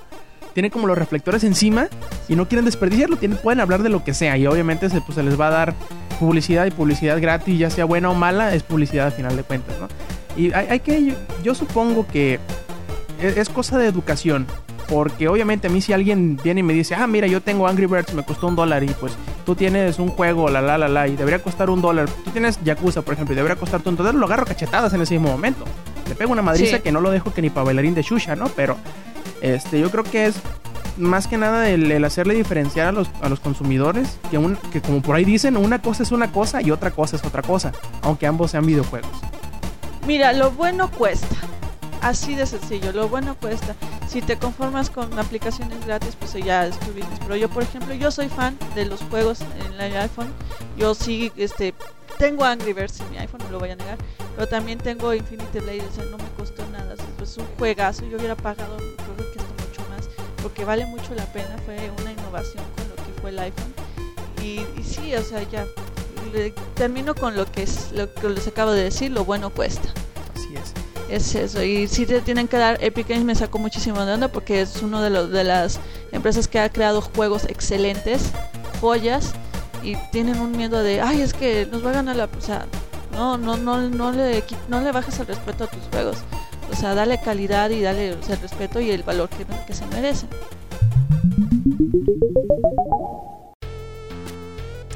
Tienen 0.54 0.72
como 0.72 0.88
los 0.88 0.97
reflectores 0.97 1.43
encima 1.43 1.88
y 2.28 2.36
no 2.36 2.47
quieren 2.47 2.66
desperdiciarlo. 2.66 3.18
Tienen, 3.18 3.38
pueden 3.38 3.60
hablar 3.60 3.82
de 3.84 3.89
lo 3.89 4.04
que 4.04 4.14
sea 4.14 4.38
y 4.38 4.45
obviamente 4.47 4.89
se, 4.89 5.01
pues, 5.01 5.16
se 5.16 5.24
les 5.24 5.39
va 5.39 5.47
a 5.47 5.51
dar 5.51 5.74
publicidad 6.20 6.66
y 6.66 6.72
publicidad 6.72 7.20
gratis, 7.20 7.58
ya 7.60 7.70
sea 7.70 7.86
buena 7.86 8.10
o 8.10 8.14
mala, 8.16 8.54
es 8.54 8.64
publicidad 8.64 9.08
al 9.08 9.12
final 9.14 9.36
de 9.36 9.43
cuentas, 9.43 9.76
¿no? 9.80 9.88
Y 10.36 10.54
hay, 10.54 10.68
hay 10.70 10.80
que... 10.80 11.06
Yo, 11.06 11.14
yo 11.43 11.56
supongo 11.56 12.08
que 12.08 12.39
es, 13.22 13.38
es 13.38 13.49
cosa 13.49 13.78
de 13.78 13.88
educación. 13.88 14.45
Porque 14.89 15.30
obviamente 15.30 15.68
a 15.68 15.70
mí 15.70 15.82
si 15.82 15.93
alguien 15.93 16.38
viene 16.43 16.60
y 16.60 16.64
me 16.64 16.74
dice, 16.74 16.93
ah, 16.93 17.08
mira, 17.08 17.26
yo 17.26 17.41
tengo 17.41 17.68
Angry 17.68 17.86
Birds, 17.86 18.14
me 18.14 18.24
costó 18.24 18.47
un 18.47 18.56
dólar 18.58 18.84
y 18.84 18.88
pues 18.88 19.14
tú 19.45 19.56
tienes 19.56 19.97
un 19.97 20.10
juego, 20.10 20.49
la, 20.49 20.62
la, 20.62 20.78
la, 20.78 20.89
la, 20.89 21.08
y 21.08 21.16
debería 21.16 21.41
costar 21.41 21.70
un 21.70 21.82
dólar. 21.82 22.10
Tú 22.26 22.32
tienes 22.32 22.60
Yakuza, 22.64 23.01
por 23.01 23.14
ejemplo, 23.14 23.34
y 23.34 23.38
debería 23.38 23.56
costarte 23.56 23.88
un 23.88 23.95
dólar, 23.95 24.14
lo 24.14 24.26
agarro 24.26 24.45
cachetadas 24.45 24.93
en 24.93 25.01
ese 25.01 25.14
mismo 25.14 25.30
momento. 25.30 25.64
Le 26.10 26.16
pego 26.16 26.34
una 26.34 26.41
madriza 26.41 26.78
Sí. 26.78 26.84
que 26.84 26.91
no 26.91 26.99
lo 26.99 27.12
dejo 27.12 27.34
que 27.34 27.41
ni 27.41 27.49
para 27.49 27.64
bailarín 27.64 27.95
de 27.95 28.01
Shusha, 28.04 28.36
¿no? 28.36 28.49
Pero 28.49 28.76
este, 29.44 29.78
yo 29.80 29.91
creo 29.91 30.06
que 30.06 30.26
es 30.26 30.36
más 30.98 31.28
que 31.28 31.38
nada 31.38 31.70
el, 31.70 32.04
hacerle 32.06 32.34
diferenciar 32.34 32.88
a 32.88 32.91
los, 32.94 33.10
a 33.22 33.28
los 33.28 33.41
consumidores, 33.41 34.18
que, 34.32 34.38
un, 34.38 34.56
que 34.72 34.82
como 34.82 35.02
por 35.02 35.18
ahí 35.18 35.26
dicen, 35.26 35.58
una 35.58 35.82
cosa 35.82 36.04
es 36.04 36.14
una 36.14 36.32
cosa 36.32 36.62
y 36.62 36.72
otra 36.72 36.91
cosa 36.91 37.18
es 37.18 37.26
otra 37.26 37.41
cosa, 37.41 37.74
aunque 38.04 38.26
ambos 38.26 38.52
sean 38.52 38.66
videojuegos. 38.66 39.12
Mira, 40.08 40.32
lo 40.32 40.52
bueno 40.52 40.89
cuesta. 40.89 41.36
Así 42.02 42.36
de 42.36 42.46
sencillo, 42.46 42.91
lo 42.91 43.10
bueno 43.10 43.36
cuesta. 43.36 43.76
Si 44.08 44.22
te 44.22 44.38
conformas 44.38 44.89
con 44.89 45.18
aplicaciones 45.18 45.86
gratis, 45.86 46.16
pues 46.18 46.34
ya 46.34 46.66
es 46.68 46.78
tu 46.80 46.88
business. 46.88 47.20
Pero 47.22 47.38
yo, 47.38 47.50
por 47.50 47.64
ejemplo, 47.64 47.94
yo 47.94 48.12
soy 48.12 48.28
fan 48.28 48.58
de 48.76 48.86
los 48.86 49.02
juegos 49.04 49.39
en 49.41 49.80
el 49.80 49.96
iPhone. 49.98 50.28
Yo 50.78 50.96
sí, 50.96 51.32
este, 51.38 51.74
tengo 52.18 52.44
Angry 52.44 52.74
Birds 52.74 53.00
en 53.00 53.12
mi 53.12 53.18
iPhone, 53.18 53.41
no 53.46 53.52
lo 53.52 53.60
voy 53.60 53.70
a 53.70 53.76
negar. 53.76 53.98
Pero 54.36 54.48
también 54.48 54.80
tengo 54.80 55.14
Infinity 55.14 55.60
Blade, 55.60 55.84
o 55.89 55.96
sea, 55.96 56.04
no 56.06 56.18
me 56.18 56.30
costó 56.38 56.53
nada. 57.24 57.32
Es 57.32 57.32
es 57.32 57.38
un 57.38 57.46
juegazo. 57.58 58.04
Yo 58.06 58.18
hubiera 58.18 58.36
pagado, 58.36 58.78
creo 58.78 59.18
que 59.18 59.40
esto 59.40 59.54
mucho 59.68 59.82
más, 59.90 60.10
porque 60.42 60.66
vale 60.66 60.86
mucho 60.86 61.14
la 61.16 61.26
pena. 61.26 61.56
Fue 61.66 61.92
una 62.02 62.12
innovación 62.12 62.64
con 62.76 62.90
lo 62.90 62.96
que 62.96 63.22
fue 63.22 63.30
el 63.32 63.40
iPhone. 63.40 63.74
Y, 64.42 64.66
y 64.80 64.84
sí, 64.84 65.16
o 65.16 65.22
sea, 65.24 65.42
ya 65.50 65.66
le- 66.34 66.52
termino 66.76 67.16
con 67.16 67.36
lo 67.36 67.46
que 67.46 67.64
es 67.64 67.92
lo 67.94 68.14
que 68.14 68.30
les 68.30 68.48
acabo 68.48 68.72
de 68.72 68.84
decir. 68.84 69.12
Lo 69.12 69.26
bueno 69.26 69.50
cuesta. 69.50 69.90
Así 70.36 70.54
es. 70.56 70.74
Es 71.10 71.36
eso, 71.36 71.62
y 71.62 71.88
si 71.88 72.06
te 72.08 72.22
tienen 72.22 72.48
que 72.48 72.58
dar, 72.58 72.78
Epic 72.82 73.08
Games 73.10 73.26
me 73.26 73.36
sacó 73.36 73.60
muchísimo 73.60 74.04
de 74.04 74.14
onda 74.14 74.30
porque 74.30 74.62
es 74.62 74.82
uno 74.82 75.02
de, 75.02 75.10
los, 75.12 75.30
de 75.30 75.44
las 75.44 75.80
empresas 76.12 76.48
que 76.48 76.60
ha 76.60 76.70
creado 76.70 77.02
juegos 77.02 77.44
excelentes, 77.44 78.32
joyas, 78.82 79.34
y 79.84 79.96
tienen 80.12 80.40
un 80.40 80.54
miedo 80.54 80.82
de, 80.82 81.02
ay, 81.02 81.22
es 81.22 81.34
que 81.34 81.68
nos 81.70 81.86
va 81.86 81.90
a 81.92 81.94
ganar 81.94 82.16
la... 82.16 82.24
O 82.36 82.42
sea, 82.42 82.66
no, 83.12 83.38
no, 83.38 83.58
no, 83.58 83.82
no, 83.90 84.12
le, 84.12 84.44
no 84.70 84.82
le 84.82 84.92
bajes 84.92 85.20
el 85.20 85.28
respeto 85.28 85.66
a 85.66 85.68
tus 85.68 85.84
juegos. 85.92 86.18
O 86.74 86.76
sea, 86.76 86.96
dale 86.96 87.20
calidad 87.20 87.70
y 87.70 87.82
dale 87.82 88.14
o 88.14 88.24
sea, 88.24 88.34
el 88.34 88.42
respeto 88.42 88.82
y 88.82 88.90
el 88.90 89.04
valor 89.04 89.30
que, 89.30 89.46
que 89.68 89.74
se 89.76 89.86
merecen. 89.86 90.28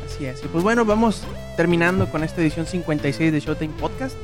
Así 0.05 0.25
es. 0.25 0.43
Y 0.43 0.47
pues 0.47 0.63
bueno, 0.63 0.85
vamos 0.85 1.23
terminando 1.55 2.09
con 2.09 2.23
esta 2.23 2.41
edición 2.41 2.65
56 2.65 3.31
de 3.31 3.39
Showtime 3.39 3.73
Podcast. 3.79 4.15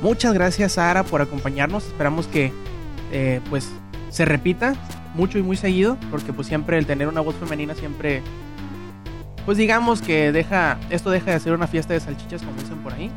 Muchas 0.00 0.32
gracias, 0.32 0.72
Sara, 0.72 1.04
por 1.04 1.20
acompañarnos. 1.20 1.84
Esperamos 1.84 2.26
que 2.26 2.50
eh, 3.12 3.42
pues 3.50 3.68
se 4.08 4.24
repita 4.24 4.74
mucho 5.14 5.38
y 5.38 5.42
muy 5.42 5.58
seguido, 5.58 5.98
porque 6.10 6.32
pues 6.32 6.48
siempre 6.48 6.78
el 6.78 6.86
tener 6.86 7.08
una 7.08 7.20
voz 7.20 7.34
femenina 7.36 7.74
siempre, 7.74 8.22
pues 9.44 9.58
digamos 9.58 10.00
que 10.00 10.32
deja, 10.32 10.78
esto 10.88 11.10
deja 11.10 11.32
de 11.32 11.40
ser 11.40 11.52
una 11.52 11.66
fiesta 11.66 11.92
de 11.92 12.00
salchichas, 12.00 12.42
como 12.42 12.58
dicen 12.58 12.78
por 12.78 12.94
ahí. 12.94 13.10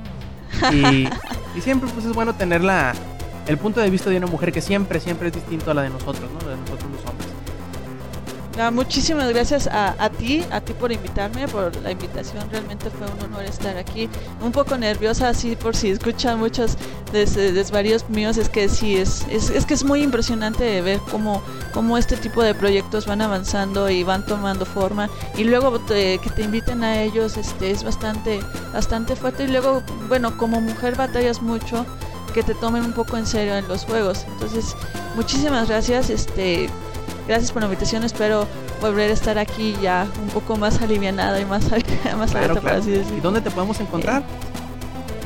Y, 0.73 1.07
y 1.57 1.61
siempre 1.61 1.89
pues 1.93 2.05
es 2.05 2.13
bueno 2.13 2.35
tener 2.35 2.61
la, 2.61 2.93
el 3.47 3.57
punto 3.57 3.79
de 3.79 3.89
vista 3.89 4.09
de 4.09 4.17
una 4.17 4.27
mujer 4.27 4.51
que 4.51 4.61
siempre, 4.61 4.99
siempre 4.99 5.27
es 5.29 5.33
distinto 5.35 5.71
a 5.71 5.73
la 5.73 5.83
de 5.83 5.89
nosotros, 5.89 6.29
¿no? 6.31 6.49
De 6.49 6.55
nosotros 6.57 6.91
los 6.91 7.01
hombres. 7.09 7.27
Ah, 8.57 8.71
muchísimas 8.71 9.27
gracias 9.33 9.67
a, 9.67 10.01
a 10.01 10.09
ti, 10.09 10.41
a 10.49 10.61
ti 10.61 10.71
por 10.71 10.89
invitarme, 10.89 11.45
por 11.49 11.75
la 11.81 11.91
invitación. 11.91 12.49
Realmente 12.49 12.89
fue 12.89 13.05
un 13.05 13.21
honor 13.25 13.43
estar 13.43 13.75
aquí. 13.75 14.07
Un 14.41 14.53
poco 14.53 14.77
nerviosa, 14.77 15.27
así 15.27 15.57
por 15.57 15.75
si 15.75 15.89
escuchan 15.89 16.39
muchos 16.39 16.77
des- 17.11 17.35
desvaríos 17.35 18.09
míos, 18.09 18.37
es 18.37 18.47
que 18.47 18.69
sí, 18.69 18.95
es, 18.95 19.25
es, 19.29 19.49
es 19.49 19.65
que 19.65 19.73
es 19.73 19.83
muy 19.83 20.01
impresionante 20.03 20.81
ver 20.81 21.01
cómo, 21.11 21.41
cómo 21.73 21.97
este 21.97 22.15
tipo 22.15 22.41
de 22.43 22.55
proyectos 22.55 23.05
van 23.05 23.21
avanzando 23.21 23.89
y 23.89 24.03
van 24.03 24.25
tomando 24.25 24.65
forma. 24.65 25.09
Y 25.37 25.43
luego 25.43 25.77
te- 25.81 26.17
que 26.19 26.29
te 26.29 26.43
inviten 26.43 26.81
a 26.85 27.01
ellos 27.01 27.35
este, 27.35 27.71
es 27.71 27.83
bastante, 27.83 28.39
bastante 28.71 29.17
fuerte. 29.17 29.43
Y 29.43 29.47
luego, 29.47 29.83
bueno, 30.07 30.37
como 30.37 30.61
mujer 30.61 30.95
batallas 30.95 31.41
mucho 31.41 31.85
que 32.35 32.43
te 32.43 32.53
tomen 32.53 32.83
un 32.85 32.93
poco 32.93 33.17
en 33.17 33.25
serio 33.25 33.55
en 33.55 33.67
los 33.67 33.85
juegos. 33.85 34.25
Entonces, 34.27 34.75
muchísimas 35.15 35.69
gracias. 35.69 36.09
Este, 36.11 36.69
Gracias 37.27 37.51
por 37.51 37.63
la 37.63 37.67
invitación, 37.67 38.03
espero 38.03 38.47
volver 38.79 39.09
a 39.09 39.13
estar 39.13 39.39
aquí 39.39 39.79
ya 39.81 40.13
un 40.21 40.31
poco 40.31 40.57
más 40.57 40.81
alivianada 40.81 41.39
y 41.41 41.45
más, 41.45 41.71
más 42.17 42.33
Claro, 42.33 42.35
abierta, 42.35 42.61
por 42.61 42.71
claro. 42.71 42.79
así 42.79 42.91
¿Y 43.17 43.19
dónde 43.19 43.41
te 43.41 43.49
podemos 43.49 43.79
encontrar? 43.79 44.29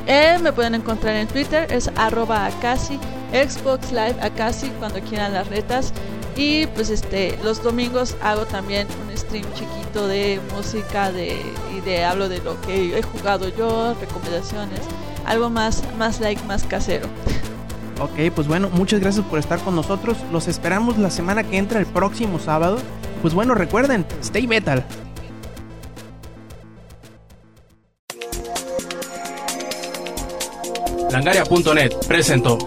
Eh, 0.05 0.38
me 0.41 0.53
pueden 0.53 0.76
encontrar 0.76 1.16
en 1.16 1.28
Twitter, 1.28 1.68
es 1.72 1.91
arroba 1.95 2.45
Akasi, 2.45 2.99
Xbox 3.32 3.91
Live 3.91 4.16
Akasi, 4.22 4.72
cuando 4.80 5.01
quieran 5.01 5.34
las 5.34 5.47
retas. 5.47 5.93
Y 6.36 6.68
pues 6.68 6.89
este, 6.89 7.38
los 7.43 7.62
domingos 7.62 8.16
hago 8.22 8.47
también 8.47 8.88
un 9.01 9.16
stream 9.18 9.51
chiquito 9.53 10.07
de 10.07 10.41
música 10.55 11.12
de, 11.12 11.53
y 11.78 11.82
de 11.82 12.05
hablo 12.05 12.30
de 12.30 12.39
lo 12.39 12.60
que 12.62 12.97
he 12.97 13.03
jugado 13.03 13.49
yo, 13.49 13.93
recomendaciones, 13.99 14.82
algo 15.26 15.50
más, 15.50 15.84
más 15.98 16.20
like, 16.20 16.44
más 16.46 16.64
casero. 16.64 17.08
Ok, 18.00 18.34
pues 18.34 18.48
bueno, 18.48 18.70
muchas 18.70 19.00
gracias 19.00 19.26
por 19.26 19.40
estar 19.40 19.60
con 19.60 19.76
nosotros. 19.76 20.18
Los 20.32 20.48
esperamos 20.48 20.98
la 20.98 21.10
semana 21.10 21.44
que 21.44 21.58
entra, 21.58 21.80
el 21.80 21.86
próximo 21.86 22.40
sábado. 22.40 22.78
Pues 23.22 23.34
bueno, 23.34 23.56
recuerden, 23.56 24.06
stay 24.22 24.48
metal. 24.48 24.86
Langaria.net 31.12 31.92
presentó 32.08 32.58